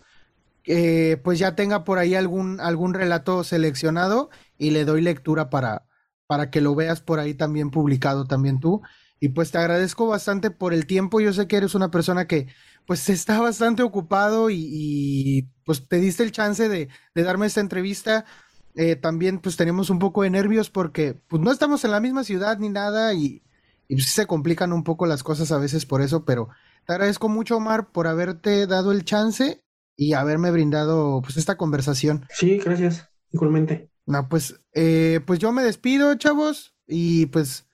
eh, 0.65 1.19
pues 1.23 1.39
ya 1.39 1.55
tenga 1.55 1.83
por 1.83 1.97
ahí 1.97 2.15
algún, 2.15 2.59
algún 2.59 2.93
relato 2.93 3.43
seleccionado 3.43 4.29
y 4.57 4.71
le 4.71 4.85
doy 4.85 5.01
lectura 5.01 5.49
para, 5.49 5.87
para 6.27 6.49
que 6.49 6.61
lo 6.61 6.75
veas 6.75 7.01
por 7.01 7.19
ahí 7.19 7.33
también 7.33 7.71
publicado 7.71 8.25
también 8.25 8.59
tú. 8.59 8.81
Y 9.19 9.29
pues 9.29 9.51
te 9.51 9.57
agradezco 9.57 10.07
bastante 10.07 10.51
por 10.51 10.73
el 10.73 10.85
tiempo. 10.85 11.19
Yo 11.21 11.33
sé 11.33 11.47
que 11.47 11.57
eres 11.57 11.73
una 11.73 11.89
persona 11.89 12.27
que 12.27 12.47
pues 12.87 13.09
está 13.09 13.39
bastante 13.39 13.83
ocupado 13.83 14.49
y, 14.49 15.47
pues 15.65 15.87
te 15.87 15.97
diste 15.97 16.23
el 16.23 16.31
chance 16.31 16.67
de, 16.67 16.87
darme 17.13 17.45
esta 17.45 17.59
entrevista. 17.61 18.25
Eh, 18.75 18.95
también 18.95 19.39
pues 19.39 19.57
tenemos 19.57 19.89
un 19.89 19.99
poco 19.99 20.23
de 20.23 20.29
nervios 20.29 20.69
porque 20.69 21.13
pues 21.27 21.41
no 21.41 21.51
estamos 21.51 21.83
en 21.83 21.91
la 21.91 21.99
misma 21.99 22.23
ciudad 22.23 22.59
ni 22.59 22.69
nada 22.69 23.13
y, 23.13 23.43
y 23.87 23.95
pues, 23.95 24.11
se 24.11 24.25
complican 24.25 24.71
un 24.71 24.83
poco 24.83 25.05
las 25.05 25.23
cosas 25.23 25.51
a 25.51 25.57
veces 25.57 25.85
por 25.85 26.01
eso, 26.01 26.25
pero 26.25 26.49
te 26.85 26.93
agradezco 26.93 27.27
mucho 27.27 27.57
Omar 27.57 27.91
por 27.91 28.07
haberte 28.07 28.65
dado 28.67 28.91
el 28.91 29.03
chance 29.03 29.63
y 29.97 30.13
haberme 30.13 30.51
brindado 30.51 31.21
pues 31.21 31.37
esta 31.37 31.57
conversación. 31.57 32.25
Sí, 32.29 32.59
gracias, 32.59 33.09
igualmente. 33.31 33.89
No, 34.05 34.29
pues, 34.29 34.61
eh, 34.73 35.19
pues 35.25 35.39
yo 35.39 35.51
me 35.51 35.63
despido, 35.63 36.15
chavos, 36.15 36.75
y 36.87 37.25
pues 37.25 37.65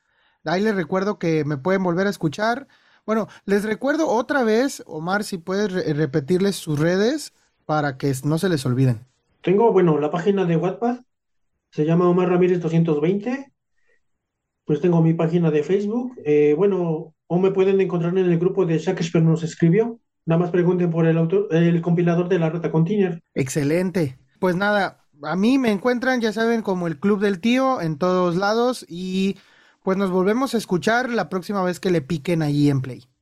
ahí 0.46 0.64
les 0.64 0.74
recuerdo 0.74 1.20
que 1.20 1.46
me 1.46 1.58
pueden 1.58 1.84
volver 1.84 2.08
a 2.08 2.10
escuchar. 2.10 2.68
Bueno, 3.06 3.28
les 3.46 3.64
recuerdo 3.64 4.08
otra 4.08 4.44
vez, 4.44 4.84
Omar, 4.86 5.24
si 5.24 5.38
puedes 5.38 5.72
repetirles 5.96 6.56
sus 6.56 6.80
redes 6.80 7.34
para 7.66 7.98
que 7.98 8.14
no 8.24 8.38
se 8.38 8.50
les 8.50 8.66
olviden. 8.66 9.06
Tengo, 9.42 9.72
bueno, 9.74 10.00
la 10.00 10.10
página 10.10 10.46
de 10.46 10.56
WhatsApp, 10.56 11.02
se 11.72 11.86
llama 11.86 12.08
Omar 12.08 12.30
Ramírez 12.30 12.62
220. 12.62 13.52
Pues 14.66 14.80
tengo 14.80 15.02
mi 15.02 15.14
página 15.14 15.52
de 15.52 15.64
Facebook. 15.64 16.14
Eh, 16.24 16.54
bueno, 16.56 17.14
o 17.28 17.40
me 17.40 17.52
pueden 17.52 17.82
encontrar 17.82 18.18
en 18.18 18.32
el 18.32 18.40
grupo 18.40 18.66
de 18.66 18.78
Shakespeare 18.78 19.26
nos 19.26 19.44
escribió. 19.44 20.00
Nada 20.26 20.40
más 20.40 20.52
pregunten 20.52 20.90
por 20.90 21.06
el 21.06 21.18
autor, 21.18 21.48
el 21.52 21.82
compilador 21.82 22.30
de 22.30 22.40
la 22.40 22.50
Rata 22.50 22.72
Continer. 22.72 23.22
Excelente. 23.34 24.18
Pues 24.40 24.56
nada, 24.56 25.06
a 25.24 25.36
mí 25.36 25.58
me 25.58 25.72
encuentran, 25.72 26.22
ya 26.22 26.32
saben, 26.32 26.62
como 26.62 26.88
el 26.88 27.00
Club 27.00 27.20
del 27.20 27.42
Tío 27.42 27.82
en 27.82 27.98
todos 27.98 28.36
lados 28.38 28.86
y 28.88 29.38
pues 29.84 29.98
nos 29.98 30.10
volvemos 30.10 30.56
a 30.56 30.58
escuchar 30.58 31.10
la 31.10 31.30
próxima 31.30 31.62
vez 31.62 31.80
que 31.80 31.92
le 31.92 32.02
piquen 32.02 32.42
allí 32.42 32.70
en 32.70 32.82
Play. 32.82 33.13